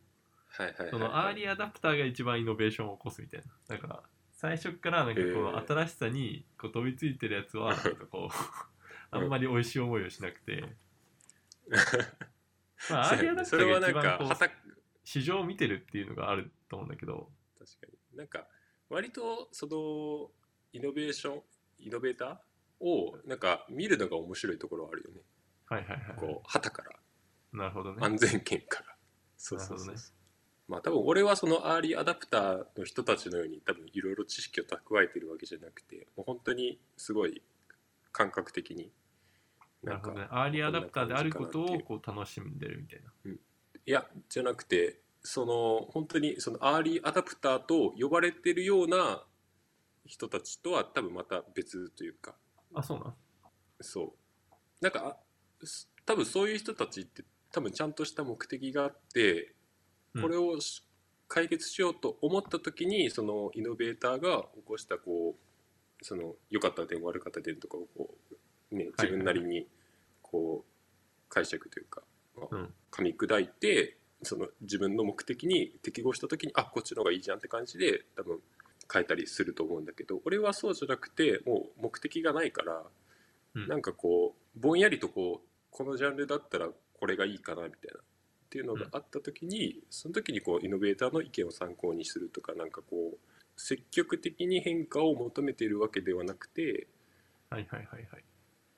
[0.59, 3.75] はいはいそのアーリーアダプターが一番イノベーションを起こすみたいな。
[3.75, 8.35] だから最初からなんかこへのー新しさにこう飛びついてるやつはなんかこう
[9.09, 10.63] あんまり美味しい思いをしなくて、
[12.89, 14.49] まあアーリーアダプタそれはーが一なんか番こう
[15.03, 17.29] 市場を見てるっていうのがあると思うんだけど。
[17.57, 18.17] 確かに。
[18.17, 18.47] なんか
[18.89, 20.29] 割とその
[20.73, 21.41] イノベーション
[21.79, 25.21] イノベーターをなんか見るのが面白いところはあるよね。
[25.65, 26.91] はいはいはい、はこう傍から。
[26.91, 27.97] い、なるほどね。
[28.01, 28.95] 安全圏から。
[29.37, 29.95] そうそうそう。
[29.95, 30.01] ね。
[30.67, 37.41] まあ多分俺はそのアーリーアダプターの人たちのように多分いろいろ知識を蓄えてるわけじゃなくてもう本当にすごい
[38.11, 38.91] 感覚的に
[39.83, 40.27] なるほなんかどね。
[40.31, 43.31] アーリーアダプターであることをこう楽しんでるみたいな。
[43.33, 43.37] い
[43.85, 49.23] やじゃなくてその本当にそのアーリーアダプターと呼ばれてるような
[50.05, 52.35] 人たちとは多分また別というか。
[52.73, 53.15] あそうなん？
[53.81, 54.13] そう。
[54.81, 55.17] なんか
[56.05, 59.53] 多分そういう人たちって多分ちゃんとした目的があって
[60.13, 60.21] うん。
[60.21, 60.83] これをし
[61.29, 68.36] 解決しようと思った時にそのイノベーターが起こしたこうその良かった点悪かった点とかをこう、
[68.71, 69.67] ね、自分なりに
[70.21, 72.01] こう解釈というか、
[72.35, 72.43] ま
[72.91, 78.39] 噛み砕いてその自分の目的に適合した時にあこっちの方がいいじゃんって感じで多分
[78.91, 82.83] 変えたりすると思うんだけど俺はそうじゃなくてもう目的がないから、
[83.55, 83.67] うん。
[83.67, 88.03] なんかこうぼんやりとこうこのジャンルだったらこれがいいかなみたいなっ
[88.49, 93.17] ていうのがあった時に、その時にこうイノベーターの意見を参考にするとかなんかこう
[93.57, 96.87] 積極的に変化を求めているわけではなくて
[97.49, 98.23] はいはいはいはい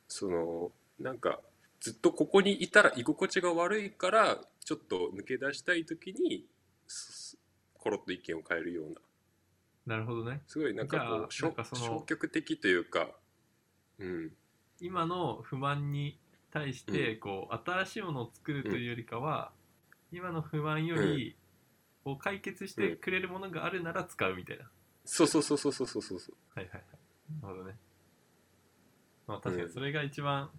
[0.09, 1.39] そのなんか
[1.79, 6.45] ずっとここにいたら居心地が悪いからちょっと抜け出したい時に
[6.87, 7.37] す
[7.75, 8.95] コロッと意見を変えるような。
[9.85, 10.41] なるほどね。
[10.47, 13.07] すごいなんかこう消極的というか
[13.99, 14.31] うん。
[14.81, 16.19] 今の不満に
[16.51, 19.51] 対してこう新しいものを作るというよりかは、
[20.11, 21.35] 今の不満より
[22.03, 24.69] こう解決してくれるものがあるなら使うみたいな、
[25.05, 26.35] そうそうそうそうそうそうそう。
[26.55, 26.83] はいはいはい。
[27.41, 27.75] なるほどね
[29.29, 30.49] まあ確かにそれが一番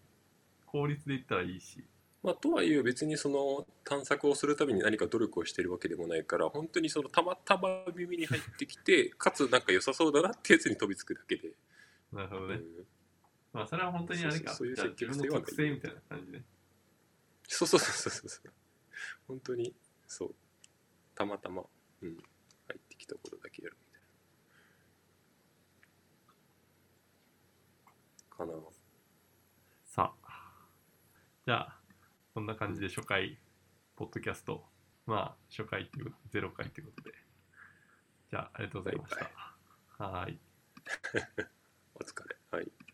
[0.64, 1.84] 効率で言ったらいいし、
[2.22, 11.52] まあ、とはいえ別にその探索をするために何か努力をしてるわけでもないから本当にそのたまたま耳に入ってきて かつなんか良さそうだなってやつに飛びつくだけで、
[12.12, 12.86] なるほどね、うん。
[13.52, 14.54] まあそれは本当にあれか。
[14.54, 16.42] そういう積極性は特性みたいな感じで
[17.48, 18.52] そうそうそうそうそう。
[19.26, 19.74] 本当に
[20.06, 20.34] そう。
[21.16, 21.64] たまたま、
[22.02, 22.20] うん、入
[22.76, 24.06] ってきたことだけやるみたいな
[28.40, 28.54] かな
[29.84, 30.66] さあ。
[31.44, 31.80] じゃあ
[32.34, 33.38] こんな感じで初回
[33.96, 34.64] ポッドキャスト。
[35.06, 37.14] まあ初回ということゼロ回ということで。
[38.30, 40.04] じゃあありがとうございました。
[40.04, 40.38] はーい。
[41.94, 42.36] お疲れ。
[42.58, 42.89] はい